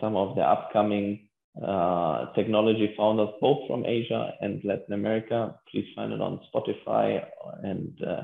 some 0.00 0.16
of 0.16 0.36
the 0.36 0.42
upcoming 0.42 1.29
uh, 1.64 2.32
technology 2.34 2.94
founders, 2.96 3.28
both 3.40 3.66
from 3.66 3.84
Asia 3.84 4.32
and 4.40 4.62
Latin 4.64 4.94
America. 4.94 5.54
Please 5.70 5.86
find 5.94 6.12
it 6.12 6.20
on 6.20 6.40
Spotify 6.52 7.24
and 7.62 7.92
uh, 8.06 8.22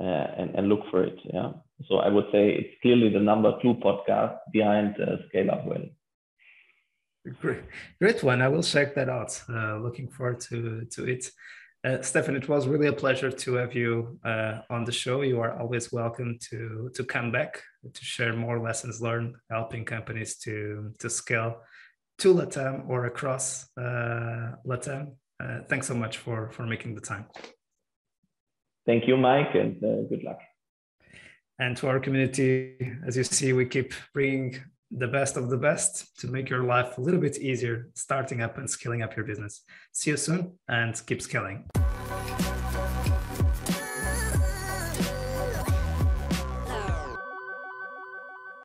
uh, 0.00 0.26
and, 0.38 0.54
and 0.56 0.68
look 0.68 0.80
for 0.90 1.04
it. 1.04 1.16
Yeah. 1.32 1.52
So 1.88 1.98
I 1.98 2.08
would 2.08 2.26
say 2.32 2.50
it's 2.50 2.74
clearly 2.82 3.10
the 3.10 3.20
number 3.20 3.56
two 3.62 3.74
podcast 3.74 4.38
behind 4.52 4.96
uh, 5.00 5.16
Scale 5.28 5.52
Up 5.52 5.66
Well. 5.66 5.84
Great, 7.40 7.62
great 8.00 8.22
one. 8.22 8.42
I 8.42 8.48
will 8.48 8.62
check 8.62 8.94
that 8.96 9.08
out. 9.08 9.40
Uh, 9.48 9.78
looking 9.78 10.08
forward 10.08 10.40
to 10.40 10.84
to 10.92 11.04
it. 11.04 11.30
Uh, 11.84 12.00
Stefan, 12.00 12.34
it 12.34 12.48
was 12.48 12.66
really 12.66 12.86
a 12.86 12.92
pleasure 12.92 13.30
to 13.30 13.54
have 13.54 13.74
you 13.74 14.18
uh, 14.24 14.60
on 14.70 14.84
the 14.84 14.92
show. 14.92 15.20
You 15.20 15.40
are 15.40 15.58
always 15.58 15.92
welcome 15.92 16.38
to 16.50 16.90
to 16.94 17.04
come 17.04 17.30
back 17.30 17.62
to 17.92 18.04
share 18.04 18.32
more 18.32 18.58
lessons 18.58 19.00
learned, 19.00 19.36
helping 19.50 19.84
companies 19.84 20.36
to 20.38 20.92
to 20.98 21.08
scale 21.08 21.62
to 22.18 22.34
Latam 22.34 22.88
or 22.88 23.06
across 23.06 23.68
uh, 23.76 24.56
Latam. 24.66 25.14
Uh, 25.42 25.60
thanks 25.68 25.86
so 25.86 25.94
much 25.94 26.18
for 26.18 26.50
for 26.50 26.66
making 26.66 26.94
the 26.94 27.00
time. 27.00 27.26
Thank 28.86 29.08
you, 29.08 29.16
Mike, 29.16 29.54
and 29.54 29.82
uh, 29.82 30.02
good 30.08 30.22
luck. 30.22 30.40
And 31.58 31.76
to 31.78 31.88
our 31.88 32.00
community, 32.00 32.76
as 33.06 33.16
you 33.16 33.24
see, 33.24 33.52
we 33.52 33.66
keep 33.66 33.94
bringing 34.12 34.60
the 34.90 35.08
best 35.08 35.36
of 35.36 35.50
the 35.50 35.56
best 35.56 36.18
to 36.20 36.26
make 36.28 36.48
your 36.48 36.64
life 36.64 36.98
a 36.98 37.00
little 37.00 37.20
bit 37.20 37.38
easier 37.38 37.88
starting 37.94 38.42
up 38.42 38.58
and 38.58 38.68
scaling 38.70 39.02
up 39.02 39.16
your 39.16 39.24
business. 39.24 39.62
See 39.92 40.10
you 40.10 40.16
soon 40.16 40.52
and 40.68 41.00
keep 41.06 41.22
scaling. 41.22 41.64